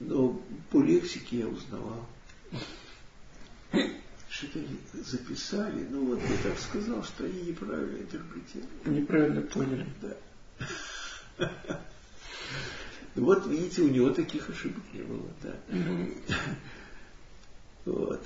Но 0.00 0.42
по 0.70 0.82
лексике 0.82 1.38
я 1.38 1.48
узнавал. 1.48 2.06
Что-то 4.28 4.58
они 4.58 4.78
записали. 5.04 5.86
Ну 5.90 6.06
вот 6.06 6.20
я 6.20 6.36
так 6.42 6.58
сказал, 6.58 7.04
что 7.04 7.24
они 7.24 7.42
неправильно 7.42 7.98
интерпретировали. 7.98 9.00
Неправильно 9.00 9.42
поняли. 9.42 9.86
Да. 10.02 10.16
Вот 13.14 13.46
видите, 13.46 13.82
у 13.82 13.88
него 13.88 14.10
таких 14.10 14.50
ошибок 14.50 14.82
не 14.92 15.02
было, 15.02 15.28
да. 15.42 15.56
Вот. 17.84 18.24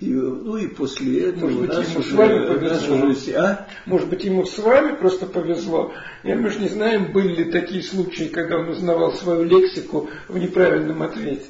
И, 0.00 0.08
ну 0.14 0.56
и 0.56 0.66
после 0.66 1.28
этого 1.28 1.50
Может 1.50 1.60
быть, 1.60 1.90
ему 1.90 2.02
с 2.02 2.12
вами 2.12 2.46
повезло. 2.46 3.06
Уже, 3.06 3.32
а? 3.34 3.68
Может 3.84 4.08
быть, 4.08 4.24
ему 4.24 4.46
с 4.46 4.58
вами 4.58 4.96
просто 4.96 5.26
повезло. 5.26 5.92
Я, 6.24 6.36
мы 6.36 6.48
же 6.48 6.58
не 6.60 6.68
знаем, 6.68 7.12
были 7.12 7.44
ли 7.44 7.52
такие 7.52 7.82
случаи, 7.82 8.24
когда 8.24 8.60
он 8.60 8.70
узнавал 8.70 9.12
свою 9.12 9.44
лексику 9.44 10.08
в 10.28 10.38
неправильном 10.38 11.02
ответе. 11.02 11.44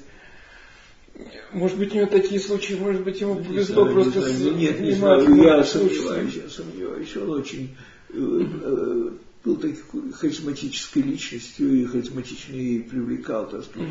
Может 1.52 1.78
быть, 1.78 1.92
у 1.94 1.98
него 1.98 2.06
такие 2.06 2.40
случаи, 2.40 2.74
может 2.74 3.04
быть, 3.04 3.20
ему 3.20 3.36
повезло 3.36 3.84
знаю, 3.84 3.94
просто 3.94 4.18
не 4.18 4.34
знаю. 4.34 4.56
Нет, 4.56 4.80
не 4.80 4.92
знаю, 4.92 5.34
я 5.36 5.64
сомневаюсь, 5.64 6.34
я 6.34 6.48
сомневаюсь. 6.48 7.16
Он 7.16 7.30
очень 7.30 7.76
э, 8.08 8.14
э, 8.14 9.10
был 9.44 9.56
такой 9.56 10.12
харизматической 10.12 11.02
личностью 11.02 11.72
и 11.72 11.84
харизматично 11.84 12.54
и 12.54 12.80
привлекал, 12.80 13.48
так 13.48 13.64
сказать, 13.64 13.88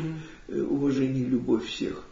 угу. 0.48 0.74
уважение 0.74 1.24
и 1.24 1.28
любовь 1.28 1.66
всех. 1.66 2.04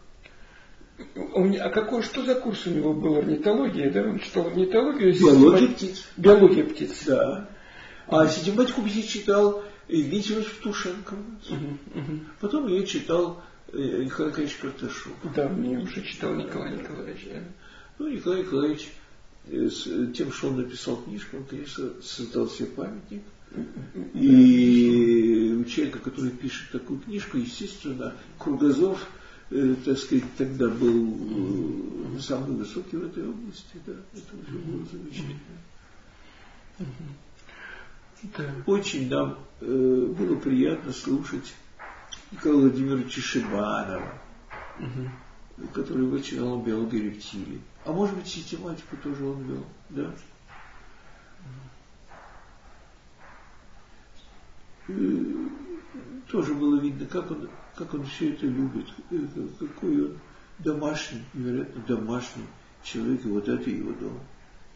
А 1.15 1.69
какой, 1.69 2.03
что 2.03 2.23
за 2.23 2.35
курс 2.35 2.67
у 2.67 2.71
него 2.71 2.93
был? 2.93 3.17
Орнитология, 3.17 3.91
да? 3.91 4.03
Он 4.03 4.19
читал 4.19 4.47
орнитологию? 4.47 5.13
Биология 5.13 5.67
птиц. 5.69 6.07
Биология 6.17 6.63
птиц. 6.65 7.03
Да. 7.05 7.49
А 8.07 8.27
систематику 8.27 8.81
птиц 8.81 9.05
читал 9.05 9.63
Евгений 9.87 10.45
Тушенко. 10.61 11.13
Угу, 11.13 11.99
угу. 11.99 12.19
Потом 12.39 12.67
я 12.67 12.83
читал 12.83 13.41
э, 13.71 14.03
Николай 14.03 14.29
Николаевич 14.29 14.55
Карташов. 14.57 15.13
Да, 15.35 15.47
мне 15.49 15.77
уже 15.79 16.01
читал 16.03 16.33
Николай 16.35 16.77
Николаевич, 16.77 17.27
да. 17.31 17.39
Ну, 17.97 18.07
Николай 18.09 18.39
Николаевич 18.39 18.89
с 19.45 20.13
тем, 20.13 20.31
что 20.31 20.49
он 20.49 20.57
написал 20.57 20.97
книжку, 20.97 21.37
он, 21.37 21.43
конечно, 21.45 21.89
создал 22.01 22.47
себе 22.47 22.67
памятник. 22.67 23.23
И 24.13 25.55
у 25.59 25.63
человека, 25.65 25.99
который 25.99 26.31
пишет 26.31 26.69
такую 26.71 26.99
книжку, 26.99 27.37
естественно, 27.37 28.13
кругозор 28.37 28.97
э, 28.97 29.18
так 29.49 29.97
сказать, 29.97 30.25
тогда 30.37 30.67
был 30.69 32.17
э, 32.17 32.19
самый 32.19 32.55
высокий 32.57 32.97
в 32.97 33.05
этой 33.05 33.27
области, 33.27 33.79
да, 33.85 33.93
это 34.13 34.35
уже 34.37 34.57
было 34.59 34.85
замечательно. 34.85 35.39
Да. 38.37 38.53
Очень 38.65 39.09
нам 39.09 39.39
э, 39.61 39.65
было 39.65 40.35
приятно 40.35 40.91
слушать 40.91 41.53
Николая 42.31 42.63
Владимировича 42.63 43.21
Шибанова, 43.21 44.13
угу. 44.77 45.67
который 45.73 46.05
вычинал 46.05 46.61
биологию 46.61 47.05
рептилий. 47.05 47.61
А 47.85 47.91
может 47.91 48.15
быть, 48.15 48.27
систематику 48.27 48.97
тоже 48.97 49.25
он 49.25 49.43
вел, 49.43 49.65
да? 49.89 50.13
И 54.89 55.49
тоже 56.29 56.53
было 56.53 56.79
видно, 56.79 57.05
как 57.05 57.31
он, 57.31 57.49
как 57.79 57.93
он 57.93 58.05
все 58.05 58.33
это 58.33 58.45
любит, 58.45 58.87
э, 59.09 59.47
какой 59.57 60.05
он 60.07 60.19
домашний, 60.59 61.23
невероятно 61.33 61.81
домашний 61.87 62.43
человек, 62.83 63.25
и 63.25 63.29
вот 63.29 63.47
это 63.47 63.69
его 63.69 63.93
дом. 63.93 64.19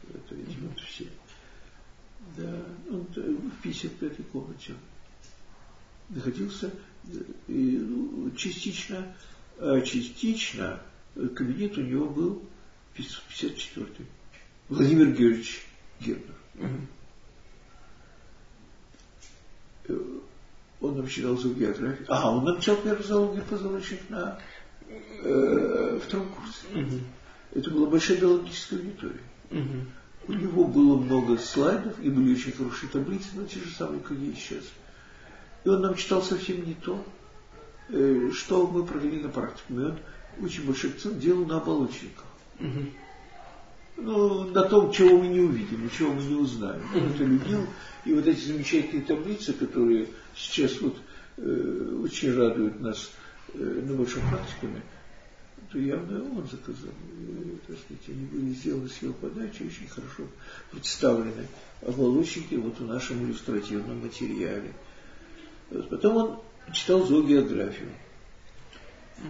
Это 0.10 0.36
эти 0.36 0.58
вот 0.62 0.80
все. 0.80 1.08
Да, 2.38 2.66
он 2.90 3.06
в 3.14 3.66
55-й 3.66 4.24
комнате 4.32 4.76
находился, 6.08 6.72
и, 7.48 7.78
ну, 7.78 8.32
частично, 8.38 9.14
а 9.60 9.82
частично 9.82 10.82
кабинет 11.14 11.78
у 11.78 11.82
него 11.82 12.08
был 12.08 12.42
54-й. 12.96 14.06
Владимир 14.70 15.08
Георгиевич 15.08 15.66
Гернер. 16.00 16.36
Угу. 19.90 20.24
Он 20.84 20.98
нам 20.98 21.08
читал 21.08 21.38
зоогеографию. 21.38 22.06
А, 22.10 22.30
он 22.30 22.44
нам 22.44 22.60
читал 22.60 22.76
первую 22.76 23.04
зоологию 23.04 23.46
позвоночных 23.50 24.10
на 24.10 24.38
э, 25.24 26.00
втором 26.06 26.28
курсе. 26.28 26.68
Угу. 26.76 27.00
Это 27.56 27.72
была 27.72 27.88
большая 27.88 28.18
биологическая 28.18 28.80
аудитория. 28.80 29.22
Угу. 29.50 30.28
У 30.28 30.34
него 30.34 30.66
было 30.66 30.98
много 30.98 31.38
слайдов, 31.38 31.98
и 32.02 32.10
были 32.10 32.34
очень 32.34 32.52
хорошие 32.52 32.90
таблицы, 32.90 33.30
но 33.34 33.46
те 33.46 33.60
же 33.60 33.70
самые, 33.70 34.02
как 34.02 34.18
и 34.18 34.34
сейчас. 34.36 34.66
И 35.64 35.70
он 35.70 35.82
нам 35.82 35.96
читал 35.96 36.22
совсем 36.22 36.66
не 36.66 36.74
то, 36.74 37.02
э, 37.88 38.32
что 38.34 38.68
мы 38.68 38.86
провели 38.86 39.22
на 39.22 39.30
практике. 39.30 39.64
И 39.70 39.78
он 39.78 39.98
очень 40.44 40.66
большой 40.66 40.90
акцент 40.90 41.18
делал 41.18 41.46
на 41.46 41.58
оболочниках. 41.62 42.26
Угу. 42.60 42.86
Ну, 43.96 44.44
на 44.50 44.64
том, 44.64 44.92
чего 44.92 45.18
мы 45.18 45.28
не 45.28 45.40
увидим, 45.40 45.90
чего 45.98 46.12
мы 46.12 46.24
не 46.24 46.36
узнаем. 46.36 46.84
Он 46.94 47.04
это 47.04 47.24
любил. 47.24 47.68
И 48.04 48.14
вот 48.14 48.28
эти 48.28 48.46
замечательные 48.46 49.06
таблицы, 49.06 49.54
которые 49.54 50.10
сейчас 50.36 50.80
вот 50.82 50.96
э, 51.38 52.00
очень 52.04 52.34
радуют 52.34 52.80
нас 52.80 53.12
э, 53.54 53.82
практикуме, 54.30 54.82
то 55.72 55.80
явно 55.80 56.24
он 56.24 56.48
заказал. 56.48 56.94
И, 57.20 57.58
так 57.68 57.78
сказать, 57.78 58.04
они 58.08 58.26
были 58.26 58.54
сделаны 58.54 58.90
с 58.90 59.02
его 59.02 59.14
подачи, 59.14 59.64
очень 59.64 59.88
хорошо 59.88 60.24
представлены 60.72 61.48
оболочники 61.82 62.56
вот 62.56 62.80
в 62.80 62.86
нашем 62.86 63.26
иллюстративном 63.26 64.02
материале. 64.02 64.74
Вот. 65.70 65.90
Потом 65.90 66.18
он 66.18 66.40
читал 66.74 67.06
зоогеографию. 67.06 67.90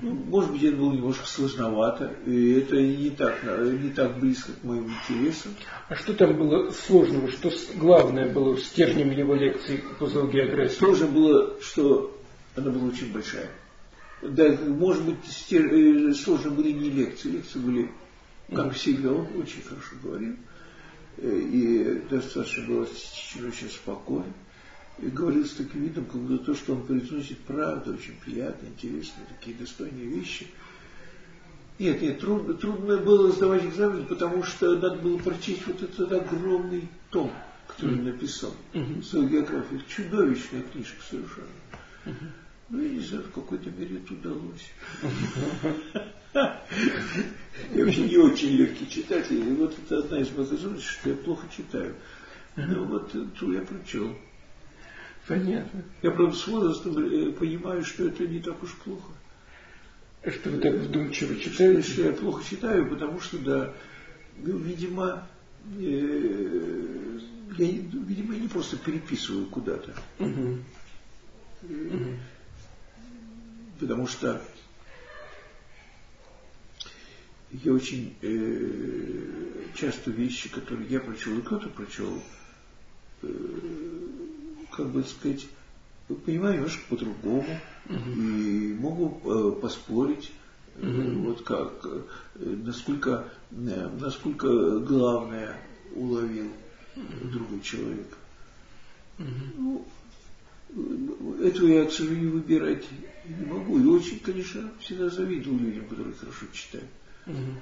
Ну, 0.02 0.14
может 0.14 0.52
быть, 0.52 0.64
это 0.64 0.78
было 0.78 0.94
немножко 0.94 1.28
сложновато, 1.28 2.14
и 2.26 2.54
это 2.54 2.82
не 2.82 3.12
так, 3.12 3.44
не 3.44 3.90
так 3.90 4.20
близко 4.20 4.52
к 4.54 4.64
моим 4.64 4.90
интересам. 4.90 5.54
А 5.88 5.96
что 5.96 6.14
там 6.14 6.36
было 6.36 6.72
сложного? 6.72 7.30
Что 7.30 7.52
главное 7.76 8.32
было 8.32 8.58
стержнем 8.58 9.12
его 9.12 9.36
лекции 9.36 9.84
по 10.00 10.08
зоогеографии? 10.08 10.74
Сложно 10.74 11.08
было, 11.08 11.62
что 11.62 12.18
она 12.56 12.72
была 12.72 12.88
очень 12.88 13.12
большая. 13.12 13.50
Да, 14.22 14.58
может 14.68 15.04
быть, 15.04 15.18
стер... 15.26 15.72
Э, 15.74 16.14
сложно 16.14 16.52
были 16.52 16.72
не 16.72 16.90
лекции, 16.90 17.30
лекции 17.30 17.60
были, 17.60 17.92
как 18.54 18.74
всегда, 18.74 19.12
он 19.12 19.28
очень 19.38 19.62
хорошо 19.62 19.96
говорил, 20.02 20.36
э, 21.18 21.40
и 21.40 22.02
достаточно 22.10 22.66
было 22.66 22.82
очень 22.84 23.70
спокойно 23.70 24.34
и 25.00 25.08
говорил 25.08 25.46
с 25.46 25.54
таким 25.54 25.84
видом, 25.84 26.06
как 26.06 26.22
будто 26.22 26.46
то, 26.46 26.56
что 26.56 26.74
он 26.74 26.86
произносит, 26.86 27.40
правда, 27.40 27.92
очень 27.92 28.16
приятно, 28.24 28.68
интересно, 28.68 29.24
такие 29.28 29.56
достойные 29.58 30.06
вещи. 30.06 30.48
Нет, 31.80 32.02
нет, 32.02 32.20
трудно, 32.20 32.54
трудно 32.54 32.98
было 32.98 33.32
сдавать 33.32 33.66
экзамен, 33.66 34.06
потому 34.06 34.44
что 34.44 34.76
надо 34.76 34.96
было 34.98 35.18
прочесть 35.18 35.66
вот 35.66 35.82
этот 35.82 36.12
огромный 36.12 36.88
том, 37.10 37.32
который 37.68 37.98
он 37.98 38.06
написал, 38.06 38.54
uh-huh. 38.74 39.04
свою 39.04 39.28
географию. 39.28 39.82
Чудовищная 39.88 40.62
книжка 40.62 41.02
совершенно. 41.10 41.48
Uh-huh. 42.06 42.28
Ну, 42.70 42.82
я 42.82 42.90
не 42.90 43.00
знаю, 43.00 43.24
в 43.24 43.32
какой-то 43.32 43.72
мере 43.72 43.98
это 43.98 44.14
удалось. 44.14 44.72
Я 47.72 47.86
вообще 47.86 48.10
не 48.10 48.18
очень 48.18 48.50
легкий 48.50 48.90
читатель, 48.90 49.38
и 49.38 49.54
вот 49.54 49.78
это 49.78 50.00
одна 50.00 50.20
из 50.20 50.32
моих 50.32 50.52
особенностей, 50.52 50.90
что 50.90 51.10
я 51.12 51.16
плохо 51.16 51.48
читаю. 51.56 51.96
Но 52.56 52.84
вот 52.86 53.14
эту 53.14 53.52
я 53.52 53.62
прочел. 53.62 54.16
Понятно. 55.28 55.84
Я, 56.02 56.12
правда, 56.12 56.36
с 56.36 56.48
возрастом 56.48 56.98
э, 56.98 57.32
понимаю, 57.32 57.84
что 57.84 58.08
это 58.08 58.28
не 58.28 58.40
так 58.40 58.62
уж 58.62 58.74
плохо. 58.76 59.12
Что 60.26 60.50
вы 60.50 60.60
так 60.60 60.74
вдумчиво 60.76 61.40
читаете? 61.40 61.82
Что 61.82 62.02
я 62.04 62.14
плохо 62.14 62.44
читаю, 62.50 62.90
потому 62.90 63.20
что, 63.20 63.38
да, 63.40 63.74
ну, 64.38 64.58
видимо, 64.58 65.28
э, 65.80 67.20
я, 67.58 67.68
видимо, 67.68 68.34
я 68.34 68.40
не 68.40 68.48
просто 68.48 68.78
переписываю 68.78 69.46
куда-то. 69.48 69.96
Угу. 70.20 70.60
Угу. 71.64 72.20
Потому 73.80 74.08
что 74.08 74.42
я 77.52 77.74
очень 77.74 78.16
э, 78.22 79.68
часто 79.76 80.12
вещи, 80.12 80.50
которые 80.50 80.88
я 80.90 81.00
прочел 81.00 81.38
и 81.38 81.42
кто-то 81.42 81.70
прочел, 81.70 82.22
э, 83.22 83.28
как 84.76 84.90
бы 84.90 85.04
сказать, 85.04 85.46
понимаю 86.26 86.56
немножко 86.56 86.82
по-другому 86.90 87.60
угу. 87.90 88.22
и 88.22 88.74
могу 88.74 89.22
э, 89.24 89.62
поспорить, 89.62 90.32
угу. 90.78 91.28
вот 91.28 91.44
как, 91.44 91.86
э, 91.86 92.02
насколько, 92.36 93.28
э, 93.52 93.90
насколько 94.00 94.80
главное 94.80 95.58
уловил 95.96 96.52
угу. 96.96 97.28
другой 97.30 97.62
человек. 97.62 98.18
Угу. 99.20 99.86
Ну, 100.76 101.38
этого 101.44 101.68
я, 101.68 101.86
к 101.86 101.92
сожалению, 101.92 102.32
выбирать 102.32 102.84
не 103.26 103.46
могу. 103.46 103.80
И 103.80 103.86
очень, 103.86 104.20
конечно, 104.20 104.72
всегда 104.80 105.10
завидую 105.10 105.60
людям, 105.60 105.88
которые 105.88 106.16
хорошо 106.16 106.46
читают. 106.52 106.90
Угу. 107.28 107.62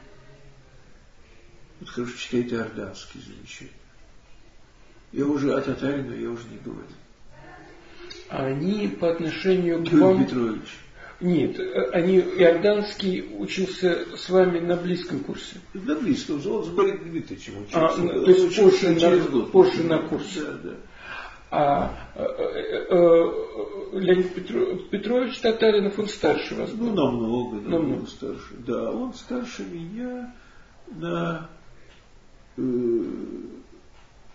Вот 1.82 1.90
хорошо 1.90 2.18
читает 2.18 2.54
иорданский 2.54 3.22
замечательно. 3.22 3.81
Я 5.12 5.26
уже 5.26 5.54
о 5.54 5.62
Татарина 5.62 6.14
я 6.14 6.30
уже 6.30 6.44
не 6.50 6.58
говорю 6.58 6.88
они 8.32 8.88
по 8.88 9.12
отношению 9.12 9.86
к 9.86 9.92
вам... 9.92 10.24
Петрович. 10.24 10.78
Нет, 11.20 11.60
они 11.94 12.18
Иорданский 12.18 13.24
учился 13.38 14.08
с 14.18 14.28
вами 14.30 14.60
на 14.60 14.76
близком 14.76 15.20
курсе. 15.20 15.58
На 15.74 15.96
близком, 15.96 16.42
он 16.48 16.64
с 16.64 16.70
Борисом 16.70 17.12
Дмитриевичем 17.12 17.62
учился. 17.62 17.90
А, 17.90 17.98
ну, 17.98 18.26
то 18.26 18.32
есть 18.32 18.60
позже, 18.60 18.90
на, 18.90 19.18
год. 19.28 19.52
позже 19.52 19.84
на 19.84 20.00
курсе. 20.00 20.40
Да, 20.42 20.58
да. 20.64 20.76
А 21.54 21.94
э, 22.16 22.24
э, 22.24 22.88
э, 22.90 24.00
Леонид 24.00 24.34
Петро, 24.34 24.78
Петрович 24.90 25.38
Татаринов, 25.40 26.00
он 26.00 26.08
старше 26.08 26.56
вас 26.56 26.72
был? 26.72 26.88
Ну, 26.88 26.96
намного, 26.96 27.56
намного, 27.58 27.84
намного. 27.84 28.08
старше. 28.08 28.56
Да, 28.66 28.92
он 28.92 29.14
старше 29.14 29.64
меня 29.66 30.34
на 30.88 31.50
э, 32.58 32.62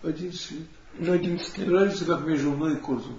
11 0.03 0.51
лет. 0.51 0.67
На 0.99 1.13
11 1.13 1.57
лет. 1.57 1.69
Разница 1.69 2.05
как 2.05 2.25
между 2.25 2.51
мной 2.51 2.77
и. 2.77 3.15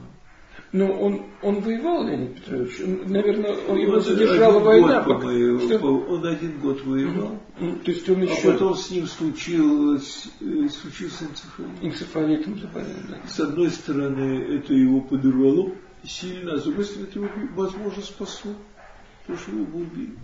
Но 0.70 0.86
ну, 0.86 1.00
он, 1.00 1.22
он 1.40 1.60
воевал, 1.60 2.06
Леонид 2.06 2.34
Петрович? 2.34 2.78
Наверное, 3.06 3.52
его 3.78 3.94
он 3.94 4.02
задержала 4.02 4.58
война. 4.58 5.02
Год 5.02 5.16
пока, 5.16 5.32
что... 5.60 5.98
Он 5.98 6.26
один 6.26 6.58
год 6.58 6.84
воевал. 6.84 7.40
Mm, 7.58 7.82
то 7.84 7.90
есть 7.90 8.08
он 8.10 8.22
еще... 8.22 8.50
А 8.50 8.52
потом 8.52 8.74
с 8.74 8.90
ним 8.90 9.06
случилось, 9.06 10.28
э, 10.42 10.68
случился 10.68 11.24
энцефалит. 11.24 11.70
Энцефалитом 11.82 12.58
заболел, 12.58 12.96
да. 13.08 13.18
С 13.26 13.40
одной 13.40 13.70
стороны, 13.70 14.56
это 14.56 14.74
его 14.74 15.00
подорвало 15.00 15.72
сильно, 16.04 16.52
а 16.52 16.58
с 16.58 16.64
другой 16.64 16.84
стороны, 16.84 17.06
это 17.08 17.18
его, 17.18 17.30
возможно, 17.54 18.02
спасло. 18.02 18.52
Потому 19.22 19.38
что 19.38 19.50
его 19.52 19.78
убили. 19.78 20.18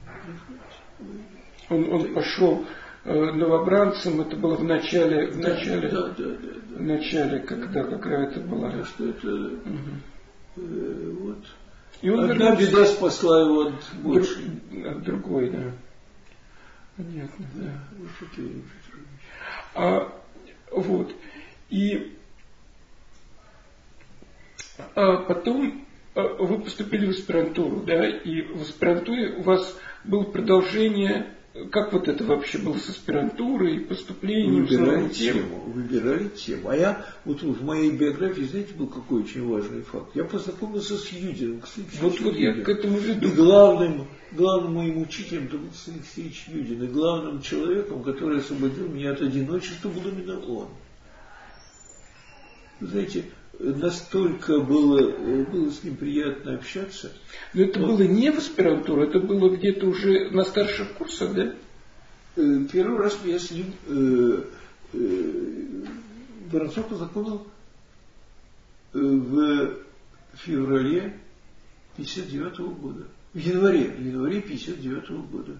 Он, 1.71 1.91
он 1.91 2.15
пошел 2.15 2.67
новобранцем, 3.05 4.23
это 4.23 4.37
было 4.37 4.57
в 4.57 4.65
начале, 4.65 5.27
в 5.27 5.39
начале, 5.39 5.89
да, 5.89 6.09
да, 6.09 6.15
да, 6.17 6.25
да, 6.25 6.79
в 6.79 6.83
начале, 6.83 7.41
когда 7.41 7.85
какая-то 7.85 8.41
была. 8.41 8.71
Так 8.71 8.87
что 8.87 9.09
это, 9.09 9.29
угу. 9.29 9.91
Э, 10.57 11.17
вот. 11.21 11.45
И 12.01 12.11
он 12.11 12.31
Одна 12.31 12.57
беда 12.57 12.87
спасла 12.87 13.41
его 13.41 13.61
от 13.69 13.95
больше. 14.03 14.61
От 14.87 15.03
другой, 15.03 15.51
да. 15.51 15.73
Понятно, 16.97 17.47
да. 17.55 17.71
А, 19.75 20.13
вот. 20.71 21.15
И 21.71 22.17
а 24.95 25.19
потом 25.19 25.87
а, 26.15 26.23
вы 26.23 26.61
поступили 26.61 27.07
в 27.07 27.11
аспирантуру, 27.11 27.81
да, 27.81 28.07
и 28.07 28.43
в 28.43 28.63
аспирантуре 28.63 29.37
у 29.37 29.43
вас 29.43 29.79
было 30.05 30.25
продолжение 30.25 31.34
как 31.71 31.93
вот 31.93 32.09
это 32.09 32.25
вообще 32.25 32.59
было 32.59 32.77
с 32.77 32.89
аспирантурой, 32.89 33.79
поступлением? 33.81 34.67
Выбирали 34.67 35.09
тему, 35.09 35.61
выбирали 35.67 36.29
тему. 36.29 36.69
А 36.69 36.77
я, 36.77 37.07
вот 37.25 37.43
в 37.43 37.65
моей 37.65 37.93
биографии, 37.93 38.43
знаете, 38.43 38.75
был 38.75 38.89
какой 38.89 39.23
очень 39.23 39.47
важный 39.47 39.83
факт. 39.83 40.17
Я 40.17 40.25
познакомился 40.25 40.99
с 40.99 41.09
Юдиным. 41.11 41.61
Кстати, 41.61 41.87
вот, 42.01 42.19
вот 42.21 42.35
я 42.35 42.55
к 42.55 42.69
этому 42.69 42.99
веду. 42.99 43.29
И 43.29 43.31
главным, 43.31 44.09
главным 44.33 44.75
моим 44.75 45.03
учителем 45.03 45.47
был 45.47 45.61
Алексеевич 45.87 46.47
Юдин. 46.49 46.83
И 46.83 46.87
главным 46.89 47.41
человеком, 47.41 48.03
который 48.03 48.41
освободил 48.41 48.89
меня 48.89 49.13
от 49.13 49.21
одиночества, 49.21 49.91
был 49.91 50.09
именно 50.09 50.41
он. 50.41 50.69
Знаете, 52.81 53.27
настолько 53.59 54.61
было, 54.61 55.11
было 55.11 55.71
с 55.71 55.83
ним 55.83 55.97
приятно 55.97 56.55
общаться. 56.55 57.13
Но 57.53 57.63
это 57.63 57.81
он, 57.81 57.97
было 57.97 58.03
не 58.03 58.31
в 58.31 58.39
аспирантуре, 58.39 59.09
это 59.09 59.21
было 59.21 59.55
где-то 59.55 59.87
уже 59.87 60.31
на 60.31 60.45
старших 60.45 60.93
курсах, 60.95 61.35
да? 61.35 61.55
Э, 62.37 62.67
первый 62.71 62.99
раз 62.99 63.19
я 63.25 63.39
с 63.39 63.51
ним 63.51 63.73
э, 63.87 64.45
э, 64.93 65.85
Воронцов 66.51 66.89
познакомил 66.89 67.47
э, 68.93 68.99
в 68.99 69.75
феврале 70.35 71.19
59 71.97 72.59
-го 72.59 72.75
года. 72.75 73.07
В 73.33 73.39
январе, 73.39 73.89
в 73.89 74.05
январе 74.05 74.41
59 74.41 75.11
-го 75.11 75.29
года. 75.29 75.59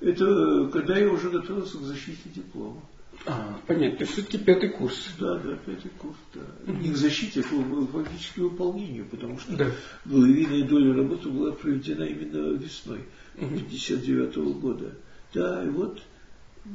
Это 0.00 0.70
когда 0.72 0.96
я 0.98 1.10
уже 1.10 1.30
готовился 1.30 1.78
к 1.78 1.82
защите 1.82 2.28
диплома. 2.34 2.82
А, 3.26 3.60
понятно, 3.66 3.98
то 3.98 4.04
есть 4.04 4.12
все-таки 4.14 4.38
пятый 4.38 4.70
курс. 4.70 5.10
Да, 5.18 5.36
да, 5.38 5.56
пятый 5.56 5.90
курс, 5.98 6.16
да. 6.34 6.40
Mm-hmm. 6.40 6.82
Не 6.82 6.90
к 6.90 6.96
защите, 6.96 7.42
фактически 7.42 8.40
выполнению, 8.40 9.06
потому 9.06 9.38
что 9.38 9.56
да. 9.56 9.70
львиная 10.06 10.66
доля 10.66 10.94
работы 10.94 11.28
была 11.28 11.52
проведена 11.52 12.04
именно 12.04 12.56
весной 12.56 13.00
mm-hmm. 13.36 13.68
59 13.70 14.36
-го 14.36 14.54
года. 14.54 14.94
Да, 15.34 15.64
и 15.64 15.68
вот 15.68 16.02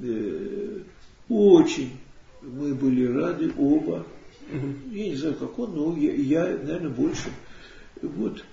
э, 0.02 0.80
очень 1.30 1.98
мы 2.42 2.76
были 2.76 3.06
рады 3.06 3.52
оба. 3.58 4.06
Mm-hmm. 4.52 4.96
Я 4.96 5.10
не 5.10 5.16
знаю, 5.16 5.36
как 5.36 5.58
он, 5.58 5.76
но 5.76 5.98
я, 5.98 6.14
я 6.14 6.46
наверное, 6.58 6.90
больше. 6.90 7.30
Вот 8.02 8.44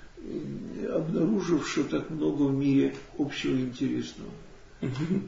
обнаруживши 0.89 1.85
так 1.85 2.09
много 2.11 2.45
в 2.45 2.55
мире 2.55 2.95
общего 3.19 3.57
интересного. 3.57 4.31
Mm-hmm 4.81 5.23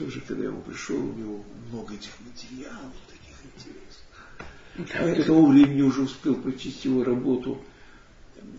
тоже, 0.00 0.22
когда 0.22 0.44
я 0.44 0.50
пришел, 0.50 0.96
у 0.96 1.12
него 1.12 1.44
много 1.68 1.94
этих 1.94 2.12
материалов 2.20 2.94
таких 3.06 3.36
интересных. 3.54 4.98
А 4.98 5.08
я 5.08 5.22
к 5.22 5.26
тому 5.26 5.46
времени 5.46 5.82
уже 5.82 6.02
успел 6.02 6.36
прочесть 6.36 6.84
его 6.86 7.04
работу 7.04 7.60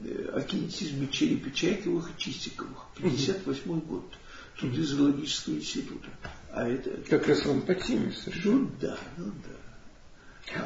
э, 0.05 0.29
о 0.33 0.41
кинетизме 0.41 1.07
черепа 1.07 1.51
Чайковых 1.51 2.11
и 2.11 2.21
Чистиковых. 2.21 2.85
58 2.97 3.79
год. 3.81 4.05
Тут 4.59 4.77
из 4.77 4.89
зоологического 4.89 5.55
института. 5.55 6.09
А 6.51 6.67
это... 6.67 6.91
Как 7.09 7.27
раз 7.27 7.45
он 7.47 7.61
по 7.61 7.73
теме 7.73 8.11
совершенно. 8.11 8.59
Ну 8.59 8.71
да, 8.79 8.97
ну 9.17 9.25
да. 9.25 9.61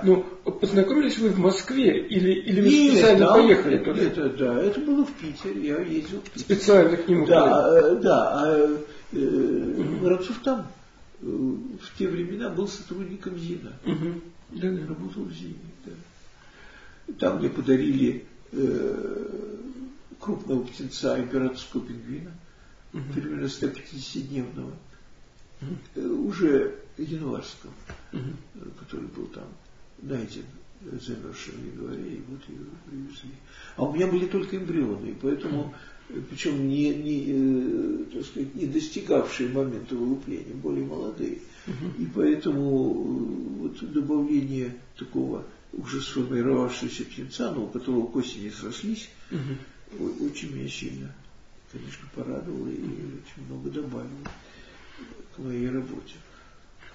Ну, 0.03 0.23
познакомились 0.51 1.17
вы 1.19 1.29
в 1.29 1.37
Москве 1.37 2.05
или, 2.07 2.31
или 2.31 2.61
вы 2.61 2.67
Нет, 2.67 2.93
специально 2.93 3.25
да, 3.27 3.33
поехали 3.33 3.77
туда? 3.77 4.01
Это, 4.01 4.29
да, 4.29 4.61
это 4.61 4.79
было 4.81 5.05
в 5.05 5.13
Питере, 5.13 5.67
я 5.67 5.77
ездил 5.79 6.21
в 6.21 6.23
Питер. 6.23 6.39
Специально 6.39 6.97
к 6.97 7.07
нему? 7.07 7.25
Да, 7.27 7.79
э, 7.79 7.95
да, 8.01 8.69
Э, 9.15 9.97
Воронцов 10.01 10.39
там 10.39 10.67
э, 11.21 11.25
в 11.25 11.97
те 11.97 12.07
времена 12.07 12.49
был 12.49 12.67
сотрудником 12.67 13.37
ЗИНа. 13.37 13.73
Угу. 13.85 14.21
Да. 14.51 14.67
Работал 14.87 15.23
в 15.23 15.31
ЗИНе. 15.31 15.55
Да. 15.85 17.13
Там 17.19 17.39
мне 17.39 17.49
подарили 17.49 18.25
э, 18.51 19.55
крупного 20.19 20.63
птенца 20.63 21.19
императорского 21.19 21.85
пингвина, 21.85 22.31
угу. 22.93 23.03
примерно 23.13 23.45
150-дневного, 23.45 24.73
угу. 25.61 26.27
уже 26.27 26.75
январского, 26.97 27.71
угу. 28.11 28.71
который 28.79 29.07
был 29.07 29.27
там 29.27 29.47
найден 30.01 30.45
замерзшим 30.81 31.55
в 31.55 31.65
январе, 31.65 32.15
и 32.15 32.23
вот 32.27 32.41
ее 32.49 32.65
привезли. 32.85 33.31
А 33.77 33.83
у 33.83 33.93
меня 33.93 34.07
были 34.07 34.27
только 34.27 34.57
эмбрионы, 34.57 35.07
и 35.07 35.13
поэтому 35.13 35.73
причем 36.07 36.67
не, 36.67 36.93
не, 36.93 37.25
э, 37.27 38.05
так 38.13 38.25
сказать, 38.25 38.53
не 38.55 38.67
достигавшие 38.67 39.49
момента 39.49 39.95
вылупления, 39.95 40.53
более 40.53 40.85
молодые. 40.85 41.39
Угу. 41.67 42.03
И 42.03 42.05
поэтому 42.13 42.61
э, 42.61 43.61
вот 43.61 43.91
добавление 43.91 44.75
такого 44.97 45.45
уже 45.73 46.01
сформировавшегося 46.01 47.05
птенца, 47.05 47.51
но 47.51 47.65
у 47.65 47.67
которого 47.67 48.07
кости 48.07 48.37
не 48.37 48.51
срослись, 48.51 49.09
угу. 49.31 50.25
очень 50.25 50.55
меня 50.55 50.69
сильно, 50.69 51.15
конечно, 51.71 52.07
порадовало 52.13 52.67
и 52.67 52.81
очень 52.81 53.47
много 53.47 53.69
добавило 53.71 54.29
к 55.35 55.39
моей 55.39 55.69
работе. 55.69 56.15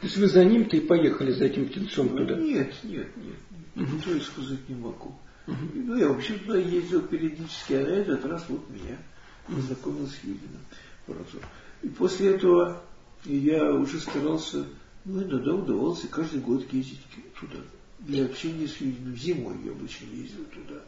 То 0.00 0.06
есть 0.06 0.16
вы 0.16 0.28
за 0.28 0.44
ним-то 0.44 0.76
и 0.76 0.80
поехали, 0.80 1.32
за 1.32 1.44
этим 1.46 1.68
птенцом 1.68 2.16
туда? 2.16 2.36
Нет, 2.36 2.72
нет, 2.84 3.08
нет. 3.16 3.36
Угу. 3.76 3.98
То 4.04 4.20
сказать 4.20 4.68
не 4.68 4.76
могу. 4.76 5.14
Ну, 5.46 5.96
я 5.96 6.08
вообще 6.08 6.34
туда 6.34 6.58
ездил 6.58 7.02
периодически, 7.02 7.74
а 7.74 7.84
на 7.84 7.90
этот 7.90 8.24
раз 8.24 8.44
вот 8.48 8.68
меня 8.70 8.98
познакомил 9.46 10.06
с 10.06 10.16
Юдиным 10.22 10.60
Воронцов. 11.06 11.42
И 11.82 11.88
после 11.88 12.34
этого 12.34 12.82
я 13.24 13.72
уже 13.74 14.00
старался, 14.00 14.66
ну, 15.04 15.22
иногда 15.22 15.54
удавался 15.54 16.08
каждый 16.08 16.40
год 16.40 16.70
ездить 16.72 17.00
туда. 17.38 17.58
Для 18.00 18.24
общения 18.24 18.66
с 18.66 18.80
Юдиным. 18.80 19.16
Зимой 19.16 19.56
я 19.64 19.72
обычно 19.72 20.06
ездил 20.06 20.44
туда. 20.44 20.80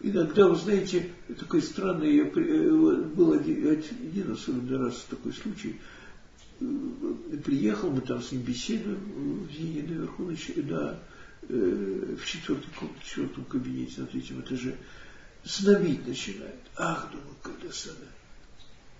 Иногда, 0.00 0.48
вы 0.48 0.56
знаете, 0.56 1.10
такой 1.38 1.62
странный, 1.62 2.16
я, 2.16 2.24
э, 2.24 3.02
был 3.14 3.32
один, 3.32 3.68
один 3.68 4.32
особенный 4.32 4.76
раз 4.76 5.06
такой 5.08 5.32
случай. 5.32 5.80
Э, 6.60 6.66
приехал, 7.42 7.90
мы 7.90 8.02
там 8.02 8.20
с 8.20 8.32
ним 8.32 8.42
беседуем 8.42 9.48
в 9.48 9.52
Зине 9.52 9.82
наверху, 9.88 10.24
на, 10.24 10.34
Э, 10.34 10.96
в 11.48 12.24
четвертом, 12.24 12.70
четвертом 13.04 13.44
кабинете 13.44 14.00
на 14.00 14.06
третьем 14.06 14.40
этаже, 14.40 14.76
знобить 15.44 16.06
начинает. 16.06 16.56
Ах, 16.76 17.10
думаю, 17.10 17.36
когда 17.42 17.72
сада. 17.72 18.06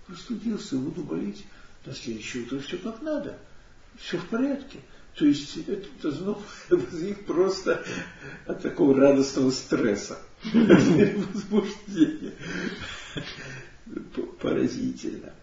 Простудился, 0.05 0.77
буду 0.77 1.03
болеть. 1.03 1.45
На 1.85 1.93
следующее 1.93 2.43
утро 2.43 2.59
все 2.59 2.77
как 2.77 3.01
надо. 3.01 3.37
Все 3.97 4.17
в 4.17 4.27
порядке. 4.27 4.79
То 5.15 5.25
есть 5.25 5.57
это 5.67 6.11
зноб 6.11 6.41
возник 6.69 7.25
просто 7.25 7.83
от 8.45 8.61
такого 8.61 8.95
радостного 8.95 9.51
стресса. 9.51 10.19
Возбуждения. 10.53 12.33
Поразительно. 14.39 15.33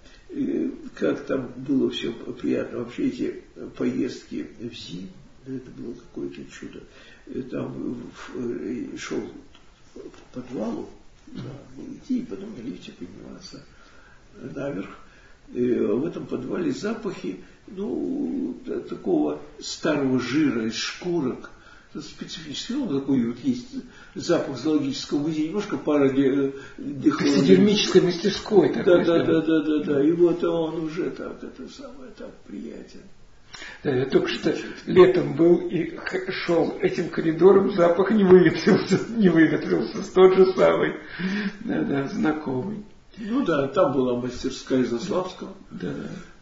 Как 0.95 1.27
там 1.27 1.53
было 1.57 1.91
все 1.91 2.13
приятно. 2.13 2.79
Вообще 2.79 3.09
эти 3.09 3.43
поездки 3.77 4.49
в 4.61 4.73
зиму 4.73 5.11
это 5.47 5.71
было 5.71 5.95
какое-то 5.95 6.45
чудо. 6.51 6.83
И 7.27 7.43
там 7.43 7.97
э, 8.35 8.97
шел 8.97 9.21
по 9.95 10.41
подвалу, 10.41 10.89
да, 11.27 11.43
идти 11.79 12.21
и 12.21 12.25
потом 12.25 12.55
на 12.57 12.61
лифте 12.61 12.93
подниматься 12.93 13.63
наверх. 14.41 14.91
И 15.53 15.75
в 15.75 16.05
этом 16.07 16.27
подвале 16.27 16.73
запахи, 16.73 17.45
ну, 17.67 18.59
такого 18.89 19.41
старого 19.61 20.19
жира 20.19 20.67
из 20.67 20.75
шкурок, 20.75 21.51
специфический, 22.01 22.75
ну, 22.75 23.01
такой 23.01 23.25
вот 23.25 23.39
есть 23.41 23.69
запах 24.15 24.59
зоологического 24.59 25.19
музея, 25.19 25.49
немножко 25.49 25.77
пара 25.77 26.09
дихлоридов. 26.09 27.19
Таксидермической 27.19 28.01
мастерской. 28.01 28.75
Да, 28.75 29.05
да, 29.05 29.25
да, 29.25 29.41
да, 29.43 29.61
да, 29.61 29.85
да, 29.85 30.05
и 30.05 30.13
вот 30.13 30.43
он 30.43 30.85
уже 30.85 31.11
так, 31.11 31.43
это 31.45 31.69
самое, 31.69 32.11
так 32.17 32.33
приятен. 32.47 33.01
Я 33.83 34.07
только 34.07 34.29
что 34.29 34.55
летом 34.87 35.35
был 35.35 35.69
и 35.69 35.97
шел 36.31 36.79
этим 36.81 37.11
коридором, 37.11 37.73
запах 37.73 38.11
не 38.11 38.25
выветрился, 38.25 39.01
не 39.17 39.29
выветрился, 39.29 40.15
тот 40.15 40.35
же 40.35 40.47
самый, 40.55 40.95
да, 41.61 41.83
да, 41.83 42.09
знакомый. 42.09 42.85
Ну 43.19 43.45
да, 43.45 43.69
там 43.69 43.93
была 43.93 44.19
мастерская 44.21 44.85
Заславского. 44.85 45.53
Да. 45.71 45.93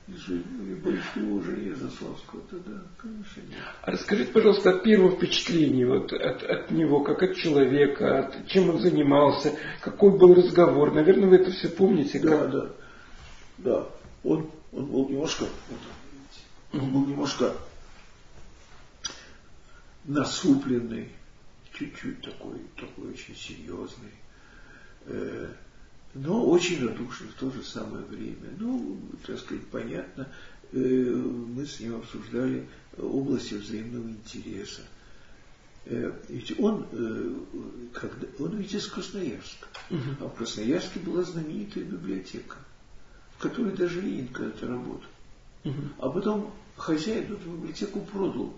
И 0.09 0.75
большого 0.75 1.39
уже 1.39 1.75
Заславского, 1.75 2.43
да, 2.51 2.59
да, 2.67 2.83
конечно. 2.99 3.43
А 3.83 3.91
расскажите, 3.93 4.33
пожалуйста, 4.33 4.71
от 4.71 4.83
первого 4.83 5.17
впечатления 5.17 5.87
вот, 5.87 6.13
от, 6.13 6.43
от 6.43 6.71
него, 6.71 7.03
как 7.03 7.23
от 7.23 7.37
человека, 7.37 8.27
от, 8.27 8.47
чем 8.49 8.71
он 8.71 8.81
занимался, 8.81 9.53
какой 9.81 10.19
был 10.19 10.35
разговор. 10.35 10.93
Наверное, 10.93 11.29
вы 11.29 11.37
это 11.37 11.51
все 11.53 11.69
помните. 11.69 12.21
Да, 12.21 12.31
как... 12.31 12.51
да. 12.51 12.69
Да. 13.59 13.89
Он, 14.25 14.51
он 14.73 14.87
был 14.87 15.09
немножко, 15.09 15.45
вот, 15.71 15.79
он 16.73 16.93
был 16.93 17.07
немножко 17.07 17.55
насупленный, 20.05 21.09
чуть-чуть 21.75 22.21
такой, 22.23 22.59
такой 22.77 23.13
очень 23.13 23.37
серьезный, 23.37 24.13
э, 25.07 25.49
но 26.15 26.47
очень 26.47 26.87
радушный 26.87 27.29
в 27.29 27.35
то 27.35 27.51
же 27.51 27.63
самое 27.63 28.05
время. 28.05 28.51
Ну, 28.59 28.99
так 29.27 29.39
сказать, 29.39 29.67
понятно, 29.69 30.29
э, 30.73 30.77
мы 30.77 31.67
с 31.67 31.81
ним 31.81 31.97
обсуждали 31.97 32.69
области 32.99 33.55
взаимного 33.55 34.09
интереса. 34.09 34.83
Э, 35.85 36.13
ведь 36.29 36.59
он, 36.61 36.87
э, 36.93 37.35
когда, 37.93 38.27
он 38.39 38.57
ведь 38.57 38.75
из 38.75 38.87
Красноярска, 38.87 39.67
угу. 39.91 40.01
а 40.21 40.25
в 40.29 40.35
Красноярске 40.35 41.01
была 41.01 41.23
знаменитая 41.23 41.85
библиотека, 41.85 42.57
в 43.37 43.43
который 43.43 43.73
даже 43.73 44.01
Ленин 44.01 44.29
когда-то 44.29 44.69
работал. 44.69 45.11
Угу. 45.65 45.83
А 45.99 46.11
потом 46.11 46.55
хозяин 46.77 47.25
эту 47.25 47.51
библиотеку 47.51 48.01
продал 48.01 48.53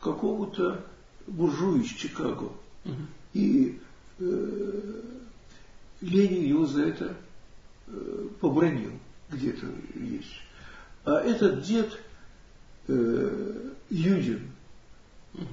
какому-то 0.00 0.84
буржую 1.26 1.82
из 1.82 1.90
Чикаго. 1.90 2.52
Угу. 2.84 2.94
И 3.34 3.78
э, 4.18 5.02
Ленин 6.00 6.42
его 6.44 6.66
за 6.66 6.84
это 6.84 7.16
э, 7.86 8.28
побронил, 8.40 8.92
где-то 9.30 9.66
есть. 9.94 10.40
А 11.04 11.20
этот 11.20 11.62
дед 11.62 11.98
э, 12.88 13.70
Юдин, 13.90 14.50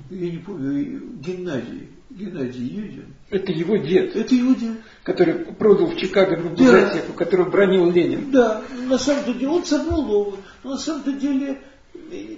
я 0.10 0.32
не 0.32 0.38
помню, 0.38 1.02
Геннадий, 1.20 1.90
Геннадий 2.10 2.66
Юдин. 2.66 3.14
Это 3.30 3.52
его 3.52 3.78
дед. 3.78 4.16
Это 4.16 4.36
его 4.36 4.54
дед. 4.54 4.78
Который 5.04 5.34
продал 5.34 5.88
в 5.88 5.98
Чикаго 5.98 6.38
библиотеку, 6.38 7.14
да. 7.14 7.26
который 7.26 7.50
бронил 7.50 7.92
Ленин. 7.92 8.32
Да, 8.32 8.64
на 8.88 8.98
самом-то 8.98 9.34
деле 9.34 9.50
он 9.50 9.64
новую, 9.88 10.38
но 10.64 10.72
на 10.72 10.78
самом-то 10.78 11.12
деле 11.14 11.62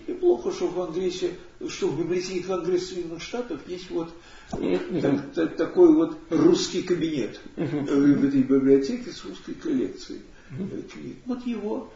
неплохо, 0.07 0.51
что 0.51 0.67
в 0.67 0.75
Конгрессе, 0.75 1.31
что 1.67 1.87
в 1.87 1.99
библиотеке 1.99 2.43
Конгресса 2.43 2.93
Соединенных 2.93 3.21
Штатов 3.21 3.59
есть 3.67 3.89
вот 3.89 4.09
так, 4.49 5.33
так, 5.33 5.55
такой 5.55 5.93
вот 5.93 6.17
русский 6.29 6.83
кабинет 6.83 7.39
в 7.55 8.25
этой 8.25 8.43
библиотеке 8.43 9.11
с 9.11 9.23
русской 9.25 9.53
коллекцией. 9.53 10.21
Книг. 10.49 11.17
Вот 11.25 11.45
его 11.45 11.91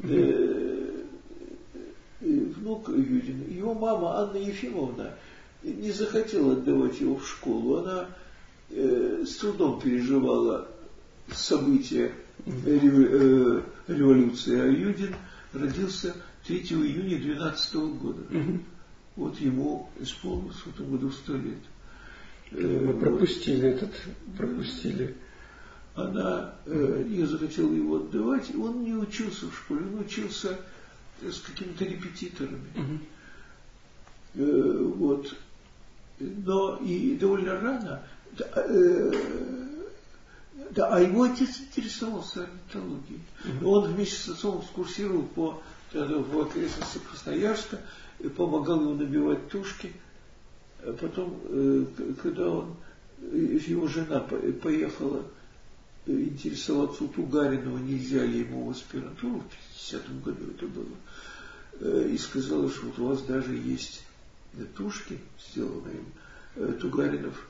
э, 0.00 1.02
внук 2.20 2.88
Юдин, 2.90 3.50
его 3.50 3.74
мама 3.74 4.18
Анна 4.18 4.36
Ефимовна 4.36 5.14
не 5.62 5.90
захотела 5.90 6.52
отдавать 6.52 7.00
его 7.00 7.16
в 7.16 7.26
школу. 7.26 7.78
Она 7.78 8.08
э, 8.70 9.24
с 9.26 9.36
трудом 9.36 9.80
переживала 9.80 10.68
события 11.32 12.12
э, 12.44 13.62
революции, 13.88 14.60
а 14.60 14.66
Юдин 14.66 15.14
родился 15.52 16.14
3 16.46 16.58
июня 16.58 17.18
12 17.18 17.74
года. 17.74 18.22
Угу. 18.30 18.60
Вот 19.16 19.40
ему 19.40 19.88
исполнилось 19.98 20.56
в 20.56 20.66
этом 20.68 20.90
году 20.90 21.10
сто 21.10 21.36
лет. 21.36 21.58
Мы 22.52 22.94
пропустили 22.94 23.68
этот, 23.70 23.92
пропустили. 24.36 25.16
Она 25.94 26.54
э, 26.66 27.04
не 27.08 27.24
захотела 27.24 27.72
его 27.72 27.96
отдавать, 27.96 28.54
он 28.54 28.84
не 28.84 28.92
учился 28.92 29.46
в 29.50 29.56
школе, 29.56 29.86
он 29.86 30.00
учился 30.00 30.58
с 31.22 31.40
какими-то 31.40 31.86
репетиторами. 31.86 32.68
Угу. 32.74 32.98
Э, 34.34 34.82
вот. 34.96 35.34
Но 36.20 36.76
и 36.76 37.16
довольно 37.16 37.60
рано, 37.60 38.02
э, 38.38 39.12
да, 40.70 40.94
а 40.94 41.00
его 41.00 41.22
отец 41.22 41.60
интересовался 41.60 42.44
орнитологией. 42.44 43.20
Угу. 43.44 43.70
Он 43.70 43.94
вместе 43.94 44.16
с 44.16 44.28
отцом 44.28 44.60
экскурсировал 44.60 45.22
по 45.22 45.62
в 46.04 46.40
окрестностях 46.40 47.02
Красноярска, 47.10 47.80
и 48.20 48.28
помогал 48.28 48.80
ему 48.80 48.94
набивать 48.94 49.48
тушки. 49.48 49.92
А 50.82 50.92
потом, 50.92 51.40
э, 51.44 51.86
когда 52.22 52.48
он, 52.48 52.76
его 53.32 53.88
жена 53.88 54.20
поехала 54.20 55.24
интересоваться 56.06 57.04
у 57.04 57.08
Тугаринова, 57.08 57.78
нельзя 57.78 58.24
ли 58.24 58.40
ему 58.40 58.66
в 58.66 58.70
аспирантуру, 58.70 59.40
в 59.40 59.74
50 59.90 60.22
году 60.22 60.50
это 60.54 60.66
было, 60.66 60.96
э, 61.80 62.10
и 62.12 62.18
сказала, 62.18 62.70
что 62.70 62.86
вот 62.86 62.98
у 62.98 63.06
вас 63.08 63.22
даже 63.22 63.54
есть 63.54 64.04
тушки, 64.76 65.18
сделанные 65.50 65.96
им. 65.96 66.06
Э, 66.56 66.72
Тугаринов 66.80 67.48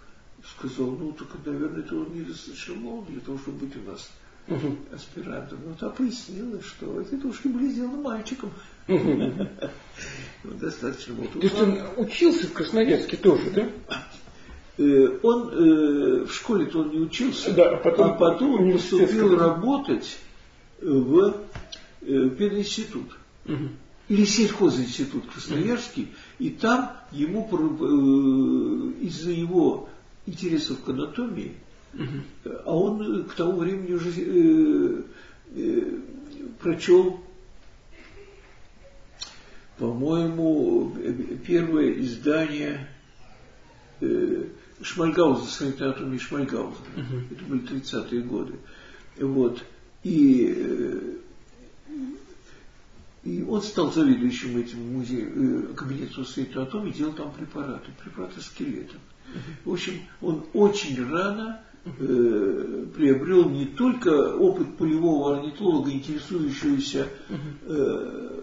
сказал, 0.57 0.91
ну, 0.93 1.13
только, 1.13 1.39
наверное, 1.45 1.81
это 1.81 1.97
он 1.97 2.15
недостаточно 2.15 2.75
молод 2.75 3.07
для 3.09 3.21
того, 3.21 3.39
чтобы 3.39 3.67
быть 3.67 3.77
у 3.77 3.91
нас 3.91 4.11
угу. 4.49 4.77
аспирантом. 4.93 5.59
Но 5.67 5.75
та 5.75 5.91
пояснила, 5.91 6.61
что 6.63 7.01
эти 7.01 7.17
тушки 7.17 7.49
были 7.49 7.69
сделаны 7.71 8.03
мальчиком. 8.03 8.51
Достаточно 10.45 11.15
было. 11.15 11.27
То 11.29 11.39
есть 11.41 11.61
он 11.61 11.79
учился 11.97 12.47
в 12.47 12.53
Красноярске 12.53 13.17
тоже, 13.17 13.51
да? 13.51 13.69
Э, 14.79 15.19
он 15.23 15.49
э, 15.49 16.25
в 16.25 16.33
школе-то 16.33 16.81
он 16.81 16.91
не 16.91 16.99
учился, 16.99 17.53
да, 17.53 17.71
а 17.71 17.77
потом, 17.77 18.23
а 18.23 18.37
он 18.45 18.73
поступил 18.73 19.39
работать 19.39 20.19
в 20.81 21.37
э, 22.03 22.29
пединститут. 22.31 23.17
Или 24.09 24.25
сельхозинститут 24.25 25.27
Красноярский, 25.27 26.15
и 26.39 26.51
там 26.51 26.93
ему 27.11 27.49
из-за 29.01 29.33
его 29.33 29.89
интересов 30.27 30.81
к 30.85 30.89
анатомии 30.89 31.57
а 32.65 32.75
он 32.77 33.25
к 33.25 33.35
тому 33.35 33.59
времени 33.59 33.93
уже 33.93 34.11
э, 34.17 35.03
э, 35.55 36.01
прочел, 36.61 37.21
по-моему, 39.79 40.97
первое 41.47 41.93
издание 42.01 42.89
э, 44.01 44.45
Шмальгауза, 44.83 45.47
санитатуми 45.51 46.19
Шмальгауза. 46.19 46.77
Uh-huh. 46.97 47.33
Это 47.33 47.45
были 47.45 47.63
30-е 47.63 48.23
годы. 48.23 48.55
Вот. 49.19 49.65
И, 50.03 50.55
э, 50.57 51.17
и 53.25 53.43
он 53.43 53.63
стал 53.63 53.93
заведующим 53.93 54.57
этим 54.59 54.95
музеем, 54.95 55.71
э, 55.71 55.75
кабинетом 55.75 56.27
санитатуми, 56.27 56.91
делал 56.91 57.15
там 57.15 57.33
препараты, 57.33 57.91
препараты 58.03 58.41
скелетов. 58.41 58.97
Uh-huh. 58.97 59.41
В 59.65 59.73
общем, 59.73 60.01
он 60.21 60.45
очень 60.53 61.03
рано 61.11 61.63
э, 61.99 62.87
приобрел 62.95 63.49
не 63.49 63.67
только 63.67 64.37
опыт 64.37 64.77
полевого 64.77 65.39
орнитолога, 65.39 65.91
интересующегося 65.91 67.09
э, 67.63 68.37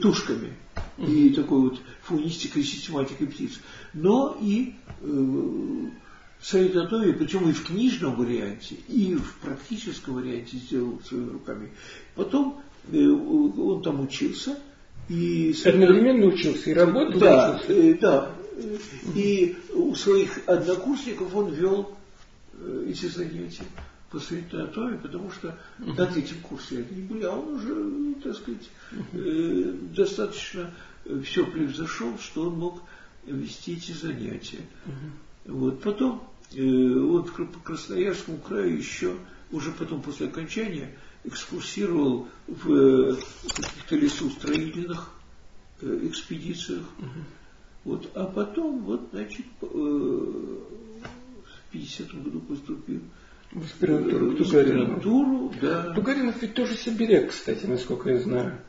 тушками 0.00 0.54
и 0.98 1.30
такой 1.30 1.60
вот 1.60 1.80
фунистикой, 2.02 2.62
систематикой 2.64 3.26
птиц, 3.28 3.60
но 3.92 4.36
и 4.40 4.74
э, 5.00 5.86
санитатовии, 6.40 7.12
причем 7.12 7.48
и 7.48 7.52
в 7.52 7.64
книжном 7.64 8.16
варианте, 8.16 8.76
и 8.88 9.14
в 9.14 9.34
практическом 9.36 10.14
варианте 10.14 10.56
сделал 10.56 11.00
своими 11.06 11.30
руками. 11.30 11.70
Потом 12.14 12.60
э, 12.92 13.06
он 13.06 13.82
там 13.82 14.00
учился. 14.00 14.58
И 15.08 15.54
Одновременно 15.64 16.26
учился 16.26 16.70
и 16.70 16.74
работал? 16.74 17.18
Да, 17.18 17.60
учился. 17.64 17.72
Э, 17.72 17.94
да, 17.94 18.34
и 19.14 19.56
у 19.72 19.94
своих 19.94 20.40
однокурсников 20.46 21.34
он 21.34 21.52
вел 21.52 21.96
э, 22.54 22.86
эти 22.88 23.06
занятия 23.06 23.64
по 24.10 24.18
санитатовии, 24.18 24.96
потому 24.96 25.30
что 25.30 25.58
на 25.78 26.06
третьем 26.06 26.40
курсе 26.40 26.78
они 26.78 27.02
были, 27.02 27.24
а 27.24 27.32
он 27.32 27.54
уже, 27.54 28.14
так 28.22 28.36
сказать, 28.36 28.68
э, 29.12 29.74
достаточно 29.94 30.74
э, 31.04 31.20
все 31.20 31.46
превзошел, 31.46 32.18
что 32.18 32.48
он 32.48 32.58
мог 32.58 32.82
вести 33.26 33.74
эти 33.74 33.92
занятия. 33.92 34.62
Вот. 35.44 35.82
Потом 35.82 36.24
он 36.50 37.24
по 37.24 37.60
Красноярскому 37.60 38.38
краю 38.38 38.78
еще, 38.78 39.14
уже 39.50 39.70
потом 39.72 40.00
после 40.00 40.28
окончания, 40.28 40.96
экскурсировал 41.24 42.26
в 42.46 43.16
каких-то 43.54 43.96
лесостроительных 43.96 45.10
экспедициях. 45.82 46.84
Вот, 47.84 48.10
а 48.14 48.26
потом, 48.26 48.84
вот, 48.84 49.08
значит, 49.12 49.46
э, 49.62 49.66
в 49.66 51.72
50 51.72 52.22
году 52.22 52.40
поступил 52.40 53.00
в 53.52 53.64
аспирантуру, 53.64 54.36
в 54.36 54.40
аспирантуру 54.40 55.54
да. 55.60 55.94
Тугаринов 55.94 56.40
ведь 56.42 56.54
тоже 56.54 56.76
сибиряк, 56.76 57.30
кстати, 57.30 57.66
насколько 57.66 58.10
я 58.10 58.20
знаю. 58.20 58.60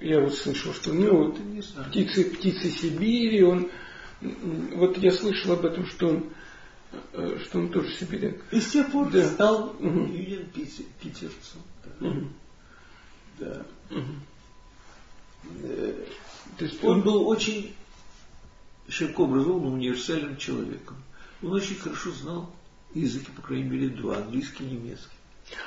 Я 0.00 0.20
вот 0.20 0.34
слышал, 0.34 0.74
что 0.74 0.92
ну, 0.92 1.26
вот, 1.26 1.38
птицы, 1.88 2.24
птицы 2.24 2.68
Сибири, 2.68 3.42
он, 3.42 3.70
вот 4.20 4.98
я 4.98 5.12
слышал 5.12 5.52
об 5.52 5.64
этом, 5.64 5.86
что 5.86 6.08
он, 6.08 6.24
э, 7.12 7.38
что 7.44 7.60
он 7.60 7.70
тоже 7.70 7.90
сибиряк. 7.92 8.36
И 8.50 8.60
с 8.60 8.72
тех 8.72 8.90
пор 8.90 9.10
да. 9.10 9.24
стал 9.26 9.76
угу. 9.78 10.06
Юрий 10.06 10.46
Питерцем. 11.00 11.60
Да. 12.00 12.08
Угу. 12.08 12.28
да. 13.38 13.66
Угу. 13.90 14.12
То 16.58 16.64
есть 16.64 16.84
он 16.84 17.02
был 17.02 17.28
очень 17.28 17.74
широко 18.94 19.24
образованным, 19.24 19.74
универсальным 19.74 20.36
человеком. 20.36 20.96
Он 21.42 21.52
очень 21.52 21.76
хорошо 21.76 22.12
знал 22.12 22.54
языки, 22.94 23.30
по 23.34 23.42
крайней 23.42 23.68
мере, 23.68 23.88
два, 23.88 24.18
английский 24.18 24.64
и 24.64 24.70
немецкий. 24.70 25.08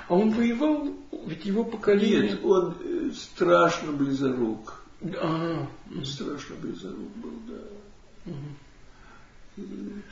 А 0.07 0.15
он 0.15 0.32
воевал, 0.32 0.95
ведь 1.25 1.45
его 1.45 1.63
поколение... 1.63 2.32
Нет, 2.32 2.43
он 2.43 2.75
э, 2.80 3.11
страшно 3.13 3.91
близорук. 3.91 4.82
А, 5.21 5.67
он 5.93 6.05
страшно 6.05 6.55
близорук 6.55 7.15
был, 7.17 7.34
да. 7.47 8.32
Угу. 8.32 9.63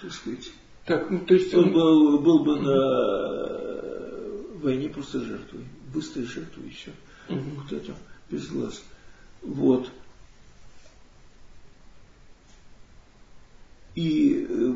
Так 0.02 0.12
сказать. 0.12 0.52
Так, 0.86 1.10
ну, 1.10 1.20
то 1.26 1.34
есть 1.34 1.54
он, 1.54 1.66
он 1.66 1.74
был, 1.74 2.20
был 2.20 2.44
бы 2.44 2.60
на 2.60 3.66
войне 4.60 4.90
просто 4.90 5.22
жертвой. 5.22 5.66
Быстрой 5.94 6.26
жертвой 6.26 6.68
еще. 6.68 6.92
Угу. 7.30 7.62
Кто-то 7.66 7.96
без 8.30 8.48
глаз. 8.50 8.84
Вот. 9.42 9.90
И 13.96 14.46
э, 14.48 14.74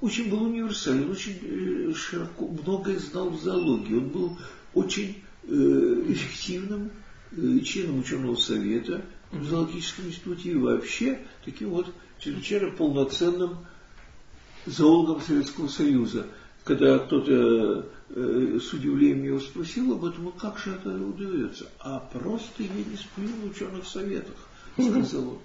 очень 0.00 0.30
был 0.30 0.44
универсален, 0.44 1.10
очень 1.10 1.38
э, 1.42 1.92
широко, 1.94 2.46
многое 2.46 2.98
знал 2.98 3.30
в 3.30 3.40
зоологии. 3.42 3.94
Он 3.94 4.08
был 4.08 4.38
очень 4.74 5.22
э, 5.44 6.04
эффективным 6.08 6.90
членом 7.64 7.98
ученого 7.98 8.36
совета 8.36 9.04
в 9.32 9.44
зоологическом 9.44 10.06
институте 10.06 10.52
и 10.52 10.56
вообще 10.56 11.20
таким 11.44 11.70
вот 11.70 11.92
чрезвычайно 12.18 12.70
полноценным 12.70 13.58
зоологом 14.66 15.20
Советского 15.20 15.68
Союза. 15.68 16.26
Когда 16.64 16.98
кто-то 16.98 17.86
э, 18.10 18.58
с 18.62 18.72
удивлением 18.72 19.24
его 19.24 19.40
спросил 19.40 19.92
об 19.94 20.04
этом, 20.04 20.24
ну 20.24 20.32
как 20.32 20.58
же 20.58 20.72
это 20.72 20.90
удается? 20.90 21.66
А 21.80 21.98
просто 21.98 22.62
я 22.62 22.68
не 22.68 22.96
сплю 22.96 23.28
в 23.42 23.50
ученых 23.50 23.86
советах, 23.86 24.36
сказал 24.74 25.28
он. 25.28 25.38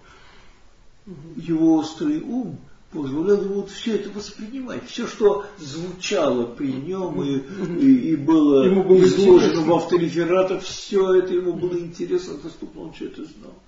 Его 1.35 1.75
острый 1.75 2.21
ум 2.21 2.59
позволял 2.91 3.43
ему 3.43 3.55
вот 3.55 3.69
все 3.69 3.95
это 3.95 4.09
воспринимать. 4.11 4.85
Все, 4.87 5.07
что 5.07 5.45
звучало 5.57 6.45
при 6.45 6.71
нем 6.71 7.21
и, 7.21 7.39
и, 7.79 8.11
и 8.11 8.15
было, 8.15 8.69
было 8.83 9.03
изложено 9.03 9.47
интересно. 9.47 9.61
в 9.61 9.73
авторефератах, 9.73 10.61
все 10.61 11.13
это 11.15 11.33
ему 11.33 11.53
было 11.53 11.77
интересно, 11.77 12.37
доступно, 12.37 12.81
он 12.83 12.93
все 12.93 13.07
это 13.07 13.25
знал. 13.25 13.59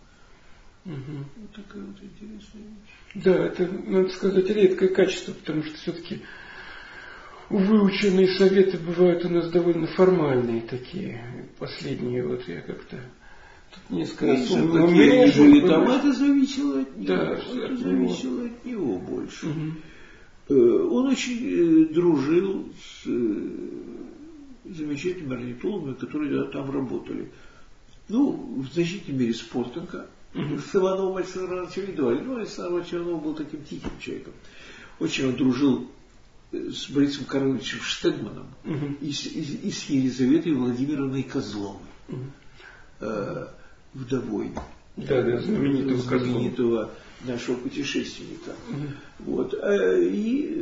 Угу. 0.85 1.17
Вот 1.37 1.51
такая 1.53 1.83
вот 1.83 1.97
интересная 2.01 2.61
вещь. 2.61 3.23
Да, 3.23 3.45
это, 3.47 3.67
надо 3.67 4.09
сказать, 4.09 4.49
редкое 4.49 4.89
качество, 4.89 5.33
потому 5.33 5.63
что 5.63 5.75
все-таки 5.77 6.21
выученные 7.49 8.27
советы 8.37 8.77
бывают 8.77 9.25
у 9.25 9.29
нас 9.29 9.49
довольно 9.49 9.87
формальные 9.87 10.61
такие. 10.61 11.49
Последние 11.57 12.25
вот 12.25 12.47
я 12.47 12.61
как-то 12.61 12.99
несколько 13.89 14.27
раз 14.27 14.51
умножил. 14.51 15.67
Там 15.67 15.89
это 15.89 16.13
зависело 16.13 16.81
от 16.81 16.97
него. 16.97 17.07
Да, 17.07 17.33
это 17.33 17.77
зависело 17.77 18.41
него. 18.41 18.45
от 18.45 18.65
него 18.65 18.97
больше. 18.99 19.47
Угу. 19.47 20.95
Он 20.95 21.07
очень 21.07 21.39
э, 21.41 21.93
дружил 21.93 22.71
с 22.79 23.07
э, 23.07 23.49
замечательными 24.65 25.35
орнитологами, 25.35 25.93
которые 25.93 26.51
там 26.51 26.69
работали. 26.69 27.31
Ну, 28.07 28.61
в 28.61 28.73
значительной 28.73 29.19
мере 29.19 29.33
Спортенко. 29.33 30.07
Угу. 30.35 30.57
С 30.59 30.75
Ивановым 30.75 31.17
Александром 31.17 31.59
Ивановичем 31.59 31.85
видывали. 31.85 32.19
Ну, 32.19 32.35
Александр 32.37 32.85
Иванов 32.91 33.23
был 33.23 33.33
таким 33.33 33.63
тихим 33.63 33.91
человеком. 33.99 34.33
Очень 34.99 35.27
он 35.27 35.35
дружил 35.35 35.89
с 36.51 36.89
Борисом 36.89 37.25
Карловичем 37.25 37.79
Штегманом 37.81 38.47
угу. 38.63 38.95
и, 39.01 39.11
с, 39.11 39.25
и, 39.25 39.67
и 39.67 39.71
с 39.71 39.85
Елизаветой 39.85 40.53
Владимировной 40.53 41.23
Козловой, 41.23 41.81
угу. 42.07 42.25
э, 43.01 43.47
вдовой 43.95 44.51
да, 44.97 45.23
да, 45.23 45.41
знаменитого, 45.41 45.97
знаменитого 45.97 46.91
нашего 47.23 47.55
путешественника. 47.55 48.51
Угу. 48.69 49.31
Вот. 49.31 49.55
А, 49.59 49.97
и 49.97 50.53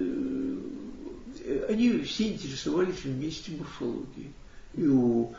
э, 1.43 1.65
они 1.69 1.99
все 2.03 2.29
интересовались 2.29 3.03
вместе 3.03 3.51
морфологией. 3.57 4.31
И 4.75 4.87
у 4.87 5.33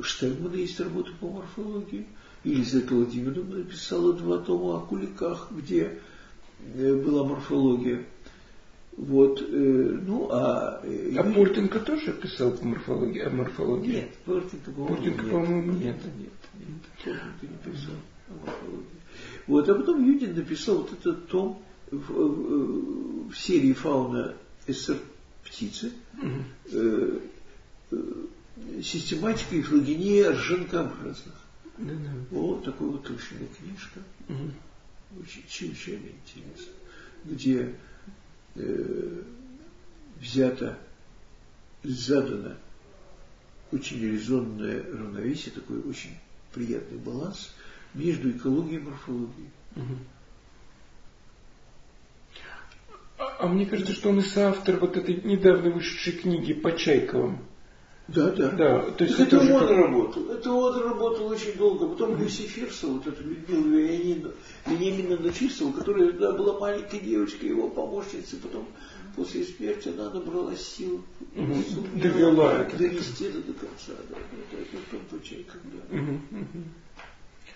Штегмана 0.00 0.54
есть 0.54 0.80
работа 0.80 1.10
по 1.20 1.28
морфологии. 1.28 2.06
Елизавета 2.44 2.94
Владимировна 2.94 3.58
написала 3.58 4.12
два 4.14 4.38
тома 4.38 4.78
о 4.78 4.80
куликах, 4.80 5.50
где 5.50 5.98
э, 6.74 6.94
была 6.94 7.24
морфология. 7.24 8.06
Вот, 8.96 9.40
э, 9.40 9.44
ну, 9.46 10.28
а... 10.30 10.80
Э, 10.82 11.16
а 11.16 11.22
Портенко 11.22 11.80
тоже 11.80 12.12
писал 12.12 12.52
по 12.52 12.66
морфологии, 12.66 13.20
о 13.20 13.30
морфологии? 13.30 13.92
Нет, 13.92 14.10
Портенко, 14.24 14.70
по-моему, 14.72 14.94
Портенко, 14.96 15.22
нет. 15.22 15.32
по-моему, 15.32 15.72
нет. 15.72 15.82
Нет, 15.84 15.96
нет, 16.18 16.32
Не 16.58 17.72
писал. 17.72 17.94
Вот, 19.46 19.68
а 19.68 19.74
потом 19.74 20.04
Юдин 20.04 20.34
написал 20.34 20.78
вот 20.78 20.92
этот 20.92 21.28
том 21.28 21.62
в, 21.90 21.96
в, 21.96 23.30
в 23.30 23.34
серии 23.36 23.72
«Фауна 23.72 24.36
СССР 24.68 24.98
птицы», 25.44 25.92
э, 26.72 27.18
э, 27.90 27.96
систематика 28.82 29.56
и 29.56 29.62
филогения 29.62 30.30
ржанкообразных. 30.30 31.34
Да, 31.78 31.94
да. 31.94 32.10
Вот 32.30 32.64
такой 32.64 32.90
вот 32.90 33.02
точная 33.04 33.48
книжка. 33.58 34.00
Угу. 34.28 35.22
Очень 35.22 35.44
чрезвычайно 35.48 36.06
интересно. 36.06 36.72
Где 37.24 37.74
э, 38.54 39.22
взято, 40.20 40.78
задано 41.82 42.56
очень 43.72 44.00
резонное 44.00 44.82
равновесие, 44.82 45.54
такой 45.54 45.80
очень 45.80 46.16
приятный 46.52 46.98
баланс 46.98 47.52
между 47.94 48.30
экологией 48.30 48.80
и 48.80 48.84
морфологией. 48.84 49.50
Угу. 49.76 49.96
А, 53.18 53.36
а 53.40 53.46
мне 53.48 53.66
кажется, 53.66 53.92
что 53.92 54.10
он 54.10 54.20
и 54.20 54.22
соавтор 54.22 54.78
вот 54.78 54.96
этой 54.96 55.16
недавно 55.22 55.70
вышедшей 55.70 56.14
книги 56.14 56.54
по 56.54 56.72
Чайковым. 56.72 57.44
Да, 58.08 58.30
да. 58.32 58.50
да 58.50 58.90
то 58.90 59.04
есть 59.04 59.20
это, 59.20 59.36
это 59.36 59.54
он 59.54 59.60
как... 59.60 59.70
работал. 59.70 60.30
Это 60.30 60.52
он 60.52 60.82
работал 60.82 61.26
очень 61.28 61.56
долго. 61.56 61.88
Потом 61.88 62.12
mm-hmm. 62.12 62.24
Люси 62.24 62.42
Фирсова, 62.42 62.92
вот 62.94 63.06
эта 63.06 63.22
Людмила 63.22 64.32
Вениамина, 64.66 65.30
Фирсова, 65.30 65.72
которая 65.72 66.12
да, 66.12 66.32
была 66.32 66.58
маленькой 66.58 67.00
девочкой, 67.00 67.50
его 67.50 67.68
помощницей, 67.68 68.38
потом 68.42 68.66
после 69.16 69.44
смерти 69.44 69.88
она 69.88 70.10
набрала 70.10 70.54
сил, 70.56 71.02
довела 71.34 72.62
это. 72.62 72.76
Довести 72.76 73.24
это 73.24 73.40
до 73.42 73.52
конца. 73.52 73.92
Да, 74.08 74.16
это, 74.16 74.62
это 74.62 74.76
в 74.76 74.90
том 74.90 75.00
случае, 75.08 75.44
когда... 75.44 76.16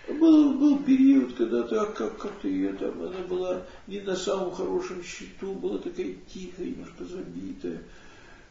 Был, 0.07 0.53
был 0.53 0.79
период, 0.83 1.33
когда 1.33 1.63
так, 1.63 1.95
как, 1.95 2.17
как-то 2.17 2.47
ее 2.47 2.73
там, 2.73 3.01
она 3.01 3.21
была 3.27 3.63
не 3.87 4.01
на 4.01 4.15
самом 4.15 4.51
хорошем 4.51 5.03
счету, 5.03 5.53
была 5.53 5.79
такая 5.79 6.13
тихая, 6.31 6.67
немножко 6.67 7.05
забитая 7.05 7.81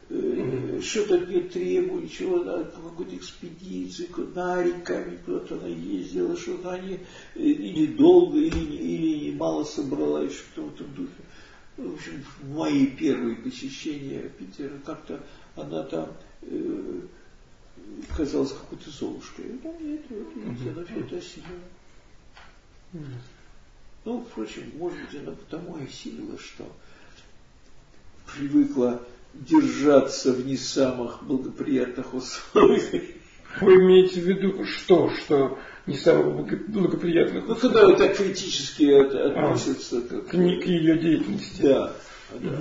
э, 0.09 0.79
что-то 0.83 1.15
от 1.15 1.29
нее 1.29 1.41
требовали, 1.43 2.07
чего 2.07 2.43
надо, 2.43 2.65
какой-то 2.65 3.15
экспедиции, 3.15 4.09
на 4.35 4.63
реками 4.63 5.17
куда-то 5.25 5.55
она 5.55 5.67
ездила, 5.67 6.35
что-то 6.35 6.71
они 6.71 6.99
э, 7.35 7.39
или 7.39 7.85
долго, 7.87 8.37
или, 8.37 8.75
или 8.75 9.35
мало 9.37 9.63
собрала, 9.63 10.25
и 10.25 10.29
что-то 10.29 10.61
в 10.61 10.73
этом 10.73 10.93
духе. 10.93 11.23
Ну, 11.77 11.91
в 11.91 11.95
общем, 11.95 12.23
в 12.39 12.55
мои 12.55 12.87
первые 12.87 13.35
посещения 13.35 14.29
Питера 14.29 14.77
как-то 14.85 15.21
она 15.55 15.83
там 15.83 16.13
э, 16.41 17.01
казалась 18.15 18.53
какой-то 18.53 18.89
золушкой. 18.89 19.59
Ну, 19.61 19.77
нет, 19.81 20.01
вот, 20.09 20.35
видите, 20.35 20.69
она 20.71 20.85
все 20.85 20.99
это 21.01 21.17
осилила. 21.17 21.59
Ну, 24.05 24.25
впрочем, 24.29 24.71
может 24.77 24.99
быть, 25.01 25.19
она 25.19 25.31
потому 25.31 25.77
и 25.77 25.85
осилила, 25.85 26.37
что 26.37 26.71
привыкла 28.33 29.01
держаться 29.33 30.31
в 30.31 30.45
не 30.45 30.55
самых 30.55 31.23
благоприятных 31.23 32.13
условиях. 32.13 33.03
Вы 33.61 33.75
имеете 33.75 34.21
в 34.21 34.25
виду 34.25 34.65
что? 34.65 35.09
Что 35.09 35.59
не 35.87 35.97
самых 35.97 36.47
благоприятных? 36.67 37.47
Ну, 37.47 37.55
когда 37.55 37.85
вы 37.85 37.95
так 37.95 38.17
критически 38.17 38.85
относятся 38.91 39.97
а, 39.97 40.01
к, 40.01 40.29
к, 40.29 40.33
ее 40.33 40.97
деятельности. 40.97 41.61
Да. 41.61 41.93
Да. 42.33 42.57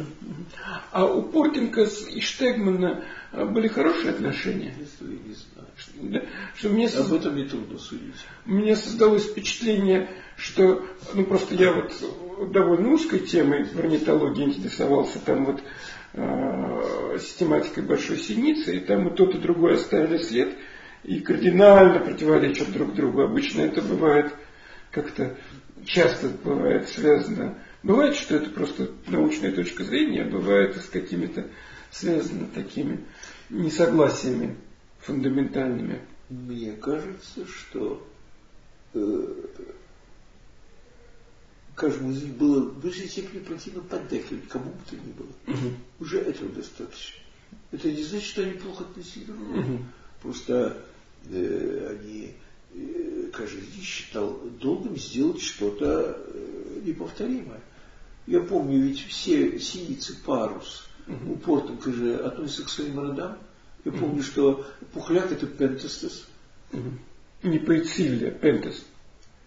А 0.92 1.06
у 1.06 1.22
Портенко 1.22 1.86
и 2.10 2.20
Штегмана 2.20 3.04
а, 3.32 3.46
были 3.46 3.68
хорошие 3.68 4.10
отношения? 4.10 4.74
Я 5.00 5.06
не 5.06 5.34
знаю. 5.34 5.64
Да, 5.96 6.22
что 6.54 6.68
мне 6.68 6.86
Об 6.88 7.12
этом 7.12 7.36
не 7.36 7.44
трудно 7.44 7.78
судить. 7.78 8.14
Меня 8.44 8.76
создалось 8.76 9.24
впечатление, 9.24 10.08
что, 10.36 10.84
ну 11.14 11.24
просто 11.24 11.54
я 11.54 11.72
вот 11.72 11.92
довольно 12.52 12.90
узкой 12.90 13.20
темой 13.20 13.66
орнитологии 13.76 14.44
интересовался, 14.44 15.18
там 15.18 15.46
вот 15.46 15.62
э, 16.12 17.18
систематикой 17.20 17.84
большой 17.84 18.18
синицы, 18.18 18.76
и 18.76 18.80
там 18.80 19.08
и 19.08 19.16
тот, 19.16 19.34
и 19.34 19.38
другой 19.38 19.74
оставили 19.74 20.18
след, 20.18 20.56
и 21.04 21.20
кардинально 21.20 22.00
противоречат 22.00 22.72
друг 22.72 22.94
другу. 22.94 23.22
Обычно 23.22 23.60
это 23.62 23.82
бывает 23.82 24.34
как-то, 24.90 25.36
часто 25.84 26.28
бывает 26.28 26.88
связано. 26.88 27.58
Бывает, 27.82 28.16
что 28.16 28.36
это 28.36 28.50
просто 28.50 28.90
научная 29.06 29.52
точка 29.52 29.84
зрения, 29.84 30.22
а 30.22 30.30
бывает 30.30 30.76
с 30.76 30.88
какими-то 30.88 31.46
связано 31.90 32.46
такими 32.54 33.04
несогласиями 33.50 34.56
фундаментальными. 35.00 36.00
Мне 36.30 36.72
кажется, 36.72 37.46
что 37.46 38.06
э, 38.94 39.34
каждому 41.74 42.12
из 42.12 42.22
них 42.22 42.34
было 42.36 42.62
в 42.62 42.80
высшей 42.80 43.08
степени 43.08 43.40
противно 43.40 43.82
поддакивать, 43.82 44.48
кому 44.48 44.70
бы 44.70 44.80
то 44.88 44.96
ни 44.96 45.12
было. 45.12 45.28
Угу. 45.46 45.74
Уже 46.00 46.20
этого 46.20 46.50
достаточно. 46.50 47.20
Это 47.70 47.92
не 47.92 48.02
значит, 48.02 48.28
что 48.28 48.42
они 48.42 48.52
плохо 48.52 48.84
относились 48.84 49.26
к 49.26 49.30
другу. 49.30 49.60
Угу. 49.60 49.78
Просто 50.22 50.84
они, 51.30 52.34
э, 52.74 53.30
каждый 53.32 53.60
из 53.60 53.76
них 53.76 53.84
считал 53.84 54.38
долгом 54.60 54.96
сделать 54.96 55.40
что-то 55.40 56.18
э, 56.18 56.80
неповторимое. 56.84 57.60
Я 58.26 58.40
помню, 58.40 58.80
ведь 58.80 59.06
все 59.06 59.58
синицы 59.58 60.16
парус 60.24 60.86
угу. 61.06 61.32
у 61.32 61.36
Портенка 61.36 61.92
же 61.92 62.16
относятся 62.16 62.64
к 62.64 62.68
своим 62.68 62.98
родам. 62.98 63.38
Я 63.84 63.92
угу. 63.92 64.00
помню, 64.00 64.22
что 64.22 64.66
пухляк 64.92 65.30
это 65.30 65.46
пентестес. 65.46 66.26
Угу. 66.72 66.90
Не 67.44 67.58
поэцилия, 67.58 68.30
пентест. 68.30 68.84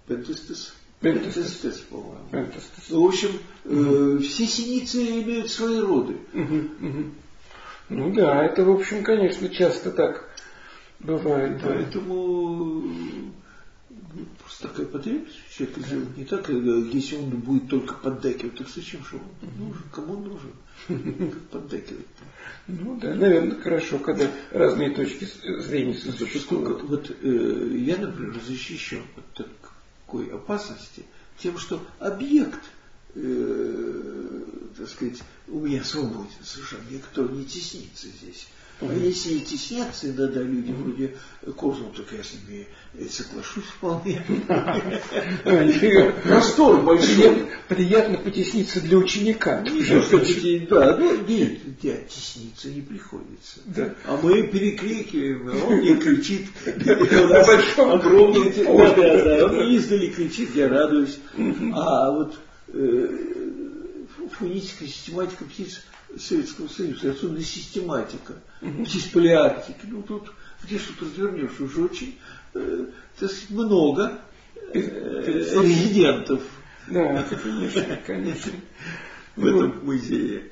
Пентестес. 0.08 0.74
Пентестес, 1.00 1.80
по-моему. 1.90 2.28
Ну, 2.90 3.04
в 3.04 3.08
общем, 3.08 3.30
э, 3.66 4.20
все 4.24 4.46
синицы 4.46 5.22
имеют 5.22 5.52
свои 5.52 5.80
роды. 5.80 6.18
Ну 7.90 8.14
да, 8.14 8.44
это, 8.46 8.66
в 8.66 8.70
общем, 8.70 9.04
конечно, 9.04 9.48
часто 9.48 9.92
так 9.92 10.27
бывает. 11.00 11.62
Да. 11.62 11.68
Поэтому 11.68 12.84
ну, 13.90 14.26
просто 14.40 14.68
такая 14.68 14.86
потребность 14.86 15.36
человека 15.50 15.82
сделать. 15.82 16.18
Не 16.18 16.26
так, 16.26 16.50
если 16.50 17.18
он 17.18 17.30
будет 17.30 17.70
только 17.70 17.94
поддакивать, 17.96 18.56
так 18.56 18.68
зачем 18.70 19.04
же 19.06 19.18
он 19.18 19.68
нужен? 19.68 19.84
Кому 19.92 20.14
он 20.14 20.24
нужен? 20.24 21.32
Как 21.32 21.42
поддакивать 21.52 22.06
Ну 22.68 23.00
да, 23.00 23.14
наверное, 23.14 23.60
хорошо, 23.60 24.00
когда 24.00 24.30
разные 24.52 24.92
точки 24.92 25.28
зрения 25.62 25.96
существуют. 25.96 26.84
Вот 26.84 27.12
э, 27.22 27.78
я, 27.78 27.98
например, 27.98 28.40
защищен 28.46 29.04
от 29.16 29.46
такой 30.06 30.30
опасности 30.30 31.04
тем, 31.38 31.58
что 31.58 31.82
объект 32.00 32.62
э, 33.16 34.44
так 34.78 34.90
сказать, 34.90 35.24
у 35.48 35.60
меня 35.60 35.84
свободен 35.84 36.28
совершенно, 36.44 36.84
никто 36.90 37.24
не 37.28 37.46
теснится 37.46 38.08
здесь. 38.08 38.48
А 38.80 38.94
если 38.94 39.34
и 39.36 39.40
теснятся 39.40 40.12
иногда 40.12 40.42
люди 40.42 40.72
вроде 40.72 41.16
Козлов, 41.58 41.96
так 41.96 42.06
я 42.12 42.24
с 42.24 42.34
ними 42.34 42.68
соглашусь 43.10 43.64
вполне. 43.64 44.24
Простор 46.24 46.82
большой. 46.82 47.48
Приятно 47.68 48.18
потесниться 48.20 48.80
для 48.82 48.98
ученика. 48.98 49.64
Да, 50.70 50.98
ну 50.98 51.26
нет, 51.26 51.60
тесниться 51.82 52.70
не 52.70 52.82
приходится. 52.82 53.62
Да. 53.66 53.96
А 54.06 54.20
мы 54.22 54.44
перекрикиваем, 54.44 55.64
он 55.66 55.78
мне 55.78 55.96
кричит. 55.96 56.48
Огромный 57.78 58.68
Он 58.68 59.72
издали 59.74 60.10
кричит, 60.10 60.56
я 60.56 60.70
радуюсь. 60.70 61.18
А 61.74 62.12
вот 62.12 62.38
э, 62.68 63.08
фонетическая 64.38 64.88
систематика 64.88 65.46
птиц 65.46 65.82
Советского 66.18 66.68
Союза, 66.68 67.12
особенно 67.12 67.42
систематика, 67.42 68.36
угу. 68.62 68.86
птиц 68.86 69.04
палеарктики. 69.06 69.86
Ну, 69.88 70.02
тут 70.04 70.32
где 70.64 70.78
что-то 70.78 71.06
развернешь, 71.06 71.60
уже 71.60 71.82
очень 71.82 72.18
э, 72.54 72.86
сказать, 73.16 73.50
много 73.50 74.20
э, 74.74 74.80
резидентов. 74.80 76.42
Да, 76.88 77.24
конечно, 77.24 78.00
конечно. 78.06 78.52
В 79.36 79.46
этом 79.46 79.86
музее. 79.86 80.52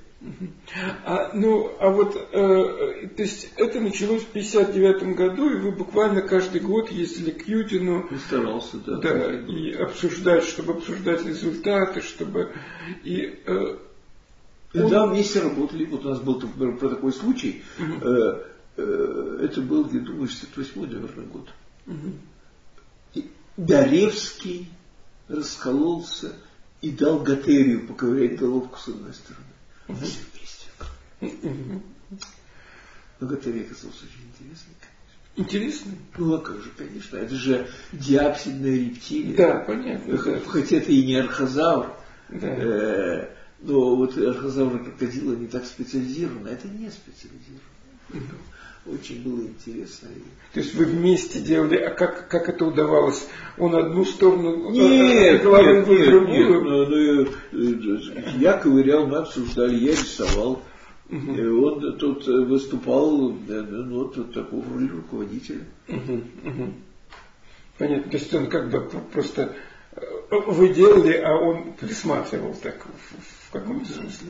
А, 1.05 1.31
ну, 1.33 1.71
а 1.79 1.89
вот, 1.89 2.15
э, 2.15 3.07
то 3.15 3.21
есть 3.21 3.51
это 3.57 3.79
началось 3.79 4.23
в 4.23 4.27
59 4.27 5.15
году, 5.15 5.49
и 5.49 5.59
вы 5.59 5.71
буквально 5.71 6.21
каждый 6.21 6.61
год 6.61 6.91
ездили 6.91 7.31
к 7.31 7.47
Юдину. 7.47 8.07
И 8.09 8.17
старался, 8.17 8.77
да. 8.77 8.97
Да, 8.97 9.33
и 9.33 9.71
обсуждать, 9.73 10.43
чтобы 10.43 10.73
обсуждать 10.73 11.25
результаты, 11.25 12.01
чтобы... 12.01 12.53
И, 13.03 13.39
э, 13.45 13.77
он... 14.83 14.89
Да, 14.89 15.05
вместе 15.05 15.41
работали. 15.41 15.85
Вот 15.85 16.05
у 16.05 16.09
нас 16.09 16.19
был 16.19 16.39
например, 16.39 16.77
про 16.77 16.89
такой 16.89 17.13
случай. 17.13 17.63
Угу. 17.79 18.07
Э, 18.07 18.43
э, 18.77 19.39
это 19.43 19.61
был, 19.61 19.89
я 19.91 19.99
думаю, 19.99 20.27
68 20.27 20.81
наверное, 20.81 21.25
год. 21.25 21.49
Угу. 21.87 22.11
И 23.15 23.31
Даревский 23.57 24.69
раскололся 25.27 26.33
и 26.81 26.91
дал 26.91 27.19
Готерию 27.19 27.87
поковырять 27.87 28.37
головку 28.37 28.77
с 28.77 28.87
одной 28.87 29.13
стороны. 29.13 29.45
Угу. 29.87 29.97
Все 29.97 30.19
вместе. 30.33 30.67
Угу. 31.21 31.81
Но 33.19 33.27
Готерия 33.27 33.63
оказался 33.63 34.03
очень 34.03 34.29
интересный, 34.29 34.75
конечно. 34.79 34.95
Интересный? 35.37 35.97
Ну, 36.17 36.33
а 36.35 36.39
как 36.39 36.61
же, 36.61 36.69
конечно. 36.77 37.17
Это 37.17 37.35
же 37.35 37.67
диапсидная 37.91 38.75
рептилия. 38.75 39.37
Да, 39.37 39.59
понятно. 39.59 40.17
Хотя 40.17 40.77
это 40.77 40.91
и 40.91 41.05
не 41.05 41.15
архозавр. 41.15 41.93
Да. 42.29 42.47
Э, 42.47 43.34
но 43.65 43.95
вот 43.95 44.17
архозавры 44.17 44.79
крокодила 44.79 45.33
не 45.33 45.47
так 45.47 45.65
специализированы. 45.65 46.49
Это 46.49 46.67
не 46.67 46.89
специализировано. 46.89 48.39
Очень 48.85 49.23
было 49.23 49.41
интересно. 49.41 50.09
То 50.53 50.59
есть 50.59 50.75
вы 50.75 50.85
вместе 50.85 51.39
делали, 51.41 51.77
а 51.77 51.89
как, 51.89 52.27
как 52.27 52.49
это 52.49 52.65
удавалось? 52.65 53.27
Он 53.57 53.75
одну 53.75 54.05
сторону 54.05 54.69
нет, 54.69 54.91
нет, 54.91 55.13
нет, 55.15 55.41
другую? 55.41 56.27
Нет, 56.27 56.49
ну, 56.63 57.27
ну, 57.51 58.39
я 58.39 58.53
ковырял, 58.53 59.07
мы 59.07 59.17
обсуждали, 59.17 59.75
я 59.75 59.91
рисовал. 59.91 60.61
Угу. 61.09 61.65
Он 61.65 61.97
тут 61.97 62.27
выступал, 62.27 63.31
ну, 63.47 64.03
вот 64.03 64.33
такого 64.33 64.63
роли 64.71 64.87
руководителя. 64.87 65.65
Угу, 65.87 66.13
угу. 66.43 66.73
Понятно, 67.77 68.11
то 68.11 68.17
есть 68.17 68.33
он 68.33 68.47
как 68.47 68.69
бы 68.69 68.81
просто 69.11 69.55
э, 69.93 70.01
вы 70.29 70.69
делали, 70.69 71.13
а 71.17 71.35
он 71.35 71.73
присматривал 71.73 72.55
так 72.61 72.85
каком-то 73.59 73.91
смысле. 73.91 74.29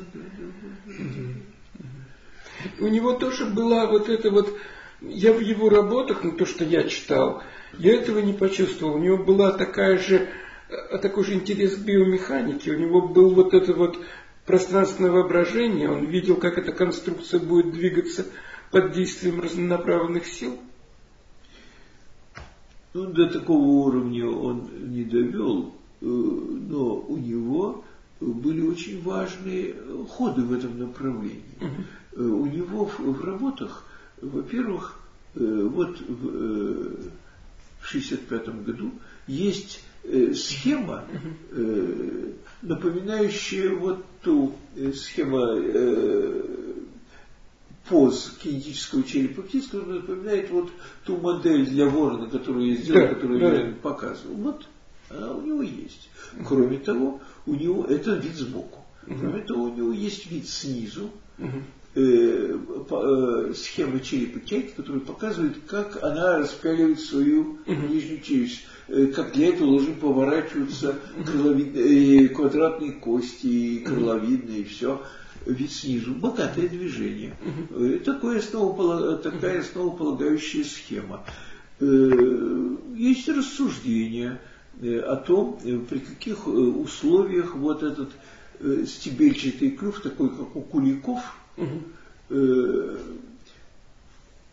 У 2.79 2.87
него 2.87 3.13
тоже 3.13 3.45
была 3.45 3.87
вот 3.87 4.09
эта 4.09 4.31
вот, 4.31 4.57
я 5.01 5.33
в 5.33 5.39
его 5.39 5.69
работах, 5.69 6.23
ну 6.23 6.31
то, 6.33 6.45
что 6.45 6.63
я 6.63 6.83
читал, 6.83 7.43
я 7.77 7.95
этого 7.95 8.19
не 8.19 8.33
почувствовал. 8.33 8.95
У 8.95 8.99
него 8.99 9.17
была 9.17 9.51
такая 9.51 9.97
же, 9.97 10.29
э, 10.69 10.97
такой 10.99 11.25
же 11.25 11.33
интерес 11.33 11.75
к 11.75 11.79
биомеханике, 11.79 12.71
у 12.71 12.79
него 12.79 13.07
был 13.07 13.31
вот 13.31 13.53
это 13.53 13.73
вот 13.73 13.99
пространственное 14.45 15.11
воображение, 15.11 15.89
он 15.89 16.05
видел, 16.05 16.37
как 16.37 16.57
эта 16.57 16.71
конструкция 16.71 17.39
будет 17.39 17.71
двигаться 17.71 18.25
под 18.71 18.93
действием 18.93 19.41
разнонаправленных 19.41 20.25
сил. 20.25 20.57
Ну, 22.93 23.05
до 23.07 23.27
такого 23.27 23.65
уровня 23.87 24.29
он 24.29 24.69
не 24.93 25.03
довел, 25.03 25.75
э, 26.01 26.05
но 26.05 26.95
у 26.95 27.17
него 27.17 27.83
были 28.19 28.61
очень 28.61 29.01
важные 29.01 29.75
ходы 30.09 30.41
в 30.41 30.53
этом 30.53 30.79
направлении. 30.79 31.43
Угу. 32.15 32.23
У 32.23 32.45
него 32.45 32.85
в, 32.85 32.99
в 32.99 33.25
работах, 33.25 33.85
во-первых, 34.21 34.99
э, 35.35 35.39
вот 35.39 35.99
в 35.99 37.87
1965 37.87 38.63
году 38.63 38.91
есть 39.27 39.83
схема, 40.35 41.03
напоминающая 42.61 43.75
вот 43.75 44.05
ту 44.21 44.53
схему 44.93 45.39
поз 47.89 48.35
кинетического 48.41 49.03
черепа 49.03 49.41
птиц, 49.43 49.67
которая 49.67 49.99
напоминает 49.99 50.49
вот 50.49 50.69
ту 51.05 51.17
модель 51.17 51.65
для 51.65 51.87
ворона, 51.87 52.29
которую 52.29 52.67
я 52.67 52.75
сделал, 52.75 53.07
да, 53.07 53.13
которую 53.13 53.39
да. 53.39 53.53
я 53.53 53.73
показывал. 53.73 54.35
Вот 54.35 54.67
она 55.09 55.33
у 55.33 55.41
него 55.41 55.61
есть. 55.61 56.09
Кроме 56.47 56.77
того, 56.77 57.21
у 57.45 57.55
него 57.55 57.85
это 57.85 58.15
вид 58.15 58.35
сбоку. 58.35 58.79
Кроме 59.05 59.41
того, 59.41 59.65
у 59.65 59.75
него 59.75 59.91
есть 59.91 60.29
вид 60.31 60.47
снизу, 60.47 61.11
э, 61.93 62.57
по, 62.89 63.49
э, 63.49 63.53
схема 63.53 63.99
черепа 63.99 64.39
Кейт, 64.39 64.73
которая 64.73 65.01
показывает, 65.01 65.57
как 65.67 66.03
она 66.03 66.39
распяливает 66.39 66.99
свою 66.99 67.59
нижнюю 67.67 68.21
челюсть, 68.21 68.65
э, 68.87 69.07
как 69.07 69.33
для 69.33 69.49
этого 69.49 69.71
должны 69.71 69.93
поворачиваться 69.93 70.95
крыловидные, 71.23 72.25
э, 72.25 72.27
квадратные 72.29 72.93
кости, 72.93 73.79
крыловидные, 73.79 74.61
и 74.61 74.63
все 74.63 75.01
вид 75.45 75.71
снизу, 75.71 76.15
богатое 76.15 76.67
движение. 76.67 77.37
Э, 77.69 77.99
такое 78.03 78.39
основополаг... 78.39 79.21
Такая 79.21 79.61
основополагающая 79.61 80.63
схема. 80.63 81.23
Э, 81.79 82.75
есть 82.95 83.29
рассуждения 83.29 84.31
Э, 84.31 84.54
о 84.81 85.15
том, 85.15 85.59
э, 85.63 85.77
при 85.77 85.99
каких 85.99 86.47
э, 86.47 86.49
условиях 86.49 87.55
вот 87.55 87.83
этот 87.83 88.09
стебельчатый 88.87 89.71
клюв, 89.71 90.01
такой 90.01 90.29
как 90.29 90.55
у 90.55 90.61
куликов, 90.61 91.19
угу. 91.57 91.83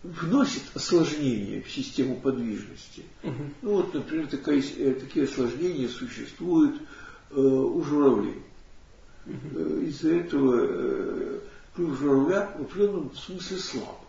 вносит 0.03 0.63
осложнения 0.75 1.63
в 1.63 1.71
систему 1.71 2.17
подвижности. 2.17 3.05
Угу. 3.23 3.43
Ну 3.63 3.73
вот, 3.77 3.95
например, 3.95 4.27
такая, 4.27 4.61
такие 4.61 5.27
осложнения 5.27 5.87
существуют 5.87 6.83
у 7.31 7.81
журавлей. 7.85 8.43
Угу. 9.25 9.61
Из-за 9.83 10.15
этого 10.17 11.41
клюв 11.77 11.97
журавля 11.97 12.51
в 12.59 12.63
определенном 12.63 13.15
смысле 13.15 13.57
слаб. 13.59 14.01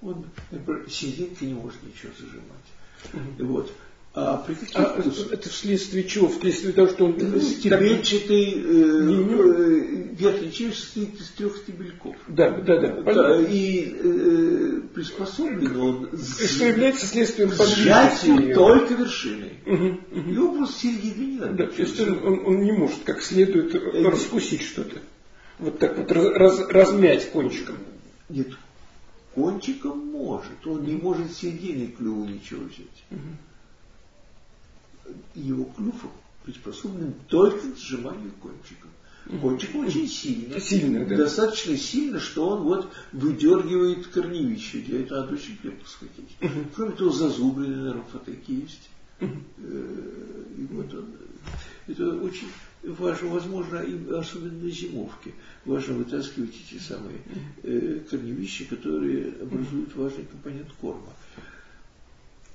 Он, 0.00 0.24
например, 0.50 0.88
серединкой 0.88 1.48
не 1.48 1.54
может 1.54 1.82
ничего 1.82 2.12
зажимать. 2.18 3.36
Угу. 3.38 3.46
Вот. 3.46 3.72
А 4.14 4.36
при 4.36 4.54
каких 4.54 4.76
а, 4.76 5.02
это 5.30 5.48
вследствие 5.48 6.04
чего? 6.04 6.28
Вследствие 6.28 6.74
того, 6.74 6.88
что 6.88 7.06
он 7.06 7.40
стебельчатый 7.40 8.52
э, 8.52 8.58
э, 8.58 10.14
верхний 10.18 10.52
челюсть 10.52 10.80
состоит 10.80 11.18
из 11.18 11.28
трех 11.30 11.56
стебельков. 11.56 12.16
Да, 12.28 12.50
да, 12.50 12.78
да. 12.78 13.02
да 13.02 13.40
и 13.40 13.96
э, 13.98 14.80
приспособлен 14.92 15.76
он 15.80 16.10
что 16.18 16.66
является 16.66 17.06
следствием 17.06 17.52
сжатию 17.52 18.54
только 18.54 18.92
вершиной. 18.92 19.54
Угу, 19.64 20.20
угу. 20.20 20.30
Его 20.30 20.52
просто 20.56 20.80
середины 20.80 21.24
не 21.24 21.38
надо. 21.38 21.54
Да, 21.54 21.66
то 21.68 21.82
есть 21.82 22.00
он, 22.00 22.26
он, 22.26 22.46
он 22.46 22.64
не 22.64 22.72
может 22.72 23.04
как 23.04 23.22
следует 23.22 23.74
э, 23.74 24.02
раскусить 24.10 24.60
что-то. 24.60 25.00
Вот 25.58 25.78
так 25.78 25.96
вот 25.96 26.12
раз, 26.12 26.60
размять 26.68 27.30
кончиком. 27.30 27.76
Нет, 28.28 28.48
кончиком 29.34 30.06
может. 30.08 30.66
Он 30.66 30.84
не 30.84 30.96
может 30.96 31.32
серединой 31.32 31.86
клюва 31.86 32.26
ничего 32.26 32.64
взять. 32.64 33.04
Угу 33.10 33.38
его 35.34 35.64
клюв 35.76 35.94
приспособленным 36.44 37.14
только 37.28 37.70
к 37.72 37.78
сжиманию 37.78 38.32
кончиков. 38.40 38.90
Кончик 39.40 39.74
очень 39.76 40.08
сильно. 40.08 40.58
Сильно, 40.58 41.06
да. 41.06 41.16
Достаточно 41.16 41.76
сильно, 41.76 42.18
что 42.18 42.48
он 42.48 42.62
вот 42.62 42.92
выдергивает 43.12 44.08
корневище. 44.08 44.80
Для 44.80 45.02
этого 45.02 45.20
надо 45.20 45.34
очень 45.34 45.56
крепко 45.58 45.88
схватить. 45.88 46.36
Кроме 46.74 46.92
того, 46.92 47.10
зазубренные 47.10 47.92
рамфотеки 47.92 48.50
есть. 48.50 48.90
uh 49.20 50.58
И 50.58 50.66
вот 50.74 50.92
он, 50.92 51.06
это 51.86 52.16
очень 52.16 52.48
важно, 52.82 53.28
возможно, 53.28 53.84
особенно 54.18 54.64
на 54.64 54.70
зимовке, 54.70 55.32
важно 55.64 55.94
вытаскивать 55.94 56.54
эти 56.66 56.80
самые 56.80 57.18
э, 57.62 58.00
корневища, 58.10 58.64
которые 58.64 59.34
образуют 59.40 59.94
важный 59.94 60.24
компонент 60.24 60.68
корма. 60.80 61.12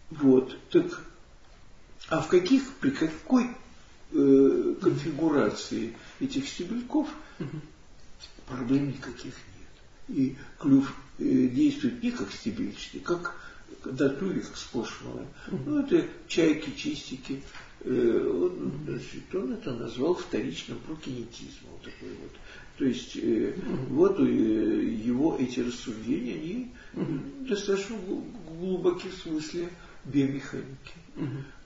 Вот, 0.09 0.57
так, 0.69 1.01
а 2.09 2.21
в 2.21 2.27
каких, 2.27 2.73
при 2.75 2.91
какой 2.91 3.47
э, 4.11 4.75
конфигурации 4.81 5.93
этих 6.19 6.47
стебельков 6.47 7.07
проблем 8.47 8.89
никаких 8.89 9.33
нет. 9.33 10.17
И 10.17 10.35
клюв 10.59 10.93
э, 11.19 11.47
действует 11.47 12.01
не 12.01 12.11
как 12.11 12.31
стебельчатый, 12.31 13.01
как 13.01 13.35
да, 13.83 14.09
клювик 14.09 14.45
сплошное. 14.55 15.27
Ну, 15.65 15.79
это 15.79 16.07
чайки, 16.27 16.71
чистики. 16.75 17.41
Э, 17.81 18.31
он, 18.33 18.71
значит, 18.85 19.35
он 19.35 19.53
это 19.53 19.73
назвал 19.73 20.15
вторичным 20.15 20.79
прокинетизмом. 20.79 21.73
Такой 21.83 22.09
вот. 22.21 22.31
То 22.77 22.85
есть 22.85 23.17
э, 23.17 23.53
вот 23.89 24.19
э, 24.19 24.23
его 24.23 25.37
эти 25.39 25.59
рассуждения, 25.59 26.35
они 26.35 26.71
достаточно 27.47 27.97
глубоки 28.59 29.07
в 29.07 29.15
смысле 29.15 29.69
биомеханики. 30.05 30.93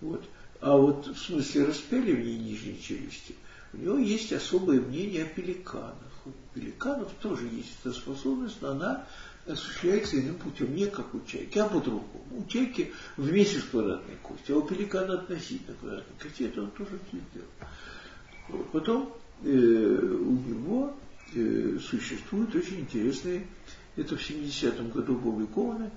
Вот. 0.01 0.23
А 0.59 0.77
вот 0.77 1.07
в 1.07 1.17
смысле 1.17 1.65
распяливания 1.65 2.37
нижней 2.37 2.79
челюсти, 2.81 3.35
у 3.73 3.77
него 3.77 3.97
есть 3.97 4.31
особое 4.33 4.79
мнение 4.79 5.23
о 5.23 5.27
пеликанах. 5.27 5.95
У 6.25 6.31
пеликанов 6.53 7.11
тоже 7.21 7.45
есть 7.45 7.71
эта 7.83 7.93
способность, 7.93 8.61
но 8.61 8.71
она 8.71 9.07
осуществляется 9.47 10.19
иным 10.19 10.35
путем, 10.35 10.75
не 10.75 10.85
как 10.85 11.13
у 11.15 11.21
чайки, 11.21 11.57
а 11.57 11.67
по-другому. 11.67 12.23
У 12.31 12.45
чайки 12.45 12.91
вместе 13.17 13.59
с 13.59 13.63
квадратной 13.63 14.17
костью, 14.21 14.55
а 14.55 14.59
у 14.59 14.61
пеликана 14.61 15.15
относительно 15.15 15.75
квадратной 15.79 16.15
кости, 16.21 16.43
это 16.43 16.61
он 16.61 16.71
тоже 16.71 16.99
сделал. 17.09 18.61
Потом 18.71 19.13
э, 19.43 19.47
у 19.49 20.31
него 20.31 20.93
э, 21.33 21.79
существуют 21.81 22.53
очень 22.55 22.81
интересные, 22.81 23.47
это 23.95 24.15
в 24.15 24.29
70-м 24.29 24.89
году 24.89 25.15
опубликованы, 25.15 25.89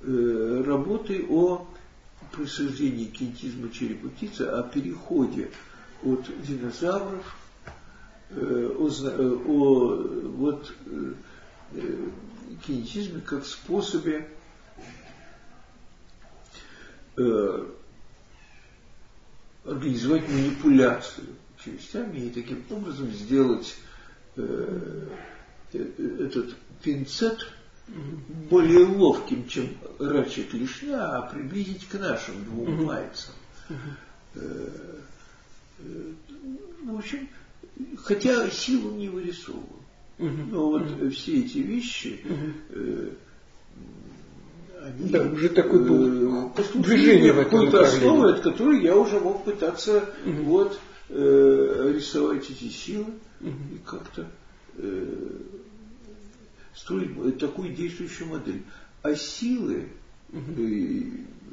э, 0.00 0.62
работы 0.66 1.24
о 1.28 1.68
происхождении 2.30 3.06
кинетизма 3.06 3.70
черепа 3.70 4.08
птицы, 4.08 4.42
о 4.42 4.62
переходе 4.62 5.50
от 6.02 6.26
динозавров, 6.46 7.36
э, 8.30 8.74
о, 8.78 8.88
э, 8.88 9.36
о 9.46 9.96
вот, 10.36 10.74
э, 10.86 11.12
э, 11.72 12.08
кинетизме 12.66 13.20
как 13.20 13.44
способе 13.44 14.28
э, 17.16 17.66
организовать 19.64 20.28
манипуляцию 20.28 21.26
частями 21.64 22.18
и 22.20 22.30
таким 22.30 22.64
образом 22.70 23.10
сделать 23.10 23.76
э 24.36 25.08
этот 25.72 26.54
пинцет 26.82 27.46
более 28.50 28.84
ловким, 28.86 29.46
чем 29.48 29.68
рачья 29.98 30.44
клешня, 30.44 31.18
а 31.18 31.22
приблизить 31.22 31.86
к 31.86 31.94
нашим 31.98 32.44
двум 32.44 32.86
пальцам. 32.86 33.34
Э, 34.34 34.68
э, 35.78 36.12
в 36.84 36.96
общем, 36.96 37.28
хотя 37.96 38.50
силу 38.50 38.92
не 38.92 39.08
вырисовывал. 39.08 39.64
Но 40.18 40.70
вот 40.70 41.12
все 41.12 41.40
эти 41.40 41.58
вещи, 41.58 42.20
э, 42.70 43.10
они 44.82 45.10
да, 45.10 45.22
уже 45.22 45.48
такой 45.50 45.84
был 45.84 46.52
движение 46.74 47.32
в 47.32 47.38
этом 47.38 47.50
какой-то 47.50 47.82
основы, 47.82 48.32
от 48.32 48.40
которой 48.40 48.82
я 48.82 48.96
уже 48.96 49.20
мог 49.20 49.44
пытаться 49.44 50.04
вот 50.24 50.78
рисовать 51.08 52.50
эти 52.50 52.68
силы 52.68 53.06
и 53.40 53.78
как-то 53.84 54.26
строить 56.78 57.38
такую 57.38 57.74
действующую 57.74 58.28
модель. 58.28 58.62
А 59.02 59.14
силы 59.14 59.88
угу. 60.32 60.62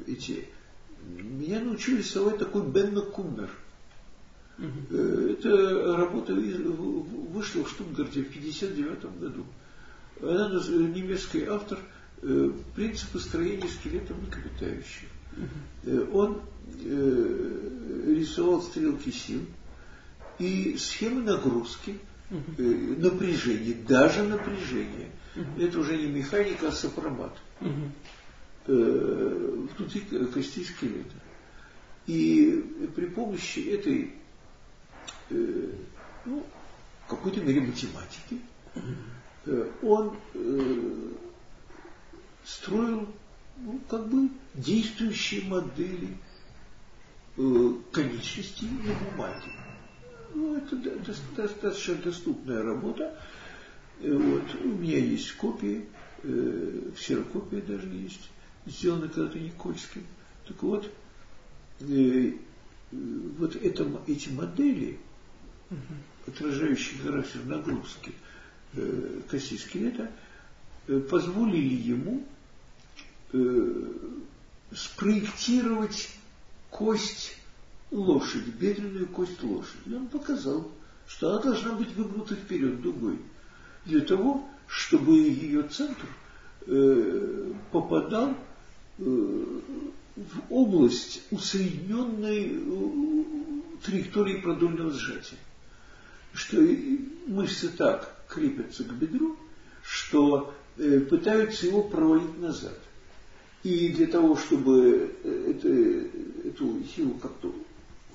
эти 0.06 0.48
меня 1.04 1.60
научил 1.60 1.98
рисовать 1.98 2.38
такой 2.38 2.66
Бенна 2.66 3.02
Куммер. 3.02 3.50
Угу. 4.58 4.96
Эта 4.96 5.96
работа 5.96 6.34
вышла 6.34 7.64
в 7.64 7.70
Штутгарте 7.70 8.22
в 8.22 8.28
1959 8.28 9.20
году. 9.20 9.44
Она 10.20 10.48
немецкий 10.48 11.44
автор 11.44 11.78
э, 12.22 12.50
принципы 12.74 13.20
строения 13.20 13.68
скелета 13.68 14.14
млекопитающих. 14.14 15.08
Угу. 15.36 16.18
Он 16.18 16.40
рисовал 18.06 18.62
стрелки 18.62 19.12
сил 19.12 19.42
и 20.38 20.76
схемы 20.78 21.22
нагрузки 21.22 21.98
uh 22.30 22.96
напряжение, 23.00 23.74
даже 23.74 24.22
напряжение. 24.22 25.10
uh 25.34 25.62
Это 25.62 25.78
уже 25.78 25.96
не 25.96 26.06
механика, 26.06 26.68
а 26.68 26.72
сопромат. 26.72 27.36
uh 27.60 27.90
внутри 28.66 30.00
костей 30.32 30.64
скелета. 30.64 31.14
И 32.06 32.88
при 32.96 33.06
помощи 33.06 33.60
этой, 33.60 34.14
э, 35.30 35.70
ну, 36.24 36.44
в 37.04 37.10
какой-то 37.10 37.40
мере 37.42 37.60
математики, 37.60 38.40
он 39.82 40.16
строил, 42.44 43.08
ну, 43.58 43.80
как 43.88 44.08
бы 44.08 44.30
действующие 44.54 45.44
модели 45.44 46.16
конечностей 47.92 48.68
на 48.68 48.94
бумаге. 48.94 49.52
Ну, 50.34 50.56
это 50.56 50.76
достаточно 51.36 51.94
доступная 51.96 52.62
работа. 52.62 53.18
Э, 54.00 54.12
вот. 54.12 54.54
У 54.62 54.68
меня 54.68 54.98
есть 54.98 55.32
копии, 55.32 55.86
э, 56.22 56.90
ксерокопии 56.96 57.60
даже 57.60 57.88
есть, 57.88 58.30
сделаны 58.66 59.08
когда-то 59.08 59.38
Никольским. 59.38 60.04
Так 60.46 60.62
вот, 60.62 60.90
э, 61.80 62.32
вот 62.92 63.56
это, 63.56 63.88
эти 64.06 64.28
модели, 64.28 64.98
отражающие 66.26 67.00
характер 67.00 67.40
нагрузки 67.44 68.12
кости 69.30 69.56
скелета, 69.56 70.12
позволили 71.10 71.74
ему 71.74 72.24
спроектировать 74.72 76.10
кость 76.70 77.35
лошадь, 77.90 78.46
бедренную 78.46 79.06
кость 79.06 79.42
лошади. 79.42 79.94
Он 79.94 80.08
показал, 80.08 80.70
что 81.06 81.30
она 81.30 81.42
должна 81.42 81.72
быть 81.72 81.94
выгнута 81.94 82.34
вперед 82.34 82.80
дугой, 82.80 83.18
для 83.84 84.00
того, 84.00 84.48
чтобы 84.66 85.14
ее 85.16 85.62
центр 85.62 86.06
э, 86.66 87.52
попадал 87.70 88.34
э, 88.98 89.02
в 90.16 90.52
область 90.52 91.22
усредненной 91.30 92.52
э, 92.52 93.22
траектории 93.84 94.40
продольного 94.40 94.90
сжатия. 94.90 95.36
Что 96.32 96.58
мышцы 97.26 97.68
так 97.68 98.24
крепятся 98.28 98.84
к 98.84 98.92
бедру, 98.94 99.36
что 99.82 100.52
э, 100.76 101.00
пытаются 101.00 101.66
его 101.66 101.82
провалить 101.84 102.38
назад. 102.40 102.78
И 103.62 103.88
для 103.90 104.06
того, 104.06 104.36
чтобы 104.36 105.14
э, 105.22 105.52
это, 105.54 106.48
эту 106.48 106.82
силу 106.94 107.14
как-то 107.14 107.54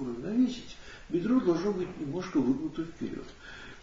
уравновесить, 0.01 0.75
бедро 1.09 1.39
должно 1.39 1.71
быть 1.73 1.87
немножко 1.99 2.39
выгнуто 2.39 2.83
вперед. 2.83 3.25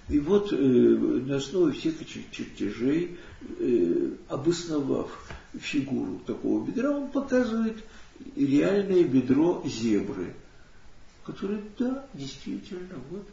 И 0.09 0.19
вот 0.21 0.53
э, 0.53 0.57
на 0.57 1.37
основе 1.37 1.73
всех 1.73 2.01
этих 2.01 2.31
чертежей, 2.31 3.19
э, 3.59 4.11
обосновав 4.29 5.11
фигуру 5.59 6.21
такого 6.27 6.67
бедра, 6.67 6.91
он 6.91 7.11
показывает 7.11 7.85
реальное 8.35 9.05
бедро 9.05 9.63
зебры, 9.67 10.35
которое, 11.25 11.63
да, 11.79 12.07
действительно, 12.15 12.97
вот, 13.11 13.29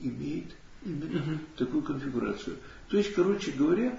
имеет 0.00 0.46
именно 0.84 1.18
uh-huh. 1.18 1.38
такую 1.56 1.82
конфигурацию. 1.82 2.56
То 2.88 2.98
есть, 2.98 3.12
короче 3.14 3.50
говоря, 3.52 3.98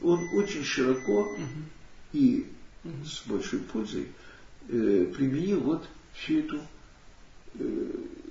он 0.00 0.20
очень 0.36 0.64
широко 0.64 1.34
uh-huh. 1.34 1.62
и 2.12 2.46
uh-huh. 2.84 3.04
с 3.04 3.26
большой 3.26 3.60
пользой 3.60 4.08
э, 4.68 5.12
применил 5.16 5.60
вот 5.60 5.88
всю 6.14 6.38
эту 6.38 6.60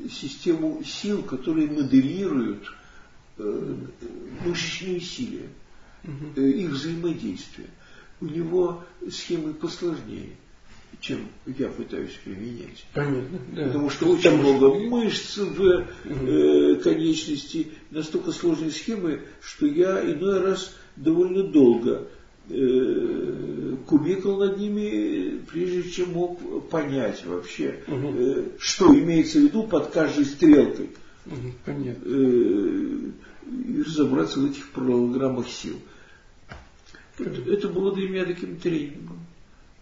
систему 0.10 0.82
сил, 0.84 1.24
которые 1.24 1.68
моделируют 1.68 2.72
э, 3.38 3.76
мышечные 4.46 5.00
силы, 5.00 5.44
угу. 6.04 6.42
их 6.42 6.70
взаимодействие. 6.70 7.68
У 8.20 8.26
него 8.26 8.84
схемы 9.10 9.54
посложнее. 9.54 10.36
чем 11.00 11.28
я 11.46 11.68
пытаюсь 11.68 12.14
применять. 12.24 12.86
Понятно, 12.94 13.40
да. 13.52 13.68
Потому 13.68 13.90
что 13.90 14.08
очень 14.08 14.32
Потому 14.32 14.40
много 14.40 14.74
мышц 14.74 15.38
в 15.38 15.86
э, 16.06 16.76
конечности, 16.76 17.68
настолько 17.92 18.32
сложные 18.32 18.72
схемы, 18.72 19.22
что 19.42 19.68
я 19.68 20.02
иной 20.12 20.42
раз 20.42 20.76
довольно 20.96 21.44
долго 21.44 22.08
э, 22.50 23.76
кубикал 23.86 24.38
над 24.38 24.58
ними, 24.58 25.40
прежде 25.52 25.90
чем 25.90 26.14
мог 26.14 26.70
понять 26.70 27.26
вообще, 27.26 27.80
э, 27.88 28.44
что 28.60 28.94
имеется 28.98 29.40
в 29.40 29.44
виду 29.44 29.64
под 29.64 29.92
каждой 29.92 30.26
стрелкой. 30.26 30.90
Понятно. 31.66 32.04
Э, 32.06 33.12
и 33.50 33.82
разобраться 33.82 34.40
в 34.40 34.52
этих 34.52 34.70
программах 34.72 35.48
сил. 35.48 35.80
Это, 37.18 37.42
это 37.50 37.70
было 37.70 37.96
для 37.96 38.10
меня 38.10 38.26
таким 38.26 38.58
тренингом. 38.58 39.20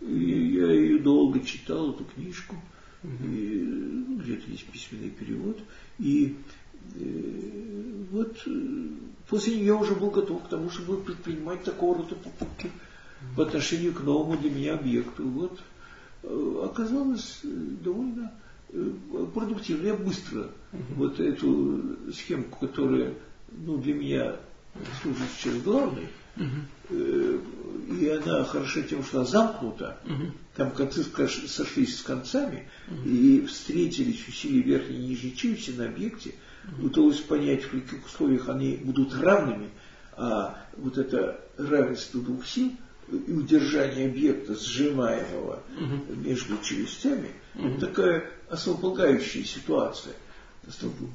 И 0.01 0.53
я 0.55 0.71
ее 0.71 0.99
долго 0.99 1.39
читал, 1.39 1.91
эту 1.91 2.05
книжку. 2.05 2.55
И, 3.03 3.07
ну, 3.07 4.17
где-то 4.17 4.49
есть 4.49 4.65
письменный 4.67 5.09
перевод. 5.09 5.59
И 5.99 6.35
вот 8.11 8.37
э, 8.45 8.49
после 9.27 9.55
нее 9.55 9.65
я 9.65 9.75
уже 9.75 9.95
был 9.95 10.09
готов 10.09 10.43
к 10.43 10.49
тому, 10.49 10.69
чтобы 10.69 10.97
предпринимать 10.97 11.63
такого 11.63 11.97
рода 11.97 12.15
покупки 12.15 12.71
по 13.35 13.43
отношению 13.43 13.93
к 13.93 14.01
новому 14.01 14.37
для 14.37 14.49
меня 14.49 14.75
объекту. 14.75 15.27
Вот 15.27 15.59
э, 16.23 16.61
оказалось 16.63 17.39
э, 17.43 17.47
довольно 17.47 18.31
э, 18.69 18.91
продуктивно. 19.33 19.87
Я 19.87 19.95
быстро 19.95 20.39
uh 20.39 20.49
вот 20.95 21.19
эту 21.19 22.11
схемку, 22.13 22.67
которая 22.67 23.13
ну, 23.51 23.77
для 23.77 23.93
меня 23.93 24.35
служит 25.01 25.27
сейчас 25.37 25.61
главной, 25.61 26.07
uh 26.37 27.41
и 27.99 28.09
она 28.09 28.43
хороша 28.45 28.81
тем, 28.81 29.03
что 29.03 29.19
она 29.19 29.27
замкнута, 29.27 29.97
uh 30.05 30.31
там 30.55 30.71
концы 30.71 31.03
сошлись 31.03 31.99
с 31.99 32.01
концами, 32.01 32.67
и 33.05 33.45
встретились 33.47 34.25
усилия 34.27 34.61
верхней 34.61 34.97
и 34.97 35.07
нижней 35.07 35.35
челюсти 35.35 35.71
на 35.71 35.85
объекте, 35.85 36.33
удалось 36.79 37.19
понять, 37.19 37.63
в 37.63 37.71
каких 37.71 38.05
условиях 38.05 38.49
они 38.49 38.77
будут 38.77 39.13
равными, 39.15 39.69
а 40.13 40.65
вот 40.77 40.97
это 40.97 41.41
равенство 41.57 42.21
двух 42.21 42.45
сил 42.45 42.71
и 43.09 43.31
удержание 43.31 44.07
объекта, 44.07 44.55
сжимаемого 44.55 45.61
uh 45.77 46.15
между 46.25 46.57
челюстями, 46.63 47.31
uh 47.55 47.79
такая 47.79 48.29
основополагающая 48.49 49.43
ситуация 49.43 50.13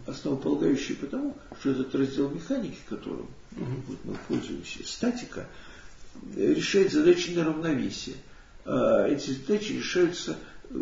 основополагающий 0.07 0.95
потому, 0.95 1.37
что 1.59 1.71
этот 1.71 1.95
раздел 1.95 2.31
механики, 2.31 2.79
которым 2.89 3.27
вот 3.53 3.99
мы 4.05 4.17
пользуемся, 4.29 4.87
статика, 4.87 5.49
решает 6.37 6.93
задачи 6.93 7.31
на 7.31 7.45
равновесие. 7.45 8.17
А 8.65 9.07
эти 9.07 9.31
задачи 9.31 9.73
решаются 9.73 10.37
э, 10.69 10.75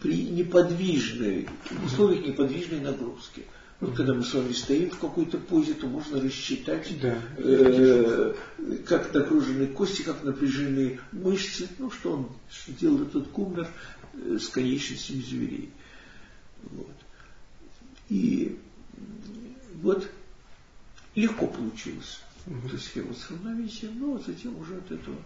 при 0.00 0.24
неподвижной, 0.28 1.48
в 1.70 1.86
условиях 1.86 2.26
неподвижной 2.26 2.80
нагрузки. 2.80 3.44
Вот 3.84 3.96
когда 3.96 4.14
мы 4.14 4.24
с 4.24 4.32
вами 4.32 4.52
стоим 4.52 4.88
в 4.88 4.98
какой-то 4.98 5.36
позе, 5.36 5.74
то 5.74 5.86
можно 5.86 6.18
рассчитать, 6.18 6.88
да. 7.02 7.20
э, 7.36 8.34
как 8.86 9.12
нагружены 9.12 9.66
кости, 9.66 10.00
как 10.00 10.22
напряжены 10.24 11.00
мышцы, 11.12 11.68
ну 11.78 11.90
что 11.90 12.12
он, 12.12 12.28
что 12.50 12.72
делал 12.72 13.02
этот 13.02 13.28
кумнер 13.28 13.68
э, 14.14 14.38
с 14.40 14.48
конечностями 14.48 15.20
зверей. 15.20 15.70
Вот. 16.62 16.96
И 18.08 18.58
вот 19.82 20.08
легко 21.14 21.46
получилось 21.46 22.20
угу. 22.46 22.66
эта 22.66 22.78
схема 22.78 23.12
с 23.12 23.30
равновесием, 23.30 23.98
но 23.98 24.18
затем 24.18 24.58
уже 24.58 24.78
от 24.78 24.90
этого 24.92 25.16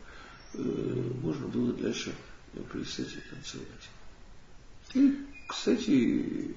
э, 0.55 1.13
можно 1.23 1.47
было 1.47 1.73
дальше 1.75 2.13
плясать 2.73 3.07
и 3.07 3.33
танцевать. 3.33 3.89
И, 4.95 5.17
кстати, 5.47 6.57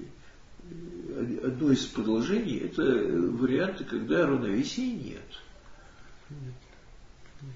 одно 1.44 1.72
из 1.72 1.84
продолжений 1.86 2.58
это 2.58 2.82
варианты, 2.82 3.84
когда 3.84 4.26
равновесия 4.26 4.90
нет. 4.90 5.20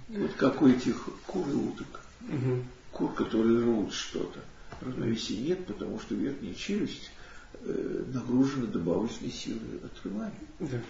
Вот 0.08 0.32
как 0.34 0.62
у 0.62 0.68
этих 0.68 1.08
кур 1.26 1.48
и 1.48 1.52
уток. 1.52 2.00
Угу. 2.22 2.64
Кур, 2.92 3.14
которые 3.14 3.60
рвут 3.60 3.92
что-то. 3.92 4.40
Равновесия 4.80 5.38
нет, 5.38 5.66
потому 5.66 6.00
что 6.00 6.14
верхняя 6.14 6.54
челюсть 6.54 7.10
э, 7.60 8.04
нагружена 8.12 8.66
добавочной 8.66 9.30
силой 9.30 9.80
отрывания. 9.84 10.34
Да. 10.58 10.80